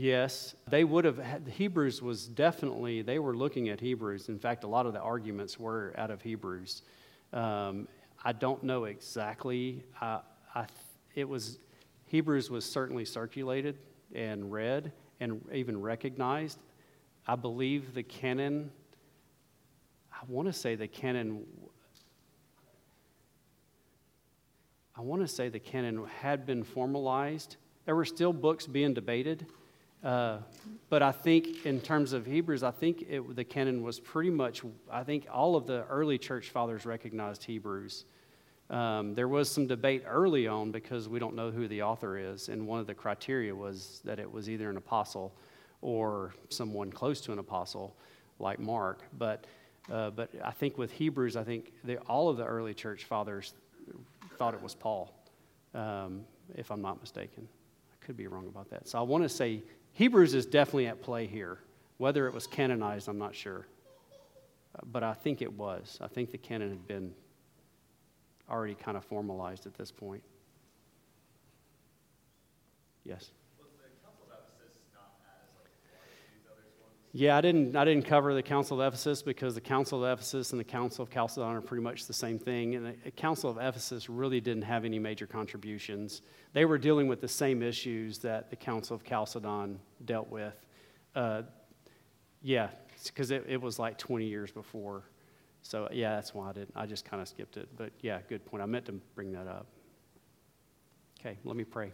Yes, 0.01 0.55
they 0.66 0.82
would 0.82 1.05
have 1.05 1.18
had, 1.18 1.46
Hebrews 1.46 2.01
was 2.01 2.26
definitely, 2.26 3.03
they 3.03 3.18
were 3.18 3.36
looking 3.36 3.68
at 3.68 3.80
Hebrews. 3.80 4.30
In 4.30 4.38
fact, 4.38 4.64
a 4.64 4.66
lot 4.66 4.86
of 4.86 4.94
the 4.94 4.98
arguments 4.98 5.61
were 5.61 5.92
out 5.98 6.11
of 6.11 6.22
Hebrews. 6.22 6.80
Um, 7.34 7.86
I 8.24 8.32
don't 8.32 8.64
know 8.64 8.84
exactly. 8.84 9.84
I, 10.01 10.20
I, 10.55 10.64
it 11.14 11.28
was, 11.28 11.59
Hebrews 12.07 12.48
was 12.48 12.64
certainly 12.64 13.05
circulated 13.05 13.76
and 14.14 14.51
read 14.51 14.90
and 15.20 15.42
even 15.53 15.78
recognized. 15.78 16.59
I 17.26 17.36
believe 17.36 17.92
the 17.92 18.03
canon, 18.03 18.70
I 20.11 20.24
want 20.28 20.48
to 20.48 20.55
say 20.55 20.76
the 20.76 20.88
canon, 20.88 21.44
I 24.96 25.03
want 25.03 25.20
to 25.20 25.28
say 25.28 25.51
the 25.51 25.61
canon 25.61 26.07
had 26.22 26.46
been 26.46 26.64
formalized. 26.64 27.57
There 27.84 27.94
were 27.94 28.07
still 28.07 28.32
books 28.32 28.66
being 28.66 28.94
debated 28.94 29.44
uh, 30.03 30.38
but 30.88 31.03
I 31.03 31.12
think 31.12 31.66
in 31.66 31.80
terms 31.80 32.12
of 32.12 32.26
Hebrews, 32.26 32.62
I 32.62 32.70
think 32.70 33.05
it, 33.09 33.36
the 33.36 33.44
canon 33.44 33.82
was 33.82 34.01
pretty 34.01 34.30
much, 34.30 34.62
I 34.90 35.05
think 35.05 35.26
all 35.30 35.57
of 35.57 35.66
the 35.66 35.84
early 35.86 36.18
church 36.18 36.51
fathers 36.51 36.86
recognized 36.86 37.44
Hebrews. 37.44 38.07
Um, 38.70 39.14
there 39.14 39.28
was 39.28 39.51
some 39.51 39.66
debate 39.66 40.05
early 40.07 40.46
on 40.46 40.70
because 40.70 41.09
we 41.09 41.18
don't 41.18 41.34
know 41.34 41.51
who 41.51 41.68
the 41.68 41.82
author 41.82 42.16
is, 42.16 42.48
and 42.48 42.66
one 42.66 42.80
of 42.80 42.86
the 42.86 42.94
criteria 42.94 43.55
was 43.55 44.01
that 44.05 44.18
it 44.18 44.30
was 44.30 44.48
either 44.48 44.70
an 44.70 44.76
apostle 44.76 45.34
or 45.82 46.34
someone 46.48 46.90
close 46.90 47.20
to 47.22 47.32
an 47.32 47.38
apostle, 47.38 47.96
like 48.38 48.59
Mark. 48.59 49.03
But, 49.18 49.46
uh, 49.92 50.11
but 50.11 50.30
I 50.44 50.53
think 50.53 50.78
with 50.78 50.92
Hebrews, 50.92 51.36
I 51.36 51.44
think 51.44 51.72
they, 51.84 51.96
all 51.96 52.28
of 52.28 52.36
the 52.36 52.44
early 52.44 52.74
church 52.74 53.05
fathers 53.05 53.55
thought 54.38 54.55
it 54.55 54.62
was 54.62 54.74
Paul, 54.74 55.12
um, 55.74 56.24
if 56.55 56.70
I'm 56.70 56.80
not 56.80 57.01
mistaken. 57.01 57.48
I 57.92 58.07
could 58.07 58.16
be 58.16 58.26
wrong 58.28 58.46
about 58.46 58.70
that. 58.70 58.88
So 58.88 58.98
I 58.98 59.03
want 59.03 59.24
to 59.24 59.28
say 59.28 59.62
Hebrews 59.93 60.34
is 60.34 60.47
definitely 60.47 60.86
at 60.86 61.03
play 61.03 61.26
here. 61.26 61.59
Whether 61.99 62.26
it 62.26 62.34
was 62.34 62.47
canonized, 62.47 63.09
I'm 63.09 63.18
not 63.18 63.34
sure. 63.34 63.66
Uh, 64.74 64.80
but 64.91 65.03
I 65.03 65.12
think 65.12 65.43
it 65.43 65.53
was. 65.53 65.99
I 66.01 66.07
think 66.07 66.30
the 66.30 66.38
canon 66.38 66.70
had 66.70 66.86
been 66.86 67.12
already 68.49 68.74
kind 68.74 68.97
of 68.97 69.05
formalized 69.05 69.66
at 69.66 69.74
this 69.74 69.93
point. 69.93 70.22
Yes? 73.05 73.30
Yeah, 77.12 77.36
I 77.36 77.40
didn't, 77.40 77.74
I 77.74 77.84
didn't 77.84 78.04
cover 78.04 78.34
the 78.34 78.42
Council 78.42 78.80
of 78.80 78.86
Ephesus 78.86 79.20
because 79.20 79.56
the 79.56 79.61
Council 79.61 80.04
of 80.04 80.12
Ephesus 80.12 80.52
and 80.52 80.61
the 80.61 80.64
Council 80.64 81.02
of 81.02 81.11
Chalcedon 81.11 81.56
are 81.56 81.61
pretty 81.61 81.82
much 81.82 82.06
the 82.06 82.12
same 82.12 82.38
thing. 82.38 82.76
And 82.76 82.94
the 83.04 83.11
Council 83.11 83.50
of 83.50 83.58
Ephesus 83.58 84.08
really 84.08 84.40
didn't 84.40 84.62
have 84.62 84.84
any 84.84 85.00
major 85.00 85.26
contributions. 85.26 86.22
They 86.52 86.64
were 86.64 86.78
dealing 86.78 87.08
with 87.08 87.20
the 87.20 87.28
same 87.28 87.64
issues 87.64 88.18
that 88.18 88.48
the 88.50 88.54
Council 88.54 88.94
of 88.94 89.02
Chalcedon 89.02 89.80
dealt 90.04 90.30
with. 90.30 90.54
Uh, 91.16 91.42
yeah, 92.42 92.68
because 93.04 93.32
it, 93.32 93.44
it 93.48 93.61
was 93.61 93.80
like 93.80 93.98
20 93.98 94.26
years 94.26 94.52
before. 94.52 95.02
So, 95.62 95.88
yeah, 95.90 96.14
that's 96.14 96.32
why 96.32 96.50
I 96.50 96.52
didn't. 96.52 96.72
I 96.76 96.86
just 96.86 97.04
kind 97.04 97.20
of 97.20 97.26
skipped 97.26 97.56
it. 97.56 97.68
But, 97.76 97.90
yeah, 98.02 98.20
good 98.28 98.46
point. 98.46 98.62
I 98.62 98.66
meant 98.66 98.86
to 98.86 98.92
bring 99.16 99.32
that 99.32 99.48
up. 99.48 99.66
Okay, 101.18 101.36
let 101.44 101.56
me 101.56 101.64
pray. 101.64 101.90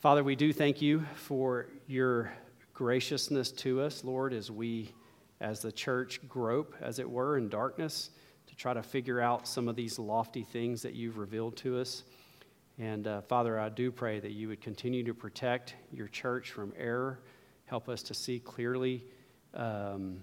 Father, 0.00 0.22
we 0.22 0.36
do 0.36 0.52
thank 0.52 0.82
you 0.82 1.06
for 1.14 1.68
your 1.86 2.30
graciousness 2.78 3.50
to 3.50 3.80
us, 3.80 4.04
Lord, 4.04 4.32
as 4.32 4.52
we, 4.52 4.94
as 5.40 5.60
the 5.60 5.72
church, 5.72 6.20
grope, 6.28 6.76
as 6.80 7.00
it 7.00 7.10
were, 7.10 7.36
in 7.36 7.48
darkness 7.48 8.10
to 8.46 8.54
try 8.54 8.72
to 8.72 8.84
figure 8.84 9.20
out 9.20 9.48
some 9.48 9.66
of 9.66 9.74
these 9.74 9.98
lofty 9.98 10.44
things 10.44 10.80
that 10.82 10.94
you've 10.94 11.18
revealed 11.18 11.56
to 11.56 11.80
us. 11.80 12.04
And 12.78 13.08
uh, 13.08 13.22
Father, 13.22 13.58
I 13.58 13.68
do 13.68 13.90
pray 13.90 14.20
that 14.20 14.30
you 14.30 14.46
would 14.46 14.60
continue 14.60 15.02
to 15.02 15.12
protect 15.12 15.74
your 15.90 16.06
church 16.06 16.52
from 16.52 16.72
error. 16.78 17.18
Help 17.64 17.88
us 17.88 18.00
to 18.04 18.14
see 18.14 18.38
clearly 18.38 19.02
um, 19.54 20.20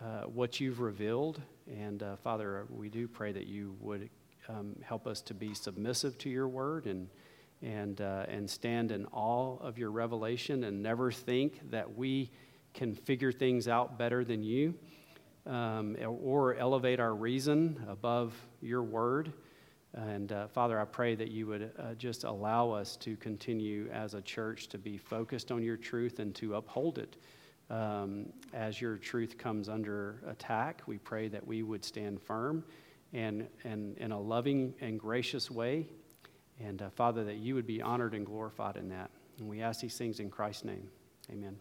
uh, 0.00 0.22
what 0.22 0.58
you've 0.58 0.80
revealed. 0.80 1.42
And 1.70 2.02
uh, 2.02 2.16
Father, 2.16 2.66
we 2.70 2.88
do 2.88 3.06
pray 3.06 3.30
that 3.30 3.46
you 3.46 3.76
would 3.78 4.08
um, 4.48 4.74
help 4.82 5.06
us 5.06 5.20
to 5.20 5.34
be 5.34 5.52
submissive 5.52 6.16
to 6.16 6.30
your 6.30 6.48
word 6.48 6.86
and 6.86 7.10
and, 7.62 8.00
uh, 8.00 8.26
and 8.28 8.48
stand 8.48 8.92
in 8.92 9.06
awe 9.06 9.56
of 9.58 9.78
your 9.78 9.90
revelation 9.90 10.64
and 10.64 10.82
never 10.82 11.12
think 11.12 11.70
that 11.70 11.96
we 11.96 12.30
can 12.74 12.94
figure 12.94 13.32
things 13.32 13.68
out 13.68 13.98
better 13.98 14.24
than 14.24 14.42
you 14.42 14.74
um, 15.46 15.96
or 16.06 16.56
elevate 16.56 17.00
our 17.00 17.14
reason 17.14 17.84
above 17.88 18.34
your 18.60 18.82
word. 18.82 19.32
And 19.94 20.32
uh, 20.32 20.48
Father, 20.48 20.80
I 20.80 20.84
pray 20.84 21.14
that 21.14 21.30
you 21.30 21.46
would 21.48 21.70
uh, 21.78 21.94
just 21.94 22.24
allow 22.24 22.70
us 22.70 22.96
to 22.96 23.16
continue 23.16 23.90
as 23.92 24.14
a 24.14 24.22
church 24.22 24.68
to 24.68 24.78
be 24.78 24.96
focused 24.96 25.52
on 25.52 25.62
your 25.62 25.76
truth 25.76 26.18
and 26.18 26.34
to 26.36 26.54
uphold 26.54 26.98
it. 26.98 27.16
Um, 27.68 28.32
as 28.52 28.80
your 28.80 28.96
truth 28.96 29.38
comes 29.38 29.68
under 29.68 30.22
attack, 30.26 30.82
we 30.86 30.98
pray 30.98 31.28
that 31.28 31.46
we 31.46 31.62
would 31.62 31.84
stand 31.84 32.20
firm 32.20 32.64
and, 33.12 33.46
and 33.64 33.96
in 33.98 34.12
a 34.12 34.20
loving 34.20 34.74
and 34.80 34.98
gracious 34.98 35.50
way 35.50 35.86
and 36.60 36.82
uh, 36.82 36.90
Father, 36.90 37.24
that 37.24 37.36
you 37.36 37.54
would 37.54 37.66
be 37.66 37.82
honored 37.82 38.14
and 38.14 38.24
glorified 38.24 38.76
in 38.76 38.88
that. 38.90 39.10
And 39.38 39.48
we 39.48 39.62
ask 39.62 39.80
these 39.80 39.96
things 39.96 40.20
in 40.20 40.30
Christ's 40.30 40.64
name. 40.64 40.88
Amen. 41.30 41.56